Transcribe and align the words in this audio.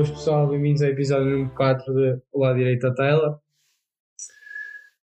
Boas 0.00 0.12
pessoal, 0.12 0.48
bem-vindos 0.48 0.80
ao 0.80 0.88
episódio 0.88 1.26
número 1.26 1.54
4 1.54 1.92
de 1.92 2.22
O 2.32 2.40
Lado 2.40 2.56
Direito 2.56 2.88
da 2.88 2.94
Tela. 2.94 3.38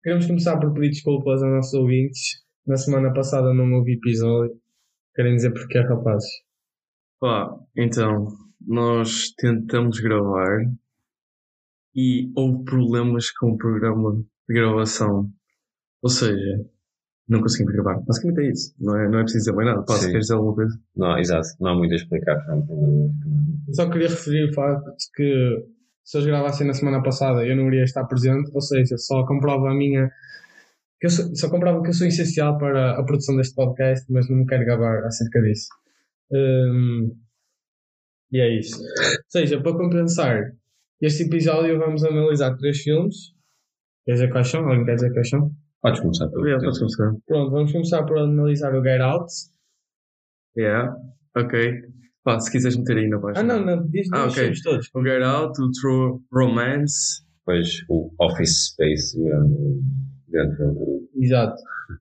Queremos 0.02 0.26
começar 0.26 0.58
por 0.58 0.74
pedir 0.74 0.88
desculpas 0.88 1.40
aos 1.40 1.52
nossos 1.52 1.74
ouvintes. 1.74 2.42
Na 2.66 2.76
semana 2.76 3.14
passada 3.14 3.54
não 3.54 3.72
houve 3.72 3.92
episódio. 3.92 4.60
Querem 5.14 5.36
dizer 5.36 5.52
porquê, 5.52 5.78
rapazes? 5.78 6.28
Pá, 7.20 7.56
então, 7.76 8.36
nós 8.60 9.30
tentamos 9.36 10.00
gravar 10.00 10.58
e 11.95 12.32
houve 12.34 12.64
problemas 12.64 13.30
com 13.30 13.52
o 13.52 13.56
programa 13.56 14.16
de 14.48 14.54
gravação. 14.54 15.30
Ou 16.02 16.10
seja, 16.10 16.66
não 17.30 17.40
conseguimos 17.40 17.72
gravar. 17.74 18.00
Basicamente 18.00 18.40
é 18.40 18.50
isso. 18.50 18.74
Não 18.78 18.96
é, 18.96 19.08
não 19.08 19.18
é 19.20 19.22
preciso 19.22 19.44
dizer 19.44 19.52
mais 19.56 19.68
nada. 19.68 19.84
Queres 19.86 20.20
dizer 20.20 20.34
alguma 20.34 20.54
coisa? 20.54 20.78
Não, 20.96 21.18
exato. 21.18 21.48
Não 21.60 21.70
há 21.70 21.74
muito 21.76 21.92
a 21.92 21.96
explicar. 21.96 22.36
só 23.72 23.88
queria 23.88 24.08
referir 24.08 24.50
o 24.50 24.52
facto 24.54 24.84
de 24.84 25.10
que 25.14 25.66
se 26.04 26.16
eles 26.18 26.26
gravassem 26.26 26.66
na 26.66 26.74
semana 26.74 27.02
passada 27.02 27.46
eu 27.46 27.56
não 27.56 27.68
iria 27.68 27.84
estar 27.84 28.04
presente, 28.04 28.50
ou 28.52 28.60
seja, 28.60 28.96
só 28.98 29.24
comprova 29.24 29.70
a 29.70 29.74
minha. 29.74 30.10
Que 31.00 31.06
eu 31.06 31.10
sou- 31.10 31.34
só 31.34 31.48
comprova 31.48 31.80
que 31.82 31.88
eu 31.88 31.95
sou 31.95 32.06
essencial 32.06 32.59
para 32.59 32.98
a 32.98 33.02
produção 33.04 33.34
deste 33.37 33.54
podcast, 33.54 34.04
mas 34.12 34.28
não 34.28 34.38
me 34.38 34.46
quero 34.46 34.66
gabar 34.66 35.04
acerca 35.04 35.40
disso. 35.40 35.68
Hum, 36.32 37.16
e 38.32 38.38
é 38.40 38.59
isso. 38.59 38.76
Ou 38.80 39.24
seja, 39.28 39.60
para 39.62 39.72
compensar 39.72 40.52
este 41.00 41.22
episódio, 41.24 41.78
vamos 41.78 42.04
analisar 42.04 42.54
três 42.56 42.80
filmes. 42.82 43.16
Quer 44.04 44.12
dizer 44.15 44.30
quais 44.30 44.48
são? 44.48 44.60
Alguém 44.68 44.84
quer 44.84 44.96
dizer 44.96 45.12
quais 45.12 45.28
são? 45.28 45.50
Podes 45.82 46.00
começar 46.00 46.28
tu. 46.28 46.40
Yeah, 46.46 46.62
podes 46.62 46.78
começar. 46.78 47.12
Pronto, 47.26 47.50
vamos 47.50 47.73
começar 47.73 48.04
por 48.04 48.18
analisar 48.18 48.74
o 48.74 48.82
Get 48.82 49.00
Out. 49.00 49.32
Yeah, 50.56 50.95
ok. 51.37 51.72
Pá, 52.22 52.38
se 52.38 52.50
quiseres 52.50 52.76
meter 52.76 52.98
aí 52.98 53.09
na 53.09 53.18
página. 53.18 53.40
Ah, 53.40 53.59
não, 53.59 53.64
não, 53.64 53.87
diz 53.88 54.09
Ah, 54.12 54.26
os 54.26 54.32
ok. 54.32 54.42
filmes 54.42 54.62
todos. 54.62 54.90
O 54.95 55.02
Get 55.02 55.22
Out, 55.22 55.60
o 55.62 55.70
True 55.70 56.18
Romance. 56.32 57.22
Depois 57.38 57.68
o 57.88 58.10
Office 58.20 58.66
Space. 58.72 59.18
um, 59.18 59.80
filme. 60.28 61.09
Exato. 61.16 61.56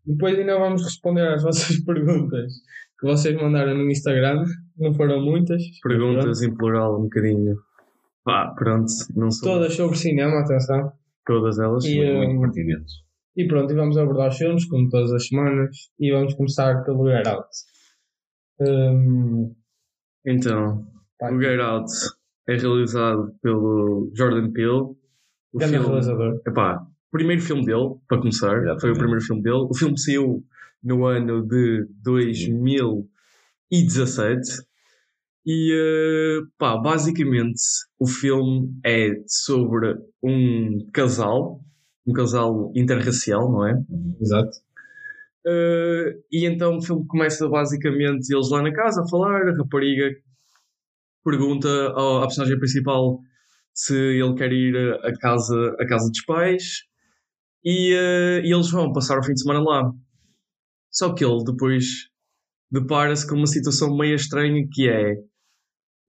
Depois 0.05 0.37
ainda 0.37 0.59
vamos 0.59 0.83
responder 0.83 1.27
às 1.27 1.41
vossas 1.43 1.79
perguntas 1.83 2.51
que 2.99 3.07
vocês 3.07 3.35
mandaram 3.41 3.75
no 3.75 3.89
Instagram. 3.89 4.43
Não 4.77 4.93
foram 4.93 5.21
muitas. 5.21 5.63
Perguntas 5.81 6.41
em 6.41 6.53
plural, 6.53 6.99
um 6.99 7.03
bocadinho. 7.03 7.55
Pá, 8.25 8.53
pronto. 8.57 8.91
Não 9.15 9.31
são 9.31 9.53
Todas 9.53 9.73
sobre 9.73 9.97
cinema, 9.97 10.41
atenção. 10.41 10.91
todas 11.25 11.57
elas. 11.59 11.85
E, 11.85 11.95
Muito, 11.97 12.11
um, 12.11 12.27
muito 12.35 12.41
pertinentes. 12.53 12.93
E 13.39 13.47
pronto, 13.47 13.71
e 13.71 13.75
vamos 13.75 13.97
abordar 13.97 14.27
os 14.27 14.37
filmes, 14.37 14.65
como 14.65 14.89
todas 14.89 15.13
as 15.13 15.27
semanas. 15.27 15.69
E 15.97 16.11
vamos 16.11 16.33
começar 16.33 16.83
pelo 16.83 17.09
Get 17.09 17.25
Out. 17.25 17.47
Hum, 18.59 19.55
Então, 20.25 20.85
pá, 21.17 21.31
o 21.31 21.41
Get 21.41 21.57
Out 21.57 21.89
é 22.49 22.57
realizado 22.57 23.33
pelo 23.41 24.11
Jordan 24.13 24.51
Peele. 24.51 24.93
O 25.53 25.57
grande 25.57 25.77
realizador. 25.77 26.41
Epá, 26.45 26.85
primeiro 27.09 27.41
filme 27.41 27.65
dele, 27.65 27.95
para 28.09 28.17
começar, 28.17 28.57
Exatamente. 28.57 28.81
foi 28.81 28.91
o 28.91 28.97
primeiro 28.97 29.21
filme 29.21 29.41
dele. 29.41 29.67
O 29.69 29.73
filme 29.73 29.97
saiu 29.97 30.43
no 30.83 31.05
ano 31.05 31.41
de 31.47 31.87
2017 32.03 34.63
e, 35.45 35.71
eh, 35.73 36.41
pá, 36.57 36.75
basicamente 36.75 37.61
o 37.97 38.05
filme 38.05 38.69
é 38.85 39.11
sobre 39.27 39.95
um 40.21 40.85
casal, 40.91 41.61
um 42.09 42.13
casal 42.13 42.71
interracial, 42.75 43.51
não 43.51 43.67
é? 43.67 43.81
Exato. 44.19 44.57
Eh, 45.45 46.17
e 46.31 46.45
então 46.45 46.77
o 46.77 46.81
filme 46.81 47.05
começa 47.07 47.47
basicamente 47.47 48.33
eles 48.33 48.49
lá 48.49 48.61
na 48.61 48.73
casa 48.73 49.03
a 49.03 49.07
falar, 49.07 49.47
a 49.47 49.55
rapariga 49.55 50.09
pergunta 51.23 51.67
ao, 51.93 52.23
à 52.23 52.27
personagem 52.27 52.57
principal 52.59 53.19
se 53.73 53.95
ele 53.95 54.35
quer 54.35 54.51
ir 54.51 54.75
à 55.03 55.13
casa, 55.17 55.75
à 55.79 55.87
casa 55.87 56.09
dos 56.09 56.21
pais 56.25 56.83
e, 57.63 57.93
eh, 57.93 58.41
e 58.45 58.53
eles 58.53 58.69
vão 58.71 58.91
passar 58.91 59.17
o 59.19 59.23
fim 59.23 59.33
de 59.33 59.41
semana 59.41 59.61
lá. 59.61 59.91
Só 60.91 61.13
que 61.13 61.23
ele 61.23 61.43
depois 61.45 61.85
depara-se 62.71 63.27
com 63.27 63.35
uma 63.35 63.47
situação 63.47 63.95
meio 63.95 64.15
estranha 64.15 64.67
que 64.71 64.89
é 64.89 65.15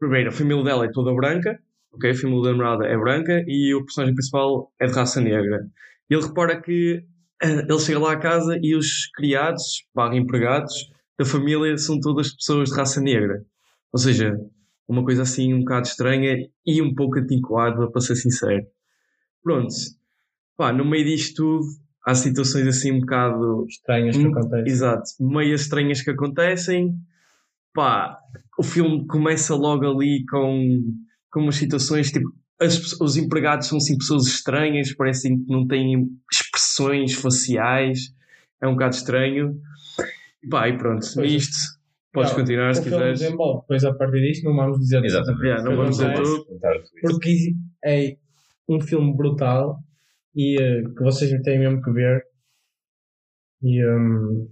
primeiro, 0.01 0.31
a 0.31 0.33
família 0.33 0.65
dela 0.65 0.87
é 0.87 0.91
toda 0.91 1.15
branca, 1.15 1.61
ok? 1.93 2.11
A 2.11 2.15
família 2.15 2.43
da 2.43 2.51
namorada 2.51 2.87
é 2.87 2.97
branca 2.97 3.45
e 3.47 3.75
o 3.75 3.85
personagem 3.85 4.15
principal 4.15 4.73
é 4.81 4.87
de 4.87 4.93
raça 4.93 5.21
negra. 5.21 5.67
E 6.09 6.15
ele 6.15 6.27
repara 6.27 6.61
que 6.61 7.05
eh, 7.43 7.61
ele 7.69 7.79
chega 7.79 7.99
lá 7.99 8.13
à 8.13 8.17
casa 8.17 8.59
e 8.63 8.75
os 8.75 9.07
criados, 9.15 9.85
barra 9.95 10.17
empregados, 10.17 10.91
da 11.19 11.25
família 11.25 11.77
são 11.79 12.01
todas 12.01 12.35
pessoas 12.35 12.71
de 12.71 12.77
raça 12.77 13.01
negra. 13.01 13.45
Ou 13.93 13.99
seja, 13.99 14.39
uma 14.89 15.05
coisa 15.05 15.23
assim 15.23 15.55
um 15.55 15.61
bocado 15.61 15.87
estranha 15.87 16.49
e 16.67 16.83
um 16.83 16.95
pouco 16.95 17.19
antiquada, 17.19 17.91
para 17.91 18.01
ser 18.01 18.17
sincero. 18.17 18.67
Pronto. 19.43 19.73
Pá, 20.57 20.73
no 20.73 20.85
meio 20.85 21.05
disto 21.05 21.37
tudo, 21.37 21.67
há 22.05 22.15
situações 22.15 22.67
assim 22.67 22.93
um 22.93 23.01
bocado 23.01 23.67
Estranhas 23.69 24.17
que 24.17 24.27
Hum, 24.27 24.31
acontecem. 24.33 24.73
Exato, 24.73 25.05
meio 25.21 25.55
estranhas 25.55 26.03
que 26.03 26.11
acontecem. 26.11 26.95
Pá, 27.73 28.19
o 28.59 28.63
filme 28.63 29.07
começa 29.07 29.55
logo 29.55 29.87
ali 29.87 30.25
com, 30.27 30.83
com 31.31 31.41
umas 31.41 31.57
situações 31.57 32.11
tipo. 32.11 32.29
as 32.61 32.93
os 33.01 33.17
empregados 33.17 33.69
são 33.69 33.79
assim 33.79 33.97
pessoas 33.97 34.27
estranhas, 34.27 34.95
parecem 34.95 35.43
que 35.43 35.51
não 35.53 35.67
têm 35.67 36.09
expressões 36.33 37.15
faciais, 37.15 38.13
é 38.61 38.67
um 38.69 38.73
bocado 38.73 38.95
estranho. 38.97 39.61
E 40.43 40.49
pá, 40.49 40.69
e 40.69 40.77
pronto, 40.77 41.07
Pois 41.15 41.17
é. 41.17 41.23
nisto, 41.35 41.57
podes 42.13 42.31
Não, 42.33 42.39
continuar 42.39 42.75
se 42.75 42.83
quiseres. 42.83 43.21
desenvolve. 43.21 43.61
Depois, 43.63 43.85
a 43.85 43.95
partir 43.95 44.21
disto, 44.21 44.45
não 44.45 44.57
vamos 44.57 44.79
dizer 44.79 45.05
Exatamente. 45.05 45.45
Yeah, 45.47 45.63
não 45.65 45.77
vamos 45.77 45.97
dizer 45.97 46.15
tudo. 46.15 46.47
Porque 47.03 47.55
é 47.85 48.17
um 48.69 48.81
filme 48.81 49.15
brutal 49.17 49.79
e 50.35 50.61
eh, 50.61 50.83
que 50.83 51.03
vocês 51.03 51.31
têm 51.43 51.59
mesmo 51.59 51.83
que 51.83 51.91
ver 51.93 52.25
e 53.63 53.85
hum, 53.85 54.49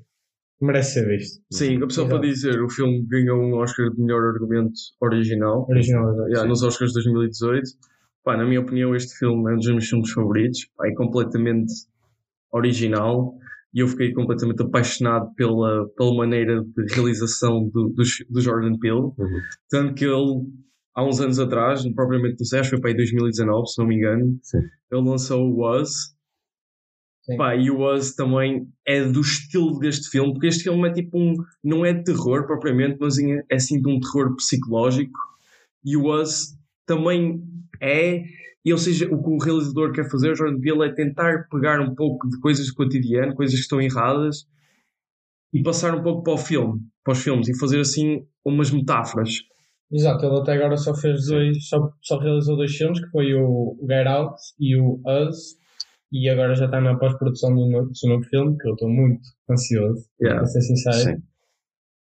merece 0.61 0.95
ser 0.95 1.07
visto. 1.07 1.43
Sim, 1.53 1.79
só 1.89 2.07
para 2.07 2.19
Exato. 2.19 2.27
dizer, 2.27 2.63
o 2.63 2.69
filme 2.69 3.07
ganhou 3.09 3.39
um 3.39 3.55
Oscar 3.55 3.91
de 3.91 4.01
melhor 4.01 4.23
argumento 4.35 4.73
original. 5.01 5.67
Original, 5.69 6.13
exato. 6.13 6.29
Yeah, 6.29 6.49
nos 6.49 6.63
Oscars 6.63 6.93
de 6.93 6.95
2018. 6.95 7.71
Pá, 8.25 8.37
na 8.37 8.45
minha 8.45 8.61
opinião, 8.61 8.95
este 8.95 9.17
filme 9.19 9.51
é 9.51 9.55
um 9.55 9.57
dos 9.57 9.69
meus 9.69 9.89
filmes 9.89 10.11
favoritos. 10.11 10.69
Pá, 10.77 10.89
é 10.89 10.95
completamente 10.95 11.73
original 12.53 13.35
e 13.75 13.81
eu 13.81 13.89
fiquei 13.89 14.13
completamente 14.13 14.63
apaixonado 14.63 15.33
pela, 15.35 15.89
pela 15.97 16.15
maneira 16.15 16.63
de 16.63 16.95
realização 16.95 17.69
do, 17.69 17.91
do, 17.91 18.03
do 18.31 18.41
Jordan 18.41 18.79
Peele. 18.79 18.97
Uhum. 18.97 19.41
Tanto 19.69 19.95
que 19.95 20.05
ele, 20.05 20.47
há 20.95 21.07
uns 21.07 21.21
anos 21.21 21.39
atrás, 21.39 21.87
propriamente 21.95 22.41
no 22.41 22.47
SES, 22.47 22.69
foi 22.69 22.81
para 22.81 22.91
aí 22.91 22.97
2019, 22.97 23.69
se 23.69 23.79
não 23.79 23.87
me 23.87 23.97
engano, 23.97 24.39
Sim. 24.43 24.59
ele 24.91 25.09
lançou 25.09 25.43
o 25.43 25.59
Was. 25.59 26.17
Pá, 27.37 27.55
e 27.55 27.71
o 27.71 27.79
Was 27.79 28.15
também 28.15 28.67
é 28.87 29.05
do 29.05 29.21
estilo 29.21 29.79
deste 29.79 30.09
filme, 30.09 30.33
porque 30.33 30.47
este 30.47 30.65
filme 30.65 30.89
é 30.89 30.93
tipo 30.93 31.19
um. 31.19 31.35
não 31.63 31.85
é 31.85 31.93
de 31.93 32.05
terror 32.05 32.47
propriamente, 32.47 32.97
mas 32.99 33.19
é 33.19 33.43
é 33.51 33.57
assim 33.57 33.81
de 33.81 33.89
um 33.89 34.01
terror 34.01 34.35
psicológico. 34.37 35.19
E 35.85 35.97
o 35.97 36.05
Was 36.05 36.57
também 36.87 37.43
é. 37.81 38.25
E, 38.65 38.73
ou 38.73 38.79
seja, 38.79 39.07
o 39.07 39.23
que 39.23 39.31
o 39.31 39.39
realizador 39.39 39.93
quer 39.93 40.11
fazer, 40.11 40.33
o 40.33 40.35
Jordan 40.35 40.61
Peele, 40.61 40.85
é 40.85 40.93
tentar 40.93 41.49
pegar 41.51 41.81
um 41.81 41.95
pouco 41.95 42.29
de 42.29 42.39
coisas 42.41 42.67
do 42.67 42.75
cotidiano, 42.75 43.35
coisas 43.35 43.55
que 43.55 43.63
estão 43.63 43.81
erradas, 43.81 44.47
e 45.53 45.63
passar 45.63 45.95
um 45.95 46.03
pouco 46.03 46.23
para 46.23 46.35
o 46.35 46.39
filme, 46.39 46.81
para 47.05 47.13
os 47.13 47.23
filmes, 47.23 47.49
e 47.49 47.59
fazer 47.59 47.81
assim 47.81 48.27
umas 48.45 48.71
metáforas. 48.71 49.31
Exato, 49.91 50.27
ele 50.27 50.39
até 50.39 50.53
agora 50.53 50.77
só 50.77 50.95
fez 50.95 51.27
dois, 51.27 51.67
só, 51.67 51.91
só 52.03 52.19
realizou 52.19 52.57
dois 52.57 52.75
filmes, 52.77 53.01
que 53.01 53.11
foi 53.11 53.33
o 53.35 53.77
Get 53.89 54.07
Out 54.07 54.37
e 54.61 54.77
o 54.77 55.01
Us, 55.07 55.57
e 56.13 56.29
agora 56.29 56.55
já 56.55 56.65
está 56.67 56.81
na 56.81 56.97
pós-produção 56.99 57.55
do, 57.55 57.67
no- 57.71 57.87
do 57.89 57.97
seu 57.97 58.09
novo 58.11 58.25
filme, 58.25 58.57
que 58.59 58.69
eu 58.69 58.73
estou 58.75 58.89
muito 58.89 59.21
ansioso, 59.51 60.05
Yeah. 60.21 60.41
para 60.41 60.47
ser 60.49 60.61
sincero, 60.63 60.97
Sim. 61.17 61.23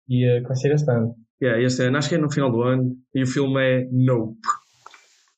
e 0.08 0.24
eh, 0.24 0.40
que 0.40 0.46
vai 0.48 0.56
ser 0.56 0.72
este 0.72 0.90
ano. 0.90 1.14
Yeah, 1.42 1.62
este 1.62 1.82
ano, 1.84 1.96
acho 1.98 2.08
que 2.08 2.14
é 2.16 2.18
no 2.18 2.30
final 2.30 2.50
do 2.52 2.62
ano, 2.62 2.96
e 3.14 3.22
o 3.22 3.26
filme 3.26 3.60
é 3.60 3.88
Nope. 3.90 4.38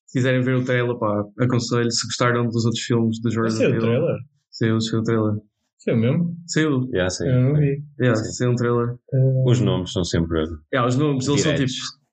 Se 0.07 0.19
quiserem 0.19 0.43
ver 0.43 0.57
o 0.57 0.65
trailer, 0.65 0.97
pá, 0.99 1.25
aconselho. 1.41 1.91
Se 1.91 2.07
gostaram 2.07 2.47
dos 2.47 2.65
outros 2.67 2.83
filmes 2.83 3.21
do 3.23 3.31
Jordan 3.31 3.51
ser 3.57 3.67
o 3.69 3.71
Peele. 3.71 3.81
trailer? 3.81 4.17
Saiu, 4.51 4.81
saiu 4.81 5.01
o 5.01 5.05
trailer. 5.05 5.35
Saiu 5.79 5.97
mesmo? 5.97 6.37
Saiu, 6.47 6.89
Yeah, 6.93 7.09
sim. 7.11 7.27
Eu 7.29 7.41
não 7.41 7.55
vi. 7.55 7.83
yeah, 7.99 8.15
Sim. 8.23 8.33
saiu 8.33 8.51
um 8.51 8.55
trailer. 8.57 8.95
Eh, 9.13 9.43
Os 9.47 9.61
nomes 9.61 9.93
são 9.93 10.05
sempre. 10.05 10.39
Yeah, 10.73 10.87
os 10.87 10.97
nomes, 10.97 11.27
eles 11.27 11.41
são 11.41 11.55
tipo, 11.55 11.71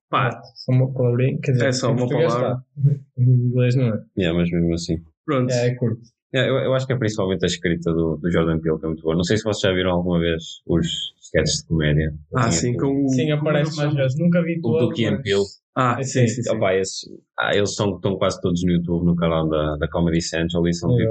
pá, 0.10 0.30
Só 0.56 0.72
uma 0.72 0.94
palavrinha, 0.94 1.38
quer 1.44 1.52
dizer, 1.52 1.66
É 1.68 1.72
só 1.74 1.92
uma 1.92 2.08
palavra. 2.08 2.58
Em 3.18 3.24
inglês 3.24 3.76
não 3.76 3.86
é. 3.94 4.04
Yeah, 4.18 4.38
mas 4.40 4.50
mesmo 4.50 4.74
assim. 4.74 4.98
pronto. 5.26 5.52
É, 5.52 5.68
é 5.68 5.76
curto. 5.76 6.02
Yeah, 6.34 6.48
eu, 6.50 6.58
eu 6.60 6.74
acho 6.76 6.86
que 6.86 6.94
é 6.94 6.98
principalmente 6.98 7.44
a 7.44 7.48
escrita 7.48 7.92
do, 7.92 8.16
do 8.18 8.32
Jordan 8.32 8.60
Peele 8.60 8.78
que 8.80 8.86
é 8.86 8.88
muito 8.90 9.02
boa. 9.04 9.16
Não 9.16 9.24
sei 9.24 9.38
se 9.38 9.44
vocês 9.44 9.62
já 9.62 9.74
viram 9.76 9.92
alguma 9.92 10.20
vez 10.20 10.44
os 10.68 10.88
sketches 11.22 11.62
de 11.62 11.68
comédia. 11.68 12.14
Ah, 12.36 12.52
sim, 12.52 12.76
o- 12.76 12.78
com 12.78 13.06
o. 13.06 13.10
Sim, 13.10 13.32
aparece 13.32 13.76
mais 13.76 13.94
vezes. 13.96 14.18
Nunca 14.20 14.42
vi 14.44 14.60
O 14.60 14.62
todo, 14.62 14.88
do 14.90 14.94
Key 14.94 15.10
mas- 15.10 15.22
Peele. 15.24 15.44
Ah, 15.76 15.98
É, 16.00 16.04
sim, 16.04 16.28
sim, 16.28 16.44
sim. 16.44 16.52
Opa, 16.56 16.74
esses, 16.76 17.10
ah, 17.38 17.56
eles 17.56 17.74
são, 17.74 17.96
estão 17.96 18.18
quase 18.18 18.40
todos 18.42 18.62
no 18.64 18.72
YouTube, 18.72 19.06
no 19.06 19.16
canal 19.16 19.48
da, 19.50 19.76
da 19.78 19.88
Comedy 19.90 20.22
Central 20.22 20.68
e 20.68 20.74
são, 20.74 20.90
tipo, 20.96 21.10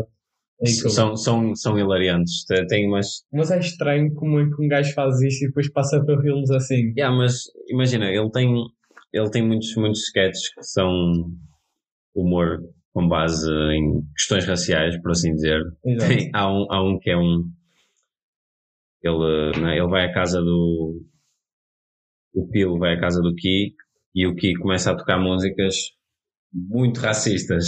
É 0.61 0.69
eu- 0.69 0.91
são, 0.91 1.17
são, 1.17 1.55
são 1.57 1.79
hilariantes. 1.79 2.45
Tem- 2.69 2.87
umas. 2.87 3.25
Mas 3.33 3.51
é 3.51 3.59
estranho 3.59 4.13
como 4.15 4.39
é 4.39 4.45
que 4.49 4.63
um 4.63 4.69
gajo 4.69 4.93
faz 4.95 5.21
isso 5.23 5.45
e 5.45 5.49
depois 5.49 5.69
passa 5.73 6.05
para 6.05 6.21
filmes 6.21 6.51
assim. 6.51 6.93
Yeah, 6.97 7.17
mas 7.17 7.45
imagina, 7.69 8.09
ele 8.11 8.31
tem, 8.31 8.55
ele 9.13 9.31
tem 9.31 9.43
muitos, 9.47 9.75
muitos 9.75 10.05
sketches 10.07 10.53
que 10.55 10.63
são 10.63 11.25
humor 12.15 12.59
com 12.93 13.09
base 13.09 13.51
em 13.51 14.03
questões 14.17 14.47
raciais, 14.47 15.01
por 15.01 15.13
assim 15.13 15.35
dizer. 15.35 15.63
Tem- 15.83 16.31
há, 16.35 16.51
um, 16.51 16.67
há 16.71 16.83
um 16.83 16.99
que 16.99 17.11
é 17.11 17.17
um. 17.17 17.51
Ele, 19.03 19.61
né, 19.61 19.79
ele 19.79 19.89
vai 19.89 20.07
à 20.07 20.13
casa 20.13 20.41
do. 20.41 21.01
O 22.35 22.49
Pilo 22.49 22.79
vai 22.79 22.95
à 22.95 23.01
casa 23.01 23.21
do 23.21 23.35
Ki 23.35 23.75
e 24.15 24.27
o 24.27 24.35
Ki 24.35 24.55
começa 24.55 24.93
a 24.93 24.97
tocar 24.97 25.19
músicas 25.19 25.75
muito 26.53 27.01
racistas. 27.01 27.67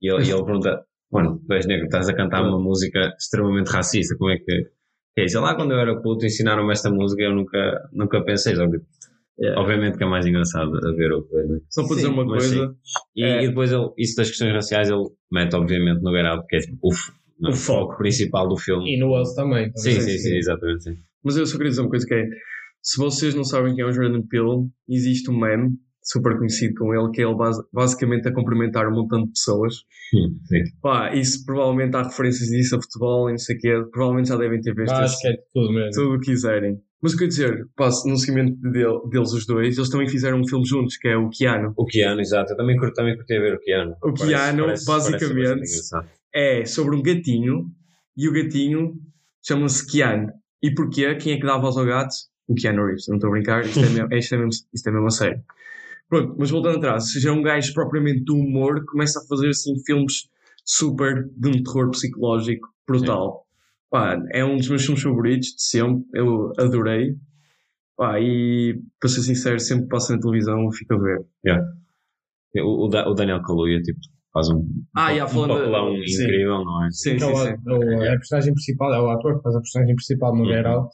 E 0.00 0.12
ele, 0.12 0.24
e 0.24 0.30
ele 0.30 0.44
pergunta: 0.44 0.84
Mano, 1.10 1.40
tu 1.44 1.52
és 1.52 1.66
negro, 1.66 1.86
estás 1.86 2.08
a 2.08 2.14
cantar 2.14 2.42
uma 2.42 2.58
música 2.58 3.12
extremamente 3.18 3.68
racista, 3.68 4.16
como 4.16 4.30
é 4.30 4.38
que. 4.38 4.70
que 5.14 5.20
é? 5.20 5.40
Lá 5.40 5.54
quando 5.56 5.72
eu 5.72 5.78
era 5.80 6.00
puto 6.00 6.24
ensinaram-me 6.24 6.72
esta 6.72 6.90
música 6.90 7.22
eu 7.22 7.34
nunca, 7.34 7.88
nunca 7.92 8.24
pensei. 8.24 8.54
Só 8.54 8.68
que, 8.70 8.78
Obviamente 9.56 9.96
que 9.96 10.04
é 10.04 10.06
mais 10.06 10.26
engraçado 10.26 10.70
a 10.76 10.92
ver 10.92 11.12
o 11.12 11.22
coisa. 11.22 11.62
Só 11.70 11.86
para 11.86 11.96
dizer 11.96 12.08
Sim, 12.08 12.12
uma 12.14 12.26
coisa, 12.26 12.74
E, 13.16 13.24
É. 13.24 13.42
e 13.44 13.48
depois 13.48 13.72
ele, 13.72 13.88
isso 13.98 14.16
das 14.16 14.28
questões 14.28 14.52
raciais 14.52 14.90
ele 14.90 15.02
mete 15.32 15.54
obviamente 15.54 16.02
no 16.02 16.12
Get 16.14 16.26
Out, 16.26 16.46
que 16.46 16.56
é 16.56 16.58
tipo, 16.60 16.78
o, 16.82 16.92
f- 16.92 17.12
não, 17.40 17.50
O 17.50 17.54
foco. 17.54 17.96
principal 17.96 18.48
do 18.48 18.56
filme. 18.58 18.94
E 18.94 18.98
no 18.98 19.18
Us 19.18 19.34
também. 19.34 19.70
Sim, 19.76 19.94
também. 19.94 20.00
sim, 20.10 20.18
sim, 20.18 20.36
exatamente. 20.36 20.82
Sim. 20.84 20.96
mas 21.24 21.36
eu 21.36 21.46
só 21.46 21.56
queria 21.56 21.70
dizer 21.70 21.80
uma 21.82 21.88
coisa 21.90 22.06
que 22.06 22.14
é, 22.14 22.26
se 22.82 22.98
vocês 22.98 23.34
não 23.34 23.44
sabem 23.44 23.74
quem 23.74 23.82
é 23.84 23.86
o 23.86 23.92
Jordan 23.92 24.22
Peele, 24.28 24.68
existe 24.88 25.30
um 25.30 25.38
meme 25.38 25.70
super 26.02 26.36
conhecido 26.38 26.74
com 26.74 26.94
ele, 26.94 27.10
que 27.12 27.20
é 27.22 27.24
ele 27.26 27.36
base- 27.36 27.62
basicamente 27.72 28.26
a 28.28 28.32
cumprimentar 28.34 28.88
um 28.88 28.94
montão 28.94 29.22
de 29.24 29.30
pessoas. 29.32 29.74
Sim. 30.10 30.64
Pá, 30.82 31.14
isso 31.14 31.44
provavelmente 31.46 31.94
há 31.96 32.02
referências 32.02 32.48
disso 32.48 32.76
a 32.76 32.80
futebol 32.82 33.28
e 33.28 33.32
não 33.32 33.38
sei 33.38 33.56
o 33.56 33.58
quê, 33.58 33.82
provavelmente 33.92 34.28
já 34.28 34.36
devem 34.36 34.60
ter 34.60 34.74
visto 34.74 34.94
que 35.20 35.28
é 35.28 35.32
de 35.32 35.38
tudo 35.54 35.72
mesmo. 35.72 35.90
tudo 35.92 36.14
o 36.14 36.20
que 36.20 36.30
quiserem. 36.30 36.78
Mas 37.02 37.14
o 37.14 37.16
que 37.16 37.22
eu 37.22 37.26
ia 37.26 37.28
dizer, 37.30 37.68
pá, 37.74 37.88
no 38.06 38.16
seguimento 38.16 38.56
dele- 38.60 39.00
deles 39.10 39.32
os 39.32 39.46
dois, 39.46 39.76
eles 39.76 39.88
também 39.88 40.08
fizeram 40.08 40.38
um 40.40 40.46
filme 40.46 40.66
juntos, 40.66 40.96
que 40.98 41.08
é 41.08 41.16
o 41.16 41.30
Keanu. 41.30 41.72
O 41.76 41.86
Keanu, 41.86 42.20
exato. 42.20 42.52
Eu 42.52 42.56
também 42.56 42.76
curti, 42.76 42.94
também 42.94 43.16
curti 43.16 43.34
a 43.34 43.40
ver 43.40 43.54
o 43.54 43.60
Keanu. 43.60 43.96
O 44.02 44.12
Keanu, 44.12 44.66
basicamente, 44.86 45.34
bastante 45.34 45.68
engraçado. 45.70 46.10
É 46.34 46.64
sobre 46.66 46.96
um 46.96 47.02
gatinho, 47.02 47.70
e 48.16 48.28
o 48.28 48.32
gatinho 48.32 48.94
chama-se 49.42 49.86
Keanu. 49.90 50.28
E 50.62 50.74
porquê? 50.74 51.14
Quem 51.14 51.32
é 51.34 51.36
que 51.40 51.46
dá 51.46 51.54
a 51.54 51.58
voz 51.58 51.76
ao 51.78 51.86
gato? 51.86 52.14
O 52.46 52.54
Keanu 52.54 52.84
Reeves, 52.84 53.06
não 53.08 53.16
estou 53.16 53.28
a 53.28 53.32
brincar, 53.32 53.64
isto 53.64 53.78
é 53.78 53.88
mesmo, 53.88 54.08
isto 54.14 54.34
é 54.34 54.38
mesmo, 54.38 54.50
isto 54.74 54.88
é 54.88 54.92
mesmo 54.92 55.06
a 55.06 55.10
sério. 55.10 55.40
Pronto, 56.08 56.34
mas 56.38 56.50
voltando 56.50 56.78
atrás, 56.78 57.12
se 57.12 57.20
já 57.20 57.30
é 57.30 57.32
um 57.32 57.42
gajo 57.42 57.72
propriamente 57.72 58.24
do 58.24 58.34
humor, 58.34 58.84
começa 58.84 59.20
a 59.20 59.26
fazer 59.26 59.48
assim 59.48 59.74
filmes 59.86 60.28
super 60.64 61.28
de 61.36 61.48
um 61.48 61.62
terror 61.62 61.90
psicológico 61.90 62.68
brutal. 62.86 63.46
Pá, 63.90 64.16
é 64.32 64.44
um 64.44 64.56
dos 64.56 64.68
meus 64.68 64.84
filmes 64.84 65.02
favoritos 65.02 65.48
de 65.48 65.62
sempre, 65.62 66.04
eu 66.14 66.52
adorei. 66.58 67.16
Pá, 67.96 68.18
e 68.20 68.80
para 69.00 69.10
ser 69.10 69.22
sincero, 69.22 69.58
sempre 69.60 69.84
que 69.84 69.90
passa 69.90 70.14
na 70.14 70.20
televisão 70.20 70.70
fico 70.72 70.94
a 70.94 70.98
ver. 70.98 71.26
O, 72.64 72.86
o, 72.86 72.88
Da- 72.88 73.08
o 73.08 73.14
Daniel 73.14 73.42
Kaluuya, 73.42 73.80
tipo, 73.82 73.98
faz 74.32 74.48
um, 74.48 74.64
Ah, 74.96 75.12
um, 75.12 75.16
já, 75.16 75.24
um 75.24 75.28
falando 75.28 75.50
de- 75.54 75.58
papelão 75.58 75.94
sim. 76.06 76.22
incrível, 76.24 76.64
não 76.64 76.84
é? 76.86 76.90
Sim, 76.90 77.16
Que 77.16 77.24
é 77.24 77.26
sim, 77.26 77.32
o, 77.32 77.36
sim. 77.36 77.54
o- 77.66 78.02
é 78.02 78.08
a 78.08 78.16
personagem 78.16 78.54
principal, 78.54 78.94
é 78.94 79.00
o 79.00 79.10
ator 79.10 79.36
que 79.36 79.42
faz 79.42 79.54
a 79.56 79.60
personagem 79.60 79.94
principal 79.94 80.34
no 80.36 80.42
Uhum. 80.44 80.48
Get 80.52 80.66
Out. 80.66 80.88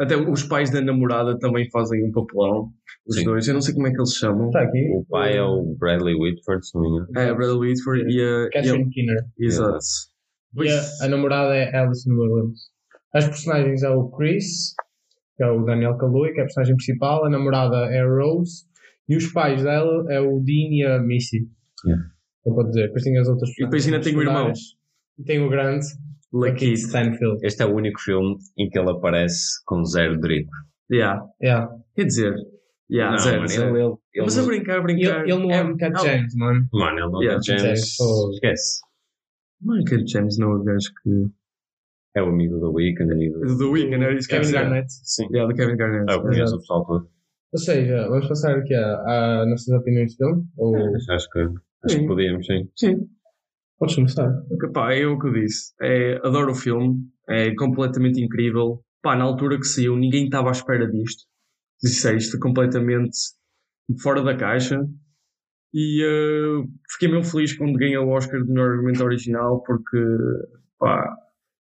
Até 0.00 0.16
os 0.18 0.42
pais 0.42 0.70
da 0.70 0.82
namorada 0.82 1.38
também 1.38 1.70
fazem 1.70 2.04
um 2.04 2.12
papelão, 2.12 2.68
os 3.06 3.16
Sim. 3.16 3.24
dois. 3.24 3.48
Eu 3.48 3.54
não 3.54 3.62
sei 3.62 3.72
como 3.74 3.86
é 3.86 3.90
que 3.90 3.96
eles 3.96 4.10
se 4.12 4.18
chamam. 4.18 4.48
Está 4.48 4.60
aqui. 4.60 4.90
O 4.94 5.02
pai 5.08 5.38
é 5.38 5.42
o 5.42 5.74
Bradley 5.78 6.14
Whitford, 6.14 6.66
se 6.66 6.74
não 6.74 6.82
me 6.82 6.88
engano. 6.90 7.06
É, 7.16 7.32
Bradley 7.34 7.70
Whitford 7.70 8.04
e 8.12 8.20
a. 8.20 8.50
Catherine 8.50 8.90
Keener. 8.90 9.24
exato. 9.40 9.78
Pois, 10.54 11.00
a, 11.00 11.06
a 11.06 11.08
namorada 11.08 11.54
é 11.54 11.74
Alison 11.76 12.10
Williams. 12.12 12.70
As 13.14 13.26
personagens 13.26 13.82
é 13.82 13.90
o 13.90 14.08
Chris, 14.10 14.74
que 15.36 15.42
é 15.44 15.50
o 15.50 15.64
Daniel 15.64 15.96
Kaluuya, 15.96 16.32
que 16.32 16.40
é 16.40 16.42
a 16.42 16.46
personagem 16.46 16.76
principal. 16.76 17.24
A 17.24 17.30
namorada 17.30 17.76
é 17.92 18.00
a 18.00 18.06
Rose. 18.06 18.64
E 19.08 19.16
os 19.16 19.26
pais 19.32 19.62
dela 19.62 20.04
é 20.10 20.20
o 20.20 20.40
Dean 20.40 20.70
e 20.70 20.84
a 20.84 20.98
Missy. 20.98 21.48
Yeah. 21.84 22.04
Não 22.46 22.54
pode 22.54 22.68
dizer. 22.68 22.86
Depois 22.86 23.02
tem 23.02 23.18
as 23.18 23.28
outras 23.28 23.50
E 23.50 23.64
depois 23.64 23.84
ainda 23.86 24.00
tem 24.00 24.16
o 24.16 24.22
irmão. 24.22 24.52
E 25.18 25.24
tem 25.24 25.44
o 25.44 25.50
grande, 25.50 25.86
Lakeith. 26.32 26.78
Stanfield. 26.78 27.44
Este 27.44 27.62
é 27.62 27.66
o 27.66 27.74
único 27.74 28.00
filme 28.00 28.36
em 28.56 28.68
que 28.70 28.78
ele 28.78 28.90
aparece 28.90 29.62
com 29.66 29.84
zero 29.84 30.18
drip. 30.18 30.48
Yeah. 30.90 31.22
Yeah. 31.42 31.68
Quer 31.94 32.04
dizer, 32.06 32.34
yeah, 32.90 33.12
não, 33.12 33.18
zero, 33.18 33.36
mano, 33.36 33.48
zero. 33.48 33.76
ele, 33.76 33.84
ele, 33.84 33.94
ele, 34.14 34.24
Mas 34.24 34.38
a 34.38 34.42
brincar, 34.42 34.72
a 34.72 34.76
Ele, 34.76 34.82
brincar. 34.82 35.28
ele 35.28 35.38
não 35.38 35.50
é 35.50 35.62
um 35.62 35.76
Cat 35.76 36.02
James, 36.02 36.34
mano. 36.34 36.66
Mano, 36.72 36.98
ele 36.98 37.10
não 37.10 37.22
Yeah, 37.22 37.38
é 37.38 37.42
James. 37.42 37.62
James, 37.62 38.00
oh. 38.00 38.30
Esquece. 38.32 38.80
Mano, 39.62 39.84
que 39.84 40.06
James 40.06 40.38
não 40.38 40.52
é 40.52 40.54
o 40.56 40.62
gajo 40.62 40.90
que. 41.02 41.30
É 42.14 42.22
o 42.22 42.26
amigo 42.28 42.58
do 42.58 42.72
Weekend, 42.72 43.10
amigo 43.12 43.40
Do 43.40 43.56
The 43.56 43.64
Weeknd, 43.64 44.04
era 44.04 44.14
isso 44.14 44.28
Kevin 44.28 44.42
dizer. 44.42 44.58
Garnett. 44.60 44.86
Sim. 44.90 45.26
Yeah, 45.32 45.50
do 45.50 45.56
Kevin 45.56 45.76
Garnett. 45.76 46.04
Ah, 46.10 46.14
eu 46.14 46.22
conheço 46.22 46.56
o 46.56 46.58
pessoal 46.58 46.84
todo. 46.84 47.08
Ou 47.52 47.58
seja, 47.58 48.08
vamos 48.08 48.28
passar 48.28 48.56
aqui 48.56 48.74
a, 48.74 49.42
a 49.42 49.46
nossas 49.46 49.68
opiniões 49.68 50.12
de 50.12 50.16
filme? 50.16 50.44
Ou 50.56 50.74
Acho 51.10 51.28
que, 51.30 51.38
acho 51.84 51.98
que 51.98 52.06
podíamos, 52.06 52.46
sim. 52.46 52.68
Sim. 52.76 53.08
podes 53.78 53.94
começar? 53.94 54.30
Pá, 54.72 54.94
é 54.94 55.06
o 55.06 55.18
que 55.18 55.28
eu 55.28 55.32
disse. 55.34 55.72
É, 55.80 56.16
adoro 56.26 56.52
o 56.52 56.54
filme, 56.54 56.96
é 57.28 57.54
completamente 57.54 58.22
incrível. 58.22 58.82
Pá, 59.02 59.16
na 59.16 59.24
altura 59.24 59.58
que 59.58 59.66
saiu, 59.66 59.96
ninguém 59.96 60.24
estava 60.24 60.48
à 60.48 60.52
espera 60.52 60.86
disto. 60.90 61.24
Disse 61.82 62.14
isto 62.16 62.38
completamente 62.38 63.16
fora 64.02 64.22
da 64.22 64.36
caixa. 64.36 64.80
E 65.74 66.02
eh, 66.02 66.64
fiquei 66.90 67.08
mesmo 67.08 67.24
feliz 67.24 67.56
quando 67.56 67.78
ganhei 67.78 67.96
o 67.96 68.08
Oscar 68.10 68.42
de 68.42 68.48
melhor 68.48 68.72
argumento 68.72 69.04
original, 69.04 69.62
porque 69.62 69.98
pá, 70.78 71.16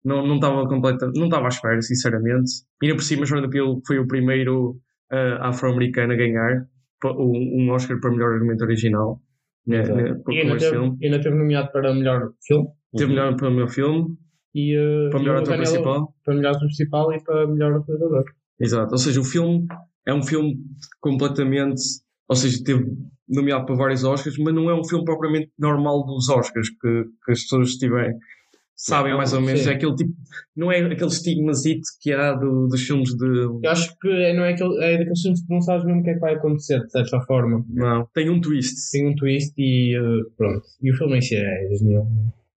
não 0.04 0.28
não 0.28 0.36
estava 0.36 0.68
completa, 0.68 1.10
não 1.16 1.26
estava 1.26 1.46
à 1.46 1.50
espera, 1.50 1.82
sinceramente. 1.82 2.52
E 2.82 2.86
ainda 2.86 2.98
por 2.98 3.04
cima, 3.04 3.26
Jordan 3.26 3.50
Peele 3.50 3.80
foi 3.88 4.00
o 4.00 4.08
primeiro 4.08 4.78
eh, 5.12 5.38
afro-americano 5.40 6.14
a 6.14 6.16
ganhar 6.18 6.68
um, 7.06 7.64
um 7.64 7.72
Oscar 7.72 8.00
para 8.00 8.12
melhor 8.12 8.34
argumento 8.34 8.64
original. 8.64 9.22
Né, 9.66 9.82
né, 9.84 10.22
E 10.30 10.42
ainda 10.42 10.58
teve, 10.58 10.72
filme. 10.72 10.98
ainda 11.02 11.22
teve 11.22 11.36
nomeado 11.38 11.72
para 11.72 11.94
melhor 11.94 12.32
filme. 12.46 12.68
Teve 12.98 13.12
melhor 13.12 13.36
para 13.38 13.48
o 13.48 13.52
meu 13.52 13.68
filme, 13.68 14.18
E, 14.54 14.78
uh, 14.78 15.10
para 15.10 15.20
melhor 15.20 15.38
ator 15.38 15.56
principal. 15.56 16.14
Para 16.26 16.36
melhor 16.36 16.50
ator 16.52 16.66
principal 16.66 17.14
e 17.14 17.24
para 17.24 17.48
melhor 17.48 17.82
realizador. 17.82 18.26
Exato. 18.60 18.92
Ou 18.92 18.98
seja, 18.98 19.22
o 19.22 19.24
filme 19.24 19.66
é 20.06 20.14
um 20.14 20.22
filme 20.22 20.58
completamente. 21.00 21.82
Ou 22.28 22.36
seja, 22.36 22.64
teve 22.64 22.86
nomeado 23.30 23.66
para 23.66 23.76
vários 23.76 24.04
Oscars, 24.04 24.38
mas 24.38 24.54
não 24.54 24.70
é 24.70 24.74
um 24.80 24.84
filme 24.84 25.06
propriamente 25.06 25.52
normal 25.58 26.06
dos 26.06 26.30
Oscars 26.30 26.70
que, 26.70 27.04
que 27.26 27.32
as 27.32 27.42
pessoas 27.42 27.72
tiverem. 27.76 28.16
Sabem 28.76 29.14
É, 29.14 29.16
mais 29.16 29.32
ou 29.34 29.40
menos, 29.40 29.62
sim. 29.62 29.70
é 29.70 29.74
aquele 29.74 29.96
tipo. 29.96 30.12
Não 30.56 30.72
é 30.72 30.80
aquele 30.80 31.06
estigmazito 31.10 31.84
que 32.02 32.12
há 32.12 32.34
do- 32.34 32.68
dos 32.68 32.82
filmes 32.82 33.16
de. 33.16 33.26
Eu 33.64 33.70
acho 33.70 33.96
que 34.00 34.10
é, 34.10 34.34
não 34.36 34.44
é, 34.44 34.54
aquele, 34.54 34.84
é 34.84 34.98
daqueles 34.98 35.22
filmes 35.22 35.42
que 35.46 35.54
não 35.54 35.62
sabes 35.62 35.86
mesmo 35.86 36.02
o 36.02 36.04
que 36.04 36.10
é 36.10 36.14
que 36.16 36.20
vai 36.20 36.34
acontecer, 36.34 36.80
de 36.84 36.92
certa 36.92 37.22
forma. 37.22 37.64
Não, 37.70 38.08
tem 38.14 38.30
um 38.30 38.42
twist. 38.42 38.92
Tem 38.92 39.08
um 39.08 39.16
twist 39.16 39.54
e 39.58 39.98
uh, 39.98 40.30
pronto. 40.36 40.64
E 40.82 40.92
o 40.92 40.98
filme 40.98 41.18
em 41.18 41.22
si 41.22 41.36
é 41.36 41.70
genial. 41.78 42.08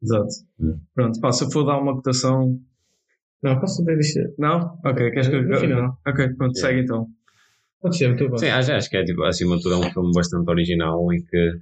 Exato. 0.03 0.29
Hum. 0.59 0.79
Pronto, 0.95 1.21
pá, 1.21 1.31
se 1.33 1.45
eu 1.45 1.51
for 1.51 1.65
dar 1.65 1.79
uma 1.79 1.95
cotação. 1.95 2.59
Não, 3.43 3.61
posso 3.61 3.77
saber 3.77 3.99
disto? 3.99 4.19
Não? 4.39 4.79
Ok, 4.85 5.11
queres 5.11 5.29
que 5.29 5.37
eu. 5.37 5.61
Final. 5.61 5.99
Ok, 6.09 6.29
pronto, 6.35 6.57
Yeah. 6.57 6.69
segue 6.69 6.81
então. 6.81 7.07
Pode 7.81 7.97
ser, 7.97 8.17
tu 8.17 8.39
Sim, 8.39 8.49
acho, 8.49 8.73
acho 8.73 8.91
que 8.91 8.97
é 8.97 9.05
tipo, 9.05 9.23
acima 9.23 9.57
de 9.57 9.63
tudo, 9.63 9.75
é 9.75 9.79
um 9.79 9.91
filme 9.93 10.11
bastante 10.15 10.49
original 10.51 11.13
e 11.13 11.23
que 11.23 11.53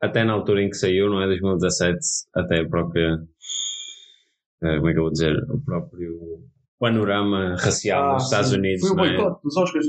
até 0.00 0.24
na 0.24 0.32
altura 0.32 0.62
em 0.62 0.68
que 0.70 0.76
saiu, 0.76 1.08
não 1.10 1.22
é? 1.22 1.26
2017, 1.26 1.98
até 2.34 2.60
a 2.60 2.68
própria. 2.68 3.18
eh, 4.62 4.76
como 4.76 4.88
é 4.88 4.92
que 4.92 4.98
eu 4.98 5.02
vou 5.04 5.12
dizer? 5.12 5.36
O 5.50 5.60
próprio 5.60 6.18
panorama 6.78 7.56
racial 7.58 8.14
nos 8.14 8.24
Estados 8.24 8.52
Unidos, 8.52 8.80
Foi 8.80 8.90
o 8.90 8.94
não 8.96 9.04
é? 9.04 9.16
boicote 9.16 9.42
dos 9.42 9.56
Oscars. 9.56 9.86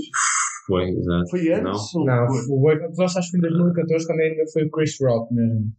Foi, 0.68 0.90
exato. 0.90 1.30
Foi 1.30 1.54
antes? 1.54 1.96
ou 1.96 2.06
Não, 2.06 2.28
foi? 2.28 2.56
o 2.56 2.60
Boycott 2.60 2.90
dos 2.90 3.00
Oscars 3.00 3.18
acho 3.18 3.32
que 3.32 3.40
foi 3.40 3.50
em 3.50 3.54
2014, 3.54 4.08
quando 4.08 4.20
ainda 4.20 4.44
foi 4.54 4.64
o 4.64 4.72
Chris 4.72 4.98
Rock 5.02 5.34
mesmo. 5.34 5.72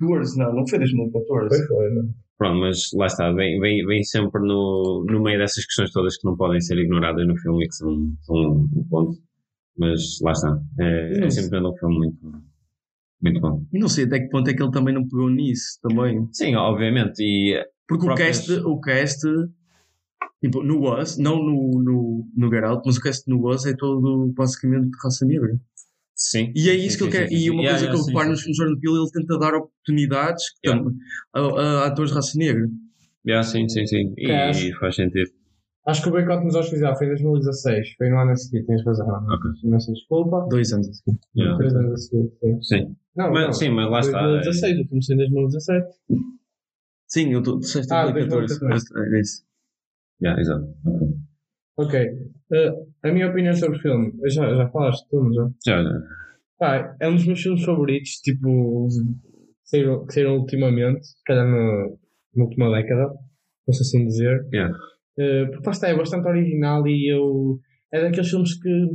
14, 0.00 0.38
não, 0.38 0.54
não 0.54 0.66
foi 0.66 0.78
2014. 0.78 1.48
Foi, 1.58 1.66
foi, 1.66 1.90
não. 1.94 2.08
Pronto, 2.38 2.60
mas 2.60 2.90
lá 2.94 3.06
está, 3.06 3.32
vem, 3.32 3.58
vem, 3.58 3.84
vem 3.84 4.04
sempre 4.04 4.40
no, 4.40 5.04
no 5.10 5.20
meio 5.20 5.40
dessas 5.40 5.66
questões 5.66 5.90
todas 5.90 6.16
que 6.16 6.24
não 6.24 6.36
podem 6.36 6.60
ser 6.60 6.78
ignoradas 6.78 7.26
no 7.26 7.36
filme 7.36 7.64
e 7.64 7.68
que 7.68 7.74
são, 7.74 8.16
são 8.22 8.36
um 8.36 8.86
ponto. 8.88 9.18
Mas 9.76 10.20
lá 10.22 10.30
está. 10.30 10.56
É, 10.78 11.24
é 11.24 11.30
simplesmente 11.30 11.66
um 11.66 11.76
filme 11.76 11.98
muito, 11.98 12.42
muito 13.20 13.40
bom. 13.40 13.66
E 13.72 13.78
não 13.80 13.88
sei 13.88 14.04
até 14.04 14.20
que 14.20 14.28
ponto 14.28 14.48
é 14.48 14.54
que 14.54 14.62
ele 14.62 14.70
também 14.70 14.94
não 14.94 15.08
pegou 15.08 15.28
nisso 15.28 15.80
também. 15.82 16.28
Sim, 16.32 16.54
obviamente. 16.54 17.20
E 17.20 17.60
Porque 17.88 18.08
o 18.08 18.14
cast, 18.14 18.52
o 18.52 18.80
cast, 18.80 19.20
tipo, 20.40 20.62
no 20.62 20.80
Was, 20.82 21.18
não 21.18 21.42
no, 21.42 21.82
no, 21.82 22.28
no 22.36 22.50
Get 22.50 22.62
Out, 22.62 22.82
mas 22.86 22.98
o 22.98 23.00
cast 23.00 23.28
no 23.28 23.42
Was 23.42 23.66
é 23.66 23.74
todo 23.74 24.32
basicamente 24.32 24.90
de 24.90 24.98
raça 25.02 25.26
negra. 25.26 25.58
Sim. 26.18 26.52
E 26.54 26.68
é 26.68 26.74
isso 26.74 26.98
sim, 26.98 26.98
que 26.98 27.04
ele 27.04 27.12
quer. 27.12 27.28
sim, 27.28 27.36
E 27.36 27.50
uma 27.50 27.62
coisa 27.62 27.78
Yeah, 27.78 27.90
que 27.90 27.96
eu 28.02 28.06
reparo 28.06 28.24
sim, 28.26 28.30
nos 28.32 28.40
filmes 28.42 28.56
de 28.56 28.62
Jordan 28.64 28.80
Peele, 28.80 28.96
ele 28.98 29.10
tenta 29.12 29.38
dar 29.38 29.54
oportunidades 29.54 30.44
Yeah. 30.66 30.84
tam- 30.84 30.94
a, 31.34 31.40
a 31.62 31.86
atores 31.86 32.10
de 32.10 32.16
raça 32.16 32.38
negra. 32.38 32.66
sim. 32.66 32.74
Yeah, 33.26 33.42
sim, 33.48 33.68
sim, 33.68 33.86
sim. 33.86 34.14
E, 34.18 34.30
Acho- 34.30 34.66
e 34.66 34.72
faz 34.78 34.96
sentido. 34.96 35.30
Acho 35.86 36.02
que 36.02 36.08
o 36.08 36.12
Boycott 36.12 36.44
nos 36.44 36.54
Oscars 36.54 36.80
já 36.80 36.94
foi 36.94 37.06
em 37.06 37.10
2016. 37.10 37.94
Foi 37.96 38.10
no 38.10 38.18
ano 38.18 38.32
a 38.32 38.36
seguir, 38.36 38.62
tens 38.66 38.84
razão. 38.84 39.06
Ok. 39.08 39.50
Imensa 39.64 39.90
desculpa. 39.92 40.46
Dois 40.50 40.70
anos. 40.72 40.86
assim. 40.88 41.18
Yeah. 41.36 41.56
Três 41.56 41.74
anos 41.74 41.92
a 41.92 41.96
seguir, 41.96 42.30
sim. 42.40 42.62
Sim. 42.62 42.96
Não, 43.16 43.32
Mas, 43.32 43.44
não. 43.46 43.52
sim, 43.54 43.68
mas 43.70 43.90
lá 43.90 44.00
está. 44.00 44.20
2016, 44.20 44.80
o 44.80 44.88
filme 44.88 45.02
saiu 45.04 45.14
em 45.16 45.18
2017. 45.30 45.86
Sim, 47.06 47.32
eu 47.32 47.38
estou. 47.38 47.54
Ah, 47.90 48.10
2014. 48.10 48.60
2014. 48.60 49.14
É 49.16 49.20
isso. 49.20 49.44
Yeah, 50.22 50.40
exato. 50.40 50.74
Ok. 50.84 51.08
Ok. 51.78 51.94
Uh, 52.50 52.86
a 53.04 53.12
minha 53.12 53.28
opinião 53.28 53.54
sobre 53.54 53.78
o 53.78 53.80
filme, 53.80 54.12
já, 54.28 54.52
já 54.54 54.68
falaste 54.68 55.06
tu, 55.08 55.22
não 55.22 55.32
já? 55.32 55.50
Já, 55.64 55.82
já. 55.82 56.00
Pá, 56.58 56.96
é 57.00 57.08
um 57.08 57.14
dos 57.14 57.24
meus 57.24 57.40
filmes 57.40 57.64
favoritos, 57.64 58.10
tipo, 58.20 58.88
que 58.88 59.70
saíram, 59.70 60.04
que 60.04 60.12
saíram 60.12 60.38
ultimamente, 60.38 61.06
se 61.06 61.22
calhar 61.24 61.46
na, 61.46 61.88
na 62.34 62.44
última 62.44 62.70
década, 62.70 63.10
posso 63.64 63.82
assim 63.82 64.04
dizer. 64.06 64.44
Yeah. 64.52 64.76
Eh, 65.18 65.46
porque 65.46 65.66
lá 65.66 65.72
está, 65.72 65.88
é 65.88 65.96
bastante 65.96 66.28
original 66.28 66.86
e 66.86 67.12
eu. 67.12 67.60
É 67.92 68.02
daqueles 68.02 68.28
filmes 68.28 68.60
que 68.60 68.86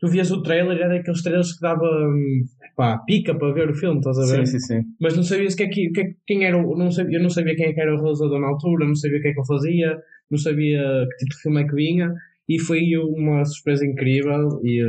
tu 0.00 0.08
vias 0.08 0.30
o 0.30 0.42
trailer, 0.42 0.78
é 0.78 0.88
daqueles 0.88 1.22
trailers 1.22 1.54
que 1.54 1.60
dava 1.60 1.84
hum, 1.84 2.44
pá, 2.76 2.98
pica 2.98 3.34
para 3.34 3.52
ver 3.54 3.70
o 3.70 3.74
filme, 3.74 3.98
estás 3.98 4.18
a 4.18 4.36
ver? 4.36 4.46
Sim, 4.46 4.58
sim, 4.58 4.66
sim. 4.66 4.84
Mas 5.00 5.16
não 5.16 5.22
sabias 5.22 5.54
que 5.54 5.62
é 5.64 5.68
que, 5.68 5.90
que 5.90 6.00
é- 6.00 6.14
quem 6.26 6.44
era. 6.44 6.60
Não 6.62 6.90
sabia, 6.90 7.18
eu 7.18 7.22
não 7.22 7.30
sabia 7.30 7.56
quem 7.56 7.66
é 7.66 7.72
que 7.72 7.80
era 7.80 7.94
o 7.94 8.00
realizador 8.00 8.38
na 8.40 8.48
altura, 8.48 8.86
não 8.86 8.94
sabia 8.94 9.18
o 9.18 9.22
que 9.22 9.28
é 9.28 9.32
que 9.32 9.40
ele 9.40 9.46
fazia, 9.46 9.98
não 10.30 10.38
sabia 10.38 10.80
que 11.10 11.16
tipo 11.24 11.34
de 11.34 11.42
filme 11.42 11.62
é 11.62 11.66
que 11.66 11.74
vinha. 11.74 12.14
E 12.48 12.60
foi 12.60 12.96
uma 12.96 13.44
surpresa 13.44 13.84
incrível. 13.84 14.60
E 14.62 14.80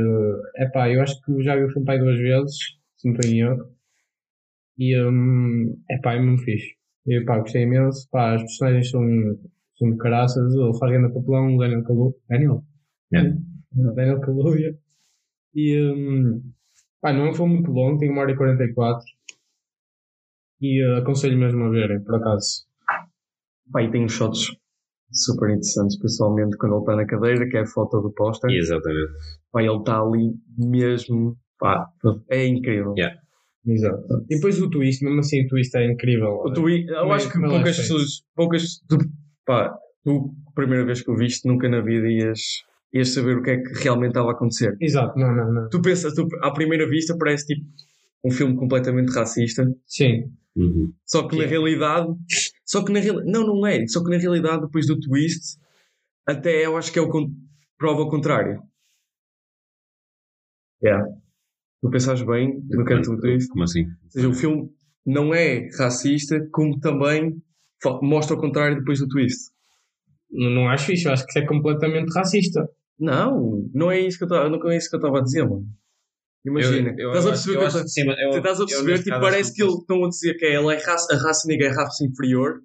é 0.56 0.66
pá, 0.66 0.88
eu 0.90 1.00
acho 1.00 1.20
que 1.22 1.42
já 1.42 1.56
vi 1.56 1.64
o 1.64 1.70
filme 1.70 1.86
pai 1.86 1.98
duas 1.98 2.18
vezes, 2.18 2.54
se 2.96 3.08
não 3.08 3.14
estou 3.16 3.30
em 3.32 3.40
erro. 3.40 3.64
E 4.78 4.94
é 5.90 5.98
pá, 6.02 6.14
é 6.14 6.20
muito 6.20 6.42
fixe. 6.42 6.74
E 7.06 7.20
pá, 7.24 7.38
gostei 7.40 7.62
imenso. 7.62 8.08
Pá, 8.10 8.36
os 8.36 8.42
personagens 8.42 8.90
são, 8.90 9.02
são 9.76 9.90
de 9.90 9.96
caraças. 9.96 10.54
Ele 10.54 10.78
faz 10.78 10.92
grande 10.92 11.12
papelão, 11.12 11.56
o 11.56 11.58
Daniel 11.58 11.82
Kalu. 11.82 12.14
Daniel? 12.28 12.62
Yeah. 13.12 13.36
Daniel 13.72 14.20
Kaluuya. 14.20 14.76
E 15.54 15.80
hum, 15.80 16.42
pá, 17.00 17.12
não 17.12 17.26
é 17.26 17.30
um 17.30 17.34
filme 17.34 17.54
muito 17.54 17.70
longo, 17.70 17.98
tem 17.98 18.10
1 18.10 18.18
hora 18.18 18.32
e 18.32 18.36
44. 18.36 19.04
E 20.60 20.82
eh, 20.82 20.98
aconselho 20.98 21.38
mesmo 21.38 21.64
a 21.64 21.70
verem, 21.70 22.00
por 22.02 22.16
acaso. 22.16 22.66
Pá, 23.72 23.82
e 23.82 23.90
tem 23.90 24.04
uns 24.04 24.12
shots 24.12 24.46
super 25.10 25.48
interessantes, 25.50 25.98
principalmente 25.98 26.56
quando 26.56 26.72
ele 26.74 26.80
está 26.82 26.96
na 26.96 27.06
cadeira, 27.06 27.48
que 27.48 27.56
é 27.56 27.60
a 27.60 27.66
foto 27.66 28.00
do 28.00 28.12
póster. 28.12 28.50
Exatamente. 28.50 29.12
Pá, 29.52 29.62
ele 29.62 29.76
está 29.76 30.00
ali 30.00 30.34
mesmo. 30.56 31.36
Pá, 31.58 31.86
é 32.30 32.46
incrível. 32.46 32.94
Yeah. 32.96 33.18
Exato. 33.66 34.24
E 34.30 34.36
depois 34.36 34.60
o 34.62 34.70
twist, 34.70 35.04
mesmo 35.04 35.20
assim 35.20 35.44
o 35.44 35.48
twist 35.48 35.76
é 35.76 35.84
incrível. 35.90 36.40
O 36.44 36.52
twi- 36.52 36.86
eu 36.88 37.12
acho 37.12 37.30
que 37.30 37.38
poucas 37.40 37.76
pessoas, 37.76 38.22
poucas, 38.34 38.80
tu, 38.88 38.96
pá, 39.44 39.76
tu, 40.04 40.34
a 40.48 40.52
primeira 40.52 40.84
vez 40.86 41.02
que 41.02 41.10
o 41.10 41.16
viste, 41.16 41.46
nunca 41.46 41.68
na 41.68 41.80
vida 41.80 42.08
ias, 42.08 42.40
ias 42.92 43.12
saber 43.12 43.38
o 43.38 43.42
que 43.42 43.50
é 43.50 43.56
que 43.58 43.82
realmente 43.82 44.10
estava 44.10 44.28
a 44.30 44.32
acontecer. 44.32 44.76
Exato, 44.80 45.18
não, 45.18 45.34
não, 45.34 45.52
não. 45.52 45.68
Tu 45.68 45.80
pensas, 45.82 46.14
tu, 46.14 46.26
à 46.42 46.50
primeira 46.52 46.88
vista 46.88 47.16
parece 47.18 47.46
tipo 47.46 47.66
um 48.24 48.30
filme 48.30 48.56
completamente 48.56 49.12
racista, 49.12 49.64
Sim, 49.86 50.32
Uhum. 50.56 50.92
só 51.06 51.28
que 51.28 51.36
na 51.38 51.44
realidade, 51.46 52.08
só 52.64 52.84
que 52.84 52.92
na 52.92 52.98
realidade, 52.98 53.30
não, 53.30 53.46
não 53.46 53.64
é, 53.66 53.86
só 53.86 54.02
que 54.02 54.10
na 54.10 54.16
realidade 54.16 54.62
depois 54.62 54.86
do 54.88 54.98
twist, 54.98 55.56
até 56.26 56.66
eu 56.66 56.76
acho 56.76 56.92
que 56.92 56.98
é 56.98 57.02
o 57.02 57.08
prova 57.78 58.00
ao 58.00 58.10
contrário. 58.10 58.60
Yeah. 60.82 61.04
Tu 61.80 61.90
pensas 61.90 62.22
bem 62.22 62.60
no 62.68 62.84
que 62.84 62.92
é 62.92 62.96
o 62.96 63.20
twist. 63.20 63.48
Como 63.48 63.64
assim? 63.64 63.84
Ou 63.84 64.10
seja, 64.10 64.28
o 64.28 64.34
filme 64.34 64.68
não 65.06 65.32
é 65.32 65.68
racista, 65.78 66.44
como 66.50 66.78
também 66.80 67.40
mostra 68.02 68.36
o 68.36 68.40
contrário 68.40 68.78
depois 68.78 68.98
do 68.98 69.08
twist. 69.08 69.50
não, 70.30 70.50
não 70.50 70.68
acho 70.68 70.92
isso, 70.92 71.08
eu 71.08 71.12
acho 71.12 71.24
que 71.24 71.30
isso 71.30 71.38
é 71.38 71.46
completamente 71.46 72.12
racista. 72.12 72.68
Não, 72.98 73.68
não 73.72 73.90
é 73.90 74.00
isso 74.00 74.18
que 74.18 74.24
eu 74.24 74.28
estava, 74.28 74.48
não 74.48 74.70
é 74.70 74.76
isso 74.76 74.88
que 74.90 74.96
eu 74.96 74.98
estava 74.98 75.18
a 75.18 75.22
dizer, 75.22 75.42
mano. 75.44 75.66
Imagina, 76.46 76.94
Eu- 76.96 76.98
eu- 76.98 77.08
estás 77.08 77.26
a 77.26 77.28
perceber 77.30 77.54
eu 77.56 77.58
que 77.60 77.64
eu 77.66 77.88
sim, 77.88 78.00
eu- 78.02 78.32
você 78.32 78.38
estás 78.38 78.60
a 78.60 78.64
perceber, 78.66 79.02
tipo, 79.02 79.20
parece 79.20 79.52
que 79.54 79.62
eles 79.62 79.74
estão 79.74 80.04
a 80.04 80.08
dizer 80.08 80.34
que 80.34 80.46
ela 80.46 80.72
é 80.74 80.78
raça, 80.78 81.14
a 81.14 81.18
raça 81.18 81.48
negra 81.48 81.66
é 81.66 81.70
raça 81.70 82.04
inferior. 82.04 82.60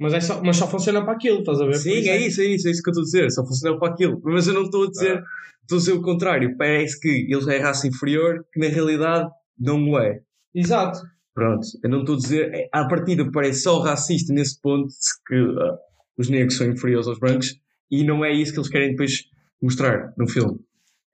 Mas, 0.00 0.14
é 0.14 0.20
só, 0.20 0.40
mas 0.42 0.56
só 0.56 0.68
funciona 0.68 1.02
para 1.04 1.14
aquilo, 1.14 1.40
estás 1.40 1.60
a 1.60 1.66
ver? 1.66 1.74
Sim, 1.74 2.08
é 2.08 2.16
isso, 2.18 2.40
é 2.40 2.44
isso, 2.44 2.68
é 2.68 2.70
isso 2.70 2.82
que 2.82 2.88
eu 2.88 2.92
estou 2.92 3.02
a 3.02 3.04
dizer, 3.04 3.30
só 3.32 3.44
funciona 3.44 3.76
para 3.78 3.92
aquilo. 3.92 4.20
Mas 4.22 4.46
eu 4.46 4.54
não 4.54 4.62
estou 4.62 4.84
a 4.84 4.90
dizer, 4.90 5.20
estou 5.62 5.76
a 5.76 5.78
dizer 5.80 5.92
o 5.92 6.02
contrário. 6.02 6.56
Parece 6.56 7.00
que 7.00 7.26
eles 7.28 7.48
é 7.48 7.58
raça 7.58 7.88
inferior, 7.88 8.44
que 8.52 8.60
na 8.60 8.68
realidade 8.68 9.28
não 9.58 9.90
o 9.90 9.98
é. 9.98 10.20
Exato. 10.54 11.00
Pronto, 11.34 11.66
eu 11.82 11.90
não 11.90 12.00
estou 12.00 12.14
a 12.14 12.18
dizer, 12.18 12.50
é, 12.54 12.68
à 12.72 12.86
partida 12.86 13.28
parece 13.32 13.62
só 13.62 13.80
racista 13.80 14.32
nesse 14.32 14.60
ponto 14.60 14.86
de 14.86 14.94
que 15.26 15.34
ah, 15.60 15.76
os 16.16 16.28
negros 16.28 16.56
são 16.56 16.68
inferiores 16.68 17.06
aos 17.08 17.18
brancos 17.18 17.56
e 17.90 18.04
não 18.04 18.24
é 18.24 18.32
isso 18.32 18.52
que 18.52 18.58
eles 18.60 18.68
querem 18.70 18.90
depois 18.90 19.24
mostrar 19.62 20.12
no 20.16 20.28
filme. 20.28 20.58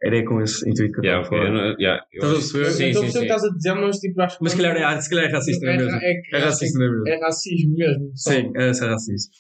Era 0.03 0.23
com 0.25 0.41
esse 0.43 0.69
intuito 0.69 0.93
que 0.93 0.99
eu 1.01 1.05
Yeah, 1.05 1.23
estava 1.23 1.43
ok, 1.43 1.49
a 1.49 1.53
falar. 1.53 1.71
não- 1.73 1.81
yeah, 1.81 2.05
Estás 2.13 2.31
a 2.33 2.35
perceber? 2.35 2.71
Sim, 2.73 2.85
então 2.91 3.03
sim, 3.03 3.09
você 3.11 3.19
sim. 3.19 3.25
estás 3.25 3.45
a 3.45 3.49
dizer, 3.51 3.75
mas 3.75 3.97
tipo, 3.99 4.21
acho 4.21 4.37
que. 4.39 4.45
Mas 4.45 4.53
se 4.53 4.57
calhar 4.59 4.77
é, 4.77 5.01
se 5.01 5.11
calhar 5.11 5.25
é 5.25 5.33
racista 5.33 5.67
é, 5.67 5.77
mesmo. 5.77 5.91
é, 6.03 6.13
É 6.35 6.39
racista 6.39 6.79
mesmo. 6.79 7.09
É 7.09 7.17
racismo 7.21 7.75
mesmo. 7.77 8.13
só. 8.15 8.31
Sim, 8.33 8.53
é 8.57 8.69
essa 8.69 8.87
racista. 8.87 9.37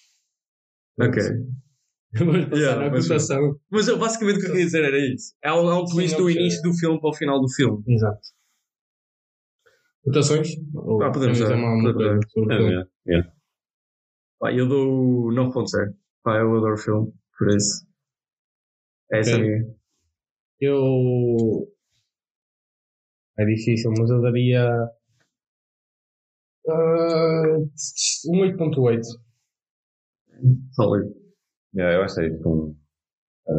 Ok. 1.01 1.23
Vamos 2.17 2.45
passar 2.45 2.57
Yeah, 2.57 2.87
à 2.87 2.91
mas- 2.91 3.09
cotação. 3.09 3.61
Mas 3.71 3.89
eu, 3.89 3.99
basicamente 3.99 4.37
o 4.37 4.41
que 4.41 4.47
eu 4.47 4.51
queria 4.53 4.65
dizer 4.65 4.85
era 4.85 4.99
isso. 4.99 5.35
Há 5.45 5.61
um, 5.61 5.69
há 5.69 5.83
um 5.83 5.85
twist 5.85 6.13
não 6.17 6.25
do 6.25 6.31
início 6.31 6.63
do 6.63 6.73
filme 6.79 6.99
para 7.01 7.11
o 7.11 7.15
final 7.15 7.41
do 7.41 7.49
filme. 7.53 7.83
Exato. 7.89 8.21
Cotações? 10.05 10.49
Ah, 11.03 11.11
podemos 11.11 11.39
dar. 11.39 11.53
É, 11.53 12.55
yeah, 12.61 12.89
yeah. 13.09 13.33
Pá, 14.39 14.53
eu 14.53 14.67
dou 14.69 15.33
9.0. 15.33 15.95
Pá, 16.23 16.39
eu 16.39 16.57
adoro 16.57 16.75
o 16.75 16.79
filme, 16.79 17.13
por 17.39 17.49
isso. 17.49 17.85
É 19.13 19.21
minha. 19.39 19.75
Eu. 20.61 21.69
É 23.39 23.45
difícil, 23.45 23.91
mas 23.99 24.11
eu 24.11 24.21
daria. 24.23 24.89
um 28.29 28.41
8.8. 28.41 29.01
Sólido. 30.73 31.15
Yeah, 31.75 31.97
eu 31.97 32.03
acho 32.05 32.15
que 32.15 32.21
é 32.23 32.31
tipo 32.31 32.49
um. 32.49 32.77
ah, 33.49 33.53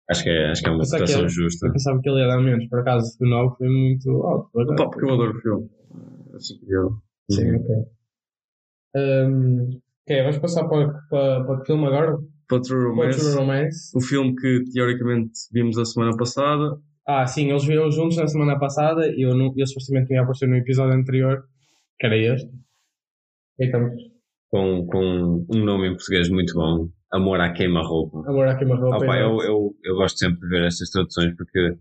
acho 0.10 0.24
que 0.24 0.30
é, 0.30 0.50
acho 0.52 0.62
que 0.64 0.70
é 0.70 0.72
uma 0.72 0.84
ele- 1.22 1.30
justa. 1.30 1.68
Eu 1.68 1.74
pensava 1.74 2.02
que 2.02 2.10
ele 2.10 2.20
ia 2.22 2.28
dar 2.28 2.40
menos, 2.42 2.68
por 2.70 2.80
acaso 2.80 3.18
o 3.20 3.26
9 3.28 3.56
foi 3.58 3.68
muito 3.70 4.10
alto. 4.24 4.50
por. 4.52 4.66
Pá, 4.76 4.90
porque 4.90 5.06
eu 5.06 5.14
adoro 5.14 5.38
o 5.38 5.42
filme. 5.42 5.70
Incrível. 6.54 7.02
Sim, 7.30 7.56
ok. 7.56 7.76
Um, 8.96 9.70
ok, 10.04 10.22
vamos 10.22 10.38
passar 10.40 10.68
para, 10.68 10.88
para, 11.10 11.44
para 11.46 11.60
que 11.60 11.66
filme 11.66 11.86
agora? 11.88 12.18
Para 12.48 12.62
True 12.62 12.89
Romance. 12.89 13.20
True 13.20 13.36
Romance. 13.36 13.98
O 13.98 14.01
filme 14.01 14.36
que 14.36 14.63
teoricamente 14.74 15.34
vimos 15.51 15.77
a 15.77 15.86
semana 15.86 16.16
passada. 16.16 16.77
Ah, 17.06 17.25
sim, 17.25 17.50
eles 17.50 17.66
viram 17.66 17.89
juntos 17.92 18.18
na 18.18 18.27
semana 18.27 18.60
passada 18.60 19.08
e 19.08 19.22
eu, 19.22 19.36
não, 19.36 19.54
eu 19.56 19.68
supostamente 19.68 20.13
ia 20.13 20.22
aparecer 20.22 20.48
no 20.48 20.56
episódio 20.58 20.94
anterior, 20.94 21.44
que 22.00 22.06
era 22.06 22.18
este. 22.18 22.50
Então, 23.60 23.89
Com, 24.50 24.86
com 24.88 25.46
um 25.50 25.63
nome 25.63 25.88
em 25.88 25.92
português 25.96 26.30
muito 26.30 26.54
bom. 26.54 26.89
Amor 27.12 27.39
à 27.39 27.54
queima-roupa. 27.54 28.20
agora 28.30 28.51
aqui 28.51 28.66
uma 28.66 28.75
roupa. 28.75 28.98
Opa, 28.98 29.18
eu, 29.18 29.42
eu, 29.42 29.75
eu 29.84 29.96
gosto 29.96 30.18
sempre 30.18 30.42
de 30.42 30.48
ver 30.50 30.66
estas 30.66 30.89
traduções 30.89 31.34
porque 31.38 31.77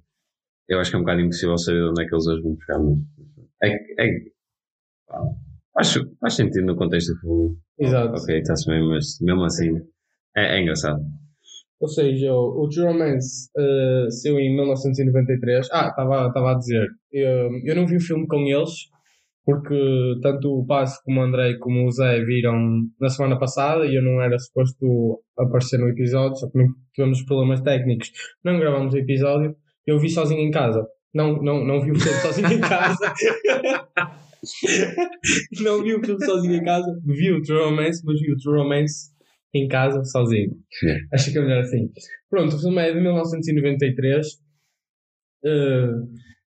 eu 0.68 0.78
acho 0.78 0.90
que 0.90 0.96
é 0.96 0.98
um 1.00 1.02
bocado 1.02 1.20
impossível 1.20 1.58
saber 1.58 1.80
de 1.82 1.88
onde 1.90 2.02
é 2.02 2.06
que 2.06 2.14
eles 2.14 2.28
as 2.28 2.42
vão 2.42 2.54
buscar. 2.54 2.78
Mas 2.78 2.98
é, 3.64 4.04
é, 4.04 4.18
acho, 5.78 6.16
faz 6.20 6.34
sentido 6.34 6.66
no 6.66 6.76
contexto 6.76 7.12
do 7.14 7.20
filme. 7.20 7.58
Exato. 7.78 8.14
Ok, 8.22 8.38
está-se 8.38 8.66
bem, 8.70 8.88
mas 8.88 9.18
mesmo 9.20 9.44
assim 9.44 9.80
é, 10.36 10.56
é 10.56 10.60
engraçado. 10.60 11.00
Ou 11.80 11.88
seja, 11.88 12.32
o, 12.32 12.68
True 12.68 12.86
Romance 12.86 13.50
eh, 13.56 14.06
saiu 14.10 14.40
em 14.40 14.54
1993. 14.54 15.68
Ah, 15.70 15.88
estava 15.88 16.52
a 16.52 16.54
dizer, 16.54 16.88
eu, 17.12 17.50
eu 17.64 17.76
não 17.76 17.86
vi 17.86 17.96
o 17.96 18.00
filme 18.00 18.26
com 18.26 18.46
eles, 18.46 18.70
porque 19.44 20.18
tanto 20.22 20.48
o 20.48 20.66
Passo 20.66 20.98
como 21.04 21.20
o 21.20 21.22
Andrei 21.22 21.58
como 21.58 21.86
o 21.86 21.90
Zé 21.90 22.24
viram 22.24 22.58
na 22.98 23.10
semana 23.10 23.38
passada 23.38 23.84
e 23.84 23.94
eu 23.94 24.02
não 24.02 24.22
era 24.22 24.38
suposto 24.38 25.22
aparecer 25.38 25.78
no 25.78 25.88
episódio, 25.88 26.36
só 26.36 26.50
que 26.50 26.58
tivemos 26.94 27.22
problemas 27.24 27.60
técnicos. 27.60 28.10
Não 28.42 28.58
gravamos 28.58 28.94
o 28.94 28.98
episódio, 28.98 29.54
eu 29.86 29.98
vi 29.98 30.08
sozinho 30.08 30.40
em 30.40 30.50
casa. 30.50 30.86
Não, 31.14 31.42
não, 31.42 31.64
não 31.64 31.80
vi 31.80 31.92
o 31.92 32.00
filme 32.00 32.18
sozinho 32.20 32.52
em 32.52 32.60
casa. 32.60 33.12
não 35.62 35.82
vi 35.82 35.94
o 35.94 36.04
filme 36.04 36.24
sozinho 36.24 36.56
em 36.56 36.64
casa. 36.64 37.00
Vi 37.04 37.32
o 37.32 37.42
True 37.42 37.64
Romance, 37.64 38.02
mas 38.04 38.20
vi 38.20 38.32
o 38.32 38.36
True 38.36 38.58
Romance 38.58 39.15
em 39.64 39.68
casa, 39.68 40.04
sozinho. 40.04 40.52
Yeah. 40.82 41.04
Acho 41.12 41.32
que 41.32 41.38
é 41.38 41.40
melhor 41.42 41.60
assim. 41.60 41.90
Pronto, 42.30 42.56
o 42.56 42.60
filme 42.60 42.78
é 42.82 42.92
de 42.92 43.00
1993. 43.00 44.26
eh, 45.44 45.88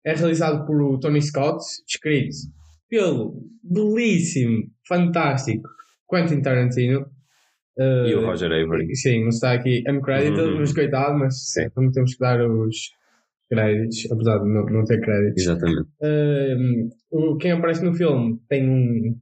é 0.05 0.13
realizado 0.15 0.65
por 0.65 0.99
Tony 0.99 1.21
Scott, 1.21 1.63
escrito 1.87 2.35
pelo 2.89 3.43
belíssimo, 3.63 4.63
fantástico 4.87 5.67
Quentin 6.09 6.41
Tarantino. 6.41 7.05
Eh, 7.77 8.09
E 8.09 8.15
o 8.15 8.25
Roger 8.25 8.51
Avery. 8.51 8.95
Sim, 8.95 9.21
não 9.21 9.29
está 9.29 9.53
aqui 9.53 9.83
uncredited, 9.87 10.39
Uhum. 10.41 10.59
mas 10.59 10.73
coitado, 10.73 11.17
mas 11.17 11.51
Sim. 11.51 11.69
também 11.69 11.91
temos 11.91 12.13
que 12.13 12.19
dar 12.19 12.41
os 12.49 12.75
créditos, 13.49 14.11
apesar 14.11 14.39
de 14.39 14.49
não, 14.49 14.65
não 14.65 14.83
ter 14.85 14.99
créditos. 15.01 15.43
Exatamente. 15.43 15.87
O- 17.11 17.37
quem 17.37 17.51
aparece 17.51 17.83
no 17.83 17.93
filme 17.93 18.39
tem 18.49 18.67
um, 18.69 19.19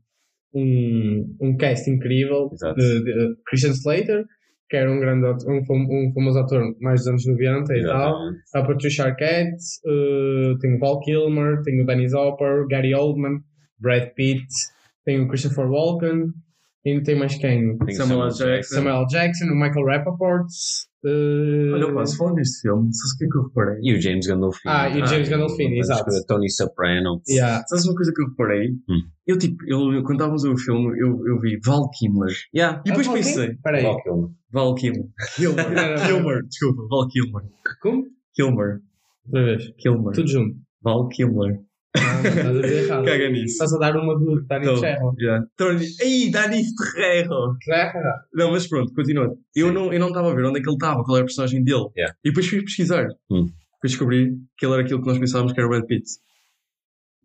um, 0.58 1.36
um 1.42 1.58
cast 1.58 1.90
incrível 1.90 2.50
Exato. 2.54 2.80
de, 2.80 3.04
de 3.04 3.36
Christian 3.48 3.72
Slater, 3.72 4.26
que 4.70 4.76
era 4.76 4.92
um 4.92 5.00
grande 5.00 5.26
ator- 5.26 5.50
um, 5.50 5.60
um 5.60 6.12
famoso 6.14 6.40
ator 6.40 6.76
mais 6.82 7.02
dos 7.02 7.08
anos 7.08 7.26
90 7.26 7.74
e 7.74 7.84
tal. 7.84 8.16
A 8.56 8.62
Patricia 8.64 9.06
Arquette, 9.06 9.64
uh, 9.86 10.58
tem 10.60 10.76
o 10.76 10.80
Val 10.80 11.00
Kilmer, 11.02 11.62
tem 11.64 11.82
o 11.82 11.86
Dennis 11.86 12.14
Hopper, 12.14 12.68
Gary 12.68 12.94
Oldman, 12.94 13.40
Brad 13.80 14.10
Pitt, 14.16 14.46
tem 15.06 15.22
o 15.22 15.28
Christopher 15.28 15.70
Walken 15.70 16.34
Ainda 16.88 17.04
tem 17.04 17.20
mais 17.20 17.36
quem? 17.36 17.78
Tem 17.80 17.96
Samuel 17.96 18.28
L. 18.28 18.34
Jackson. 18.34 18.76
Samuel. 18.76 19.06
Jackson, 19.08 19.46
o 19.46 19.56
Michael 19.56 19.86
Rappaport. 19.86 20.46
eh, 21.06 21.72
Olha, 21.74 21.94
pá, 21.94 22.06
se 22.06 22.18
falar 22.18 22.34
neste 22.34 22.62
filme, 22.62 22.90
sabes 22.94 23.14
o 23.14 23.18
que 23.18 23.26
é 23.26 23.28
que 23.28 23.38
eu 23.38 23.44
reparei? 23.48 23.80
E 23.82 23.94
o 23.96 24.02
James 24.02 24.26
Gandolfini. 24.28 24.74
Ah, 24.74 24.90
e 24.90 25.02
o 25.02 25.06
James 25.06 25.30
Gandolfini, 25.30 25.76
o- 25.76 25.80
exato. 25.80 26.10
o 26.10 26.26
Tony 26.26 26.50
Soprano. 26.50 27.22
yeah. 27.30 27.64
Sabes 27.68 27.86
uma 27.86 27.96
coisa 27.96 28.12
que 28.14 28.22
eu 28.22 28.28
reparei? 28.30 28.70
Hum. 28.90 29.02
Eu, 29.28 29.38
tipo, 29.38 29.58
eu, 29.68 29.94
eu- 29.94 30.04
quando 30.04 30.14
estávamos 30.20 30.46
a 30.46 30.48
ver 30.48 30.54
o 30.54 30.58
filme, 30.58 30.88
eu, 31.00 31.28
eu 31.28 31.40
vi 31.40 31.60
Val 31.66 31.90
Kilmer. 31.92 32.32
Yeah. 32.56 32.82
E 32.86 32.90
depois 32.90 33.08
Ah, 33.08 33.14
pensei. 33.14 33.58
Val 33.84 34.02
Kilmer. 34.04 34.30
Val 34.52 34.76
Kilmer. 34.76 35.06
Kilmer. 35.36 36.08
Kilmer, 36.08 36.44
desculpa, 36.48 36.88
Val 36.90 37.08
Kilmer. 37.10 37.44
Como? 37.82 38.04
Kilmer. 38.34 38.80
Outra 39.26 39.46
vez. 39.46 39.70
Kilmer. 39.78 40.14
Tudo 40.14 40.28
junto. 40.30 40.56
Val 40.82 41.08
Kilmer. 41.10 41.60
Ah, 41.98 42.28
estás 42.28 42.58
a 42.58 42.68
errado. 42.68 43.06
Caga 43.06 43.30
nisso. 43.30 43.54
Estás 43.54 43.74
a 43.74 43.78
dar 43.78 43.96
uma 43.98 44.18
do 44.18 44.42
Dani 44.48 44.66
Tô. 44.66 44.78
Ferro. 44.78 45.16
Ei, 46.02 46.32
Dani! 46.32 46.64
Ferro. 46.94 47.58
Não, 48.34 48.52
mas 48.52 48.68
pronto, 48.68 48.94
continua. 48.94 49.36
Eu 49.56 49.72
não 49.74 49.92
eu 49.94 50.00
não 50.00 50.08
estava 50.08 50.32
a 50.32 50.36
ver 50.36 50.46
onde 50.46 50.60
é 50.60 50.62
que 50.62 50.70
ele 50.70 50.76
estava, 50.76 51.04
qual 51.04 51.18
era 51.18 51.24
a 51.24 51.28
personagem 51.28 51.64
dele. 51.64 51.88
Yeah. 51.96 52.16
E 52.24 52.30
depois 52.30 52.48
fui 52.48 52.62
pesquisar. 52.62 53.08
Hum. 53.30 53.46
Depois 53.46 53.92
descobri 53.92 54.34
que 54.58 54.66
ele 54.66 54.74
era 54.74 54.84
aquilo 54.84 55.02
que 55.02 55.08
nós 55.08 55.18
pensávamos 55.18 55.54
que 55.54 55.60
era 55.60 55.68
o 55.68 55.70
Brad 55.72 55.86
Pitt. 55.86 56.06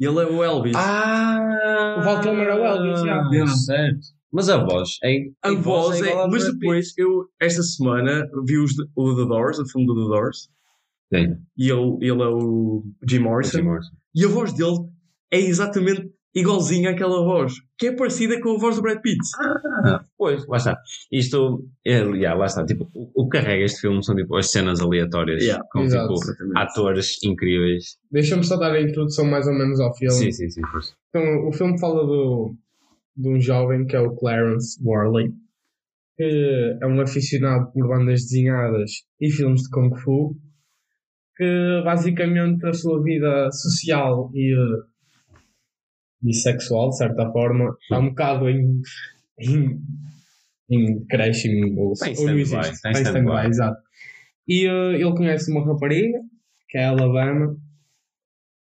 E 0.01 0.05
ele 0.07 0.19
é 0.21 0.27
o 0.27 0.43
Elvis. 0.43 0.75
Ah! 0.77 1.97
O 1.99 2.03
Val 2.03 2.21
Kilmer 2.21 2.49
é 2.49 2.55
o 2.55 2.65
Elvis, 2.65 3.01
já. 3.03 3.47
Certo. 3.47 4.01
Mas 4.33 4.49
a 4.49 4.57
voz 4.65 4.97
é. 5.05 5.19
A 5.43 5.53
voz 5.53 6.01
é. 6.01 6.11
ao 6.13 6.29
Mas 6.31 6.51
depois, 6.51 6.95
eu, 6.97 7.27
esta 7.41 7.63
semana, 7.63 8.27
vi 8.47 8.59
os, 8.59 8.73
de- 8.73 8.85
o 8.97 9.15
The 9.15 9.27
Doors, 9.27 9.59
o 9.59 9.67
filme 9.69 9.87
do 9.87 9.95
The 9.95 10.09
Doors. 10.09 10.49
Sim. 11.15 11.37
E 11.57 11.71
ele, 11.71 11.99
ele 12.01 12.23
é 12.23 12.27
o 12.27 12.83
Jim 13.07 13.19
Morrison. 13.19 13.59
Jim 13.59 13.65
Morrison. 13.65 13.93
E 14.15 14.25
a 14.25 14.29
voz 14.29 14.53
dele 14.53 14.79
é 15.31 15.41
exatamente 15.41 16.13
igualzinha 16.35 16.91
àquela 16.91 17.23
voz. 17.25 17.55
Que 17.79 17.89
é 17.89 17.97
parecida 17.97 18.41
com 18.41 18.55
a 18.55 18.59
voz 18.59 18.77
do 18.77 18.83
Brad 18.83 19.01
Pitt. 19.01 19.19
Ah, 19.85 20.05
pois, 20.17 20.47
lá 20.47 20.57
está. 20.57 20.79
Isto, 21.11 21.65
é, 21.85 21.99
yeah, 21.99 22.39
lá 22.39 22.47
está. 22.47 22.65
Tipo, 22.65 22.89
o, 22.95 23.11
o 23.15 23.29
que 23.29 23.39
carrega 23.39 23.65
este 23.65 23.81
filme 23.81 24.05
são 24.05 24.15
tipo 24.15 24.37
as 24.37 24.51
cenas 24.51 24.81
aleatórias 24.81 25.43
Yeah, 25.43 25.65
com 25.71 25.81
exato. 25.83 26.15
tipo 26.15 26.59
atores 26.59 27.23
incríveis. 27.25 27.97
Deixa-me 28.11 28.45
só 28.45 28.57
dar 28.57 28.73
a 28.73 28.81
introdução 28.81 29.27
mais 29.27 29.47
ou 29.47 29.55
menos 29.55 29.81
ao 29.81 29.95
filme. 29.97 30.15
Sim, 30.15 30.33
sim, 30.33 30.51
sim. 30.51 30.63
força. 30.71 30.95
Então, 31.09 31.49
o 31.49 31.53
filme 31.53 31.79
fala 31.79 32.07
do, 32.07 32.55
de 33.17 33.29
um 33.29 33.41
jovem 33.41 33.87
que 33.87 33.97
é 33.97 34.01
o 34.01 34.15
Clarence 34.15 34.79
Worley, 34.83 35.33
que 36.17 36.79
é 36.81 36.87
um 36.87 37.01
aficionado 37.01 37.71
por 37.73 37.89
bandas 37.89 38.23
desenhadas 38.23 38.91
e 39.21 39.31
filmes 39.31 39.63
de 39.63 39.71
Kung 39.71 39.95
Fu, 39.97 40.37
que 41.37 41.83
basicamente 41.85 42.67
a 42.67 42.73
sua 42.73 43.03
vida 43.03 43.51
social 43.51 44.31
e, 44.35 44.53
eh, 44.53 44.83
e 46.25 46.35
sexual, 46.35 46.91
de 46.91 46.99
certa 46.99 47.31
forma, 47.33 47.77
está 47.81 47.99
um 47.99 48.11
bocado 48.11 48.49
em, 48.49 48.81
em, 49.41 49.81
em 50.71 50.99
decréscimo, 51.01 51.81
ou, 51.81 51.93
ou 51.93 52.27
não 52.27 52.39
existe. 52.39 52.73
está 52.73 52.91
em 52.91 52.93
stand-by. 52.93 53.21
stand-by, 53.21 53.49
exato. 53.49 53.83
E 54.47 54.67
eh, 54.67 54.95
ele 54.95 55.17
conhece 55.17 55.51
uma 55.51 55.65
rapariga, 55.65 56.19
que 56.69 56.79
é 56.79 56.85
a 56.85 56.91
Alabama, 56.91 57.57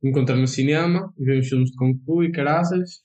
encontra 0.02 0.36
no 0.36 0.46
cinema, 0.46 1.12
vê 1.18 1.38
uns 1.38 1.48
filmes 1.48 1.70
de 1.70 1.76
Kung 1.76 1.98
Fu 2.04 2.22
e 2.24 2.32
caraças. 2.32 3.02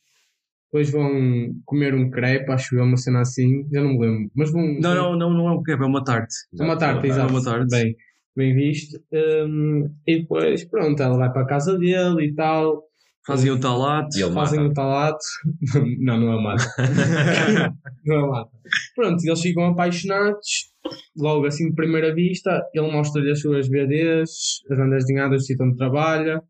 Depois 0.72 0.90
vão 0.92 1.56
comer 1.64 1.94
um 1.94 2.10
crepe, 2.10 2.52
acho 2.52 2.76
eu, 2.76 2.84
uma 2.84 2.98
cena 2.98 3.22
assim, 3.22 3.66
já 3.72 3.82
não 3.82 3.94
me 3.94 4.00
lembro. 4.00 4.32
Mas 4.36 4.52
vão. 4.52 4.62
Não, 4.80 4.94
não, 4.94 5.16
não, 5.18 5.30
não 5.30 5.48
é 5.48 5.52
um 5.54 5.64
crepe, 5.64 5.84
é 5.84 5.86
uma 5.86 6.04
tarte. 6.04 6.36
É 6.60 6.64
uma 6.64 6.78
tarte, 6.78 7.06
É 7.06 7.10
exato. 7.12 7.32
uma 7.32 7.42
tarte. 7.44 7.68
Bem, 7.70 7.96
bem 8.36 8.54
visto. 8.54 9.00
Hum, 9.12 9.90
e 10.06 10.20
depois, 10.20 10.64
pronto, 10.66 11.02
ela 11.02 11.18
vai 11.18 11.32
para 11.32 11.44
a 11.44 11.48
casa 11.48 11.78
dele 11.78 12.28
e 12.28 12.34
tal. 12.34 12.84
Fazem 13.26 13.52
o 13.52 13.60
talate. 13.60 14.20
E 14.20 14.24
ele 14.24 14.34
fazem 14.34 14.60
mata. 14.60 14.72
o 14.72 14.74
talato. 14.74 15.26
não, 16.00 16.20
não 16.20 16.34
é 16.34 16.36
o 16.36 16.44
mata. 16.44 16.66
não 18.06 18.16
é 18.16 18.24
o 18.24 18.30
mata. 18.30 18.52
Pronto, 18.96 19.24
eles 19.26 19.42
ficam 19.42 19.66
apaixonados. 19.66 20.72
Logo 21.18 21.48
assim, 21.48 21.70
de 21.70 21.76
primeira 21.76 22.14
vista, 22.14 22.64
ele 22.74 22.92
mostra-lhe 22.92 23.32
as 23.32 23.42
suas 23.42 23.68
BDs, 23.68 24.62
as 24.70 24.78
bandas 24.78 25.06
desenhadas 25.06 25.42
do 25.42 25.46
sítio 25.46 25.66
onde 25.66 25.78
trabalha 25.78 26.44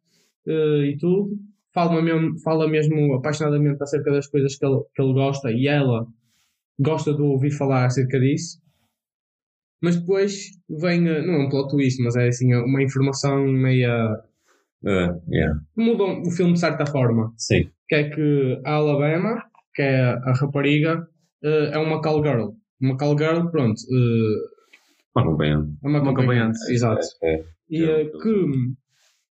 eh, 0.45 0.91
e 0.91 0.97
tudo. 0.97 1.29
Fala 1.73 2.01
mesmo, 2.01 2.37
fala 2.39 2.67
mesmo 2.67 3.13
apaixonadamente 3.13 3.81
acerca 3.81 4.11
das 4.11 4.27
coisas 4.27 4.57
que 4.57 4.65
ele, 4.65 4.81
que 4.93 5.01
ele 5.01 5.13
gosta 5.13 5.51
e 5.51 5.67
ela 5.67 6.05
gosta 6.77 7.13
de 7.13 7.21
ouvir 7.21 7.51
falar 7.51 7.85
acerca 7.85 8.19
disso. 8.19 8.59
Mas 9.81 9.97
depois 9.97 10.51
vem, 10.69 11.07
eh, 11.07 11.21
não 11.21 11.33
é 11.35 11.45
um 11.45 11.49
plot 11.49 11.69
twist, 11.69 12.01
mas 12.01 12.15
é 12.15 12.27
assim, 12.27 12.53
uma 12.55 12.81
informação 12.81 13.45
meia. 13.47 13.91
Ah, 14.87 15.17
yeah. 15.29 15.59
mudam 15.75 16.21
o 16.21 16.29
filme 16.29 16.53
de 16.53 16.59
certa 16.59 16.85
forma 16.85 17.33
Sim. 17.37 17.71
que 17.89 17.95
é 17.95 18.09
que 18.09 18.61
a 18.63 18.73
Alabama, 18.73 19.43
que 19.73 19.81
é 19.81 19.99
a 20.03 20.31
rapariga, 20.33 21.07
eh, 21.43 21.71
é 21.73 21.77
uma 21.77 22.01
call 22.01 22.23
girl. 22.23 22.51
Uma 22.79 22.95
call 22.97 23.17
girl, 23.17 23.47
pronto, 23.49 23.79
eh, 23.91 24.49
Uma 25.15 25.23
acompanhante. 25.23 25.71
é 25.83 25.87
uma 25.87 25.99
Uma 26.01 26.11
acompanhante. 26.11 26.59
Exato. 26.71 27.01
É. 27.23 27.43
E 27.69 27.83
eh, 27.83 28.05
que, 28.21 28.45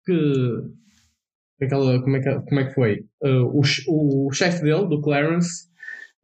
que 0.06 1.64
aquela, 1.64 2.00
como, 2.00 2.16
é 2.16 2.20
que, 2.20 2.40
como 2.48 2.60
é 2.60 2.64
que 2.66 2.74
foi? 2.74 3.04
Eh, 3.24 3.40
o, 3.40 3.60
o 4.28 4.32
chefe 4.32 4.62
dele, 4.62 4.86
do 4.88 5.00
Clarence, 5.00 5.68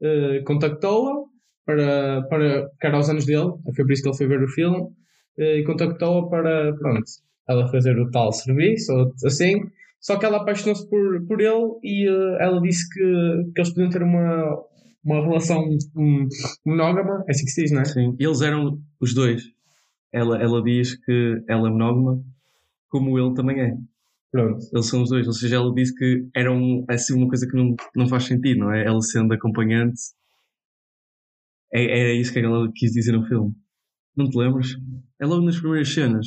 eh, 0.00 0.40
contactou-a 0.46 1.24
para, 1.66 2.22
para, 2.30 2.70
era 2.82 2.96
aos 2.96 3.10
anos 3.10 3.26
dele, 3.26 3.50
foi 3.74 3.84
por 3.84 3.92
isso 3.92 4.02
que 4.02 4.08
ele 4.08 4.16
foi 4.16 4.26
ver 4.28 4.42
o 4.42 4.48
filme, 4.48 4.88
eh, 5.38 5.58
e 5.58 5.64
contactou-a 5.64 6.28
para, 6.30 6.72
pronto, 6.76 7.04
ela 7.48 7.68
fazer 7.68 7.98
o 7.98 8.10
tal 8.10 8.32
serviço, 8.32 8.92
ou 8.92 9.12
assim, 9.24 9.60
só 10.00 10.16
que 10.16 10.24
ela 10.24 10.38
apaixonou-se 10.38 10.88
por, 10.88 11.26
por 11.26 11.40
ele 11.40 11.78
e 11.82 12.08
eh, 12.08 12.36
ela 12.40 12.60
disse 12.62 12.88
que, 12.88 13.52
que 13.52 13.60
eles 13.60 13.70
podiam 13.70 13.90
ter 13.90 14.02
uma, 14.02 14.56
uma 15.04 15.20
relação 15.20 15.68
hum, 15.96 16.28
monógama, 16.64 17.24
é 17.26 17.32
assim 17.32 17.44
que 17.44 17.50
se 17.50 17.62
diz, 17.62 17.72
não 17.72 17.80
é? 17.80 17.84
Sim. 17.84 18.16
Eles 18.18 18.40
eram 18.40 18.80
os 19.00 19.12
dois. 19.12 19.42
Ela, 20.12 20.40
ela 20.40 20.62
diz 20.62 20.94
que 21.04 21.42
ela 21.48 21.68
é 21.68 21.70
monógama, 21.70 22.22
como 22.88 23.18
ele 23.18 23.34
também 23.34 23.60
é. 23.60 23.76
Pronto. 24.30 24.64
Eles 24.72 24.86
são 24.86 25.02
os 25.02 25.10
dois. 25.10 25.26
Ou 25.26 25.32
seja, 25.32 25.56
ela 25.56 25.72
disse 25.74 25.94
que 25.94 26.26
era 26.34 26.52
um, 26.52 26.84
é 26.88 26.94
assim 26.94 27.14
uma 27.14 27.28
coisa 27.28 27.46
que 27.48 27.56
não, 27.56 27.74
não 27.94 28.06
faz 28.06 28.24
sentido, 28.24 28.60
não 28.60 28.72
é? 28.72 28.84
Ela 28.84 29.00
sendo 29.00 29.32
acompanhante. 29.32 30.00
É, 31.72 31.82
é 31.82 32.14
isso 32.14 32.32
que 32.32 32.38
ela 32.38 32.70
quis 32.74 32.92
dizer 32.92 33.12
no 33.12 33.24
filme. 33.26 33.52
Não 34.16 34.28
te 34.28 34.36
lembras? 34.38 34.68
É 35.20 35.26
logo 35.26 35.44
nas 35.44 35.58
primeiras 35.58 35.88
cenas. 35.92 36.26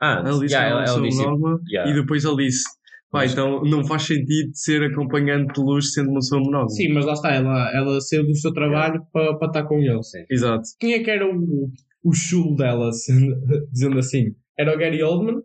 Ah, 0.00 0.22
Ela 0.26 0.40
disse 0.40 0.54
yeah, 0.54 0.66
que 0.66 0.72
ela, 0.72 0.84
ela, 0.84 0.90
ela 0.98 1.06
é 1.06 1.08
disse. 1.08 1.22
monógama 1.22 1.60
yeah. 1.70 1.90
e 1.90 1.94
depois 1.94 2.24
ele 2.24 2.36
disse: 2.44 2.64
pá, 3.10 3.18
Mas- 3.20 3.32
então 3.32 3.62
não 3.62 3.84
faz 3.86 4.02
sentido 4.02 4.50
ser 4.54 4.82
acompanhante 4.82 5.54
de 5.54 5.60
luz 5.60 5.92
sendo 5.92 6.10
uma 6.10 6.20
pessoa 6.20 6.40
monógama. 6.42 6.68
Sim, 6.70 6.92
mas 6.92 7.06
lá 7.06 7.12
está, 7.14 7.32
ela, 7.32 7.70
ela 7.74 8.00
saiu 8.02 8.26
do 8.26 8.34
seu 8.34 8.52
trabalho 8.52 9.02
para, 9.12 9.34
para 9.38 9.48
estar 9.48 9.62
com 9.64 9.78
ele. 9.78 10.02
Sim. 10.02 10.24
Exato. 10.30 10.62
Quem 10.78 10.92
é 10.94 11.02
que 11.02 11.10
era 11.10 11.26
o, 11.26 11.70
o 12.04 12.12
chulo 12.12 12.54
dela, 12.56 12.92
sendo- 12.92 13.36
dizendo 13.72 13.98
assim? 13.98 14.34
Era 14.58 14.74
o 14.74 14.78
Gary 14.78 15.02
Oldman, 15.02 15.40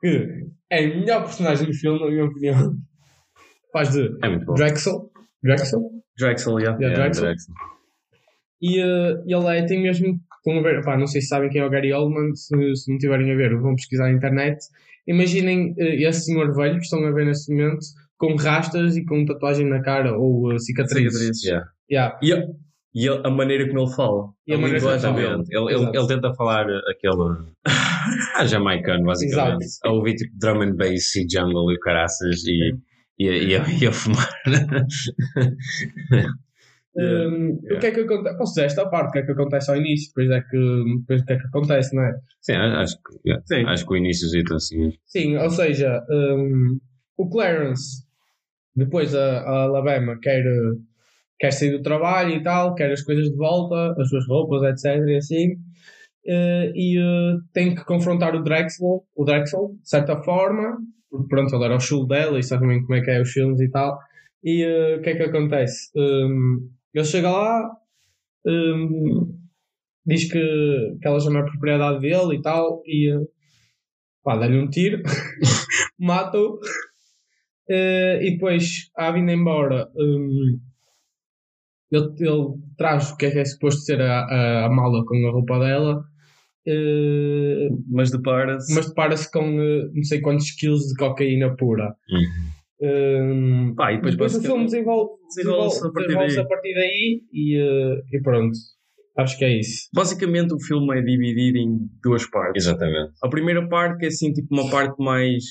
que 0.00 0.46
é 0.70 0.84
a 0.84 0.88
melhor 0.88 1.24
personagem 1.24 1.66
do 1.66 1.74
filme, 1.74 2.00
na 2.00 2.06
minha 2.10 2.24
opinião. 2.24 2.74
Faz 3.72 3.90
de 3.90 4.08
É 4.22 4.28
muito 4.30 4.46
bom. 4.46 4.54
Drexel. 4.54 5.10
Drexel? 5.42 5.80
Drexel, 6.18 6.58
yeah. 6.58 6.78
Yeah, 6.80 6.96
Yeah, 6.96 7.02
Drexel. 7.02 7.24
Drexel. 7.24 7.54
E 8.60 8.80
eh, 8.80 9.14
ele 9.26 9.58
é, 9.58 9.64
tem 9.66 9.82
mesmo. 9.82 10.18
Estão 10.38 10.58
a 10.58 10.62
ver, 10.62 10.82
não 10.98 11.06
sei 11.06 11.20
se 11.20 11.28
sabem 11.28 11.50
quem 11.50 11.60
é 11.60 11.66
o 11.66 11.70
Gary 11.70 11.92
Oldman, 11.92 12.34
se, 12.34 12.54
se 12.76 12.90
não 12.90 12.98
tiverem 12.98 13.30
a 13.32 13.36
ver, 13.36 13.56
vão 13.58 13.74
pesquisar 13.74 14.04
na 14.04 14.12
internet. 14.12 14.58
Imaginem 15.06 15.74
eh, 15.78 16.02
esse 16.08 16.26
senhor 16.26 16.54
velho 16.54 16.76
que 16.76 16.84
estão 16.84 17.04
a 17.04 17.10
ver 17.10 17.26
neste 17.26 17.52
momento 17.52 17.78
com 18.16 18.34
rastas 18.36 18.96
e 18.96 19.04
com 19.04 19.24
tatuagem 19.24 19.66
na 19.68 19.82
cara 19.82 20.16
ou 20.18 20.52
eh, 20.52 20.58
cicatrizes. 20.58 21.12
Cicatrizes. 21.18 21.44
Yeah. 21.44 21.68
Yeah. 21.90 22.18
E, 22.22 22.32
a, 22.32 22.46
e 22.94 23.08
a, 23.08 23.28
a 23.28 23.30
maneira 23.30 23.66
como 23.68 23.80
ele 23.80 23.94
fala. 23.94 24.28
E 24.46 24.54
a 24.54 24.58
maneira 24.58 24.80
como 25.00 25.18
ele. 25.18 25.42
Ele, 25.50 25.50
ele, 25.50 25.74
Exato. 25.82 25.98
ele 25.98 26.06
tenta 26.08 26.34
falar 26.34 26.66
aquele. 26.90 27.48
Ah, 28.36 28.46
jamaicano, 28.46 29.04
basicamente. 29.04 29.66
A 29.84 29.90
ouvir 29.90 30.14
tipo 30.14 30.32
drum 30.38 30.62
and 30.62 30.76
bass 30.76 31.14
e 31.16 31.26
jungle 31.30 31.70
e 31.72 31.78
caraças 31.80 32.42
e, 32.46 32.72
e, 33.18 33.28
a- 33.28 33.36
e, 33.36 33.56
a- 33.56 33.66
e 33.82 33.86
a 33.86 33.92
fumar. 33.92 34.28
Hum, 36.98 37.60
O 37.70 37.78
que 37.78 37.86
é 37.86 37.90
que 37.92 38.00
acontece? 38.00 38.36
Posso 38.36 38.54
dizer 38.54 38.66
esta 38.66 38.88
parte, 38.88 39.10
o 39.10 39.12
que 39.12 39.18
é 39.20 39.22
que 39.22 39.32
acontece 39.32 39.70
ao 39.70 39.76
início, 39.76 40.08
depois 40.08 40.30
é 40.30 40.40
que, 40.42 40.84
depois 41.00 41.22
o 41.22 41.24
que 41.24 41.32
é 41.32 41.38
que 41.38 41.46
acontece, 41.46 41.94
não 41.94 42.02
é? 42.02 42.12
Sim, 42.40 42.52
acho 42.54 42.96
que, 42.96 43.28
yeah, 43.28 43.44
Sim. 43.46 43.64
acho 43.66 43.86
que 43.86 43.92
o 43.92 43.96
início 43.96 44.28
assim. 44.54 44.92
Sim, 45.06 45.36
ou 45.36 45.50
seja, 45.50 46.04
hum, 46.10 46.78
o 47.16 47.28
Clarence, 47.28 48.04
depois 48.74 49.14
a, 49.14 49.40
a 49.40 49.62
Alabama 49.62 50.18
quer, 50.20 50.44
quer 51.38 51.52
sair 51.52 51.70
do 51.72 51.82
trabalho 51.82 52.34
e 52.34 52.42
tal, 52.42 52.74
quer 52.74 52.90
as 52.90 53.02
coisas 53.02 53.30
de 53.30 53.36
volta, 53.36 53.94
as 54.00 54.08
suas 54.08 54.26
roupas, 54.26 54.62
etc. 54.62 55.06
e 55.08 55.16
assim, 55.16 55.56
eh, 56.26 56.72
e 56.74 56.98
eh, 56.98 57.36
tem 57.52 57.74
que 57.74 57.84
confrontar 57.84 58.34
o 58.34 58.42
Drexel, 58.42 59.04
o 59.14 59.24
Drexel, 59.24 59.76
de 59.80 59.88
certa 59.88 60.16
forma, 60.22 60.76
porque 61.10 61.28
pronto, 61.28 61.54
ele 61.54 61.64
era 61.64 61.76
o 61.76 61.80
chulo 61.80 62.06
dela 62.06 62.38
e 62.38 62.42
sabe 62.42 62.66
bem 62.66 62.82
como 62.82 62.94
é 62.94 63.00
que 63.00 63.10
é 63.10 63.20
os 63.20 63.30
filmes 63.30 63.60
e 63.60 63.70
tal, 63.70 63.98
e 64.44 64.62
eh, 64.62 64.96
o 64.96 65.00
que 65.00 65.10
é 65.10 65.16
que 65.16 65.22
acontece? 65.22 65.90
Hum, 65.96 66.68
ele 66.98 67.04
chega 67.06 67.30
lá, 67.30 67.70
hum, 68.46 69.38
diz 70.06 70.24
que, 70.30 70.96
que 71.00 71.06
ela 71.08 71.20
já 71.20 71.30
não 71.30 71.40
é 71.40 71.44
propriedade 71.44 72.00
dele 72.00 72.36
e 72.36 72.42
tal, 72.42 72.82
e 72.86 73.12
pá, 74.22 74.36
dá-lhe 74.36 74.58
um 74.58 74.68
tiro, 74.68 75.02
mata-o, 75.98 76.58
eh, 77.70 78.20
e 78.22 78.30
depois, 78.32 78.90
à 78.96 79.10
vinda 79.12 79.32
embora, 79.32 79.88
hum, 79.96 80.58
ele, 81.90 82.08
ele 82.20 82.54
traz 82.76 83.10
o 83.12 83.16
que 83.16 83.26
é 83.26 83.30
que 83.30 83.38
é 83.38 83.44
suposto 83.44 83.80
ser 83.82 84.00
a, 84.00 84.20
a, 84.24 84.66
a 84.66 84.68
mala 84.70 85.04
com 85.06 85.14
a 85.26 85.30
roupa 85.30 85.58
dela, 85.58 86.04
eh, 86.66 87.68
Mas 87.88 88.10
depara-se. 88.10 88.74
mas 88.74 88.88
depara-se 88.88 89.30
com 89.30 89.60
eh, 89.60 89.88
não 89.94 90.04
sei 90.04 90.20
quantos 90.20 90.50
quilos 90.50 90.88
de 90.88 90.94
cocaína 90.96 91.56
pura. 91.56 91.94
Uhum. 92.10 92.57
Eh, 92.80 93.72
Pá, 93.76 93.92
e 93.92 93.96
depois, 93.96 94.14
depois 94.14 94.34
o 94.36 94.40
filme 94.42 94.64
desenvolve, 94.64 95.10
desenvolve-se 95.34 95.86
a 95.86 95.90
partir 95.90 96.14
daí. 96.14 96.38
a 96.38 96.44
partir 96.46 96.74
daí 96.74 97.22
e, 97.32 97.56
eh, 97.56 98.02
e 98.12 98.20
pronto. 98.22 98.56
Acho 99.16 99.36
que 99.36 99.44
é 99.44 99.58
isso. 99.58 99.88
Basicamente 99.92 100.54
o 100.54 100.60
filme 100.60 100.96
é 100.96 101.02
dividido 101.02 101.58
em 101.58 101.76
duas 102.02 102.24
partes. 102.30 102.64
Exatamente. 102.64 103.12
A 103.22 103.28
primeira 103.28 103.68
parte 103.68 103.98
que 103.98 104.04
é 104.04 104.08
assim, 104.08 104.32
tipo, 104.32 104.46
uma 104.54 104.70
parte 104.70 104.94
mais 105.02 105.42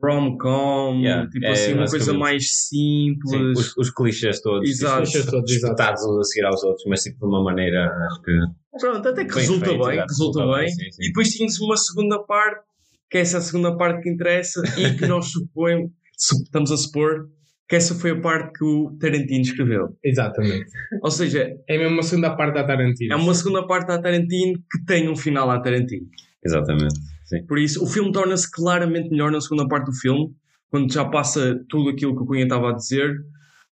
rom-com, 0.00 1.00
Yeah, 1.00 1.28
tipo 1.30 1.44
é, 1.46 1.50
assim, 1.50 1.74
uma 1.74 1.86
coisa 1.86 2.12
mais 2.12 2.44
simples. 2.68 3.30
Sim, 3.30 3.50
os, 3.52 3.76
os 3.76 3.90
clichês 3.90 4.40
todos. 4.40 4.68
Exato. 4.68 5.02
os 5.02 5.10
Clichês 5.10 5.30
todos, 5.30 5.50
espetados 5.52 6.02
uns 6.04 6.18
a 6.18 6.22
seguir 6.24 6.44
aos 6.46 6.62
outros, 6.64 6.84
mas 6.88 7.02
tipo 7.02 7.18
de 7.20 7.26
uma 7.26 7.42
maneira, 7.42 7.86
acho 8.06 8.22
que. 8.22 8.32
Pronto, 8.80 9.08
até 9.08 9.24
que 9.24 9.34
Bem 9.34 9.40
resulta 9.42 9.66
feito, 9.66 9.84
bem, 9.84 9.96
que 9.96 10.02
resulta 10.02 10.40
resulta 10.40 10.56
bem. 10.58 10.64
bem, 10.66 10.68
sim, 10.74 10.92
sim. 10.92 11.02
E 11.02 11.06
depois 11.08 11.28
tínhamos 11.30 11.60
uma 11.60 11.76
segunda 11.76 12.18
parte, 12.24 12.64
que 13.10 13.18
é 13.18 13.20
essa 13.20 13.40
segunda 13.40 13.76
parte 13.76 14.02
que 14.02 14.10
interessa 14.10 14.62
e 14.78 14.96
que 14.96 15.06
nós 15.06 15.26
supõemos, 15.30 15.90
su- 15.90 15.96
estamos 16.16 16.70
a 16.70 16.76
supor 16.76 17.28
que 17.68 17.76
essa 17.76 17.94
foi 17.94 18.10
a 18.10 18.20
parte 18.20 18.52
que 18.58 18.64
o 18.64 18.96
Tarantino 19.00 19.40
escreveu. 19.40 19.96
Exatamente. 20.04 20.66
Ou 21.02 21.10
seja, 21.10 21.56
É 21.68 21.78
mesmo 21.78 21.94
uma 21.94 22.02
segunda 22.02 22.36
parte 22.36 22.54
da 22.54 22.64
Tarantino. 22.64 23.12
é 23.12 23.16
uma 23.16 23.34
segunda 23.34 23.66
parte 23.66 23.90
a 23.92 24.00
Tarantino 24.00 24.58
que 24.70 24.84
tem 24.84 25.08
um 25.08 25.16
final 25.16 25.50
a 25.50 25.58
Tarantino. 25.58 26.06
Exatamente. 26.44 26.94
Sim. 27.24 27.46
Por 27.46 27.58
isso, 27.58 27.82
o 27.82 27.86
filme 27.86 28.12
torna-se 28.12 28.50
claramente 28.50 29.08
melhor 29.10 29.30
na 29.32 29.40
segunda 29.40 29.66
parte 29.66 29.86
do 29.86 29.92
filme, 29.94 30.34
quando 30.70 30.92
já 30.92 31.04
passa 31.04 31.58
tudo 31.68 31.88
aquilo 31.90 32.14
que 32.14 32.22
o 32.22 32.26
Cunha 32.26 32.42
estava 32.44 32.70
a 32.70 32.74
dizer. 32.74 33.10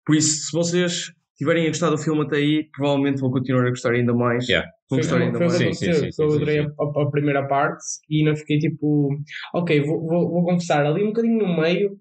Por 0.05 0.15
isso, 0.15 0.45
se 0.45 0.51
vocês 0.53 1.11
tiverem 1.37 1.67
gostado 1.67 1.95
do 1.95 2.01
filme 2.01 2.21
até 2.21 2.37
aí, 2.37 2.69
provavelmente 2.75 3.19
vão 3.19 3.31
continuar 3.31 3.65
a 3.65 3.69
gostar 3.69 3.91
ainda 3.93 4.13
mais. 4.13 4.47
Yeah. 4.47 4.69
Vão 4.89 4.99
gostar 4.99 5.17
ainda 5.21 5.39
mais. 5.39 5.53
Sim, 5.53 5.73
sim, 5.73 6.09
eu 6.19 6.25
adorei. 6.33 6.59
A, 6.59 6.65
a- 7.01 7.11
primeira 7.11 7.45
parte 7.47 7.83
e 8.09 8.19
ainda 8.19 8.35
fiquei 8.35 8.59
tipo, 8.59 9.09
ok, 9.53 9.81
vou, 9.81 10.07
vou, 10.07 10.29
vou 10.29 10.43
confessar, 10.45 10.85
ali 10.85 11.03
um 11.03 11.07
bocadinho 11.07 11.39
no 11.45 11.61
meio, 11.61 11.97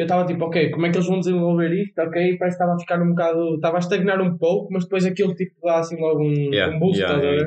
eu 0.00 0.04
estava 0.04 0.24
tipo, 0.26 0.44
ok, 0.44 0.70
como 0.70 0.86
é 0.86 0.90
que 0.90 0.96
eles 0.96 1.08
vão 1.08 1.18
desenvolver 1.20 1.72
isto? 1.72 1.98
Ok, 2.00 2.36
parece 2.38 2.56
que 2.56 2.62
estava 2.62 2.74
a 2.74 2.78
ficar 2.78 3.02
um 3.02 3.08
bocado, 3.10 3.54
estava 3.56 3.76
a 3.76 3.80
estagnar 3.80 4.20
um 4.20 4.38
pouco, 4.38 4.72
mas 4.72 4.84
depois 4.84 5.04
aquilo 5.04 5.34
tipo 5.34 5.54
dá 5.62 5.78
assim 5.80 6.00
logo 6.00 6.22
um, 6.22 6.32
Yeah, 6.54 6.74
um 6.74 6.78
boost, 6.78 7.00
yeah, 7.00 7.20
yeah. 7.22 7.46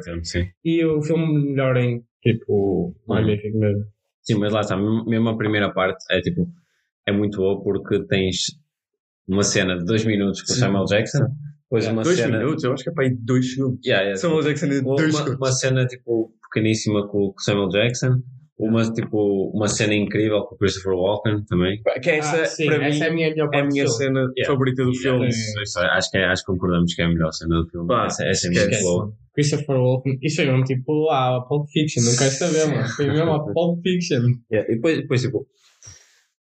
E 0.64 0.86
o 0.86 1.02
filme 1.02 1.52
melhora 1.52 1.82
em 1.82 2.04
tipo, 2.22 2.96
magnífico 3.08 3.58
mesmo. 3.58 3.84
Sim, 4.22 4.38
mas 4.40 4.52
lá 4.54 4.62
está, 4.62 4.78
mesmo 4.78 5.30
a 5.30 5.38
primeira 5.38 5.72
parte 5.74 6.04
é 6.12 6.20
tipo, 6.22 6.48
é 7.08 7.12
muito 7.12 7.38
boa 7.38 7.62
porque 7.64 8.04
tens 8.06 8.38
uma 9.28 9.44
cena 9.44 9.78
de 9.78 9.86
dois 9.86 10.06
minutos 10.06 10.42
com 10.44 10.52
o. 10.54 10.56
Samuel 10.56 10.86
Jackson, 10.86 11.26
depois 11.64 11.84
Yeah. 11.86 11.94
uma 11.94 12.04
Dois 12.04 12.18
cena. 12.18 12.38
minutos, 12.38 12.64
eu 12.64 12.74
acho 12.74 12.84
que 12.84 12.90
é 12.90 12.94
para 12.94 13.04
aí 13.06 13.16
dois 13.18 13.54
segundos. 13.54 13.80
Yeah, 13.86 14.04
yeah, 14.04 14.18
Samuel 14.20 14.42
Jackson 14.44 14.66
é 14.68 14.80
uma, 14.82 14.96
dois 14.96 15.10
uma, 15.14 15.18
segundos. 15.24 15.38
uma 15.40 15.52
cena 15.54 15.86
tipo 15.88 16.34
pequeníssima 16.54 17.08
com 17.08 17.28
o 17.30 17.34
Samuel 17.40 17.70
Jackson, 17.70 18.22
uma 18.66 18.84
tipo 18.94 19.52
uma 19.54 19.68
cena 19.68 19.94
incrível 19.94 20.44
com 20.44 20.56
o 20.56 20.58
Christopher 20.58 20.94
Walken 20.94 21.44
também. 21.46 21.82
Que 22.02 22.10
é 22.10 22.18
essa, 22.18 22.42
Ah, 22.42 22.46
sim, 22.46 22.66
para 22.66 22.86
essa 22.88 23.00
mim, 23.00 23.04
é 23.06 23.08
a 23.08 23.14
minha 23.14 23.30
melhor 23.32 23.50
é 23.54 23.60
a 23.60 23.66
minha 23.66 23.84
filme. 23.86 23.98
cena 23.98 24.20
Yeah. 24.38 24.48
favorita 24.54 24.84
do 24.86 24.94
filme. 24.94 25.28
Isso- 25.30 25.62
isso- 25.62 25.80
acho, 25.80 26.12
que 26.12 26.18
é, 26.18 26.26
acho 26.26 26.44
que 26.46 26.52
concordamos 26.52 26.94
que 26.94 27.02
é 27.02 27.06
a 27.06 27.10
melhor 27.10 27.32
cena 27.32 27.56
do 27.62 27.70
filme. 27.70 27.88
Pá, 27.88 28.06
essa, 28.06 28.24
essa 28.26 28.48
é 28.48 28.52
muito 28.52 28.82
boa. 28.82 29.14
Christopher 29.34 29.78
Walken, 29.78 30.18
isso 30.22 30.36
foi 30.38 30.46
mesmo 30.46 30.64
tipo 30.66 30.94
lá, 31.06 31.38
a 31.38 31.42
Pulp 31.42 31.68
Fiction, 31.70 32.04
não 32.04 32.16
quero 32.18 32.32
saber, 32.32 32.66
mano. 32.68 32.88
Foi 32.90 33.08
mesmo 33.08 33.32
a 33.32 33.40
Pulp 33.54 33.82
Fiction. 33.82 34.22
Yeah, 34.52 34.72
e 34.72 34.76
depois, 34.76 34.98
depois 34.98 35.22
tipo 35.22 35.48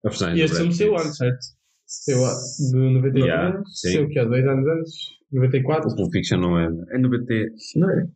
a 0.05 0.09
personagem 0.09 0.39
E 0.39 0.41
do 0.43 0.45
este 0.47 0.57
filme 0.59 0.73
saiu 0.75 0.95
antes, 0.97 1.17
certo? 1.17 1.39
Saiu 1.87 2.25
a- 2.27 2.35
de 2.71 2.77
94 2.77 3.19
Yeah, 3.21 3.55
anos? 3.57 3.81
sim. 3.81 3.93
Saiu 3.93 4.05
o 4.05 4.09
quê? 4.09 4.19
Há 4.19 4.25
dois 4.25 4.45
anos 4.47 4.67
antes? 4.67 4.95
94? 5.33 5.91
O 5.91 5.97
Pulp 5.97 6.13
Fiction 6.13 6.39
não 6.39 6.59
é. 6.59 6.67
É 6.93 6.99
no 6.99 7.09
BT. 7.09 7.49
Não 7.77 7.91
é? 7.91 8.07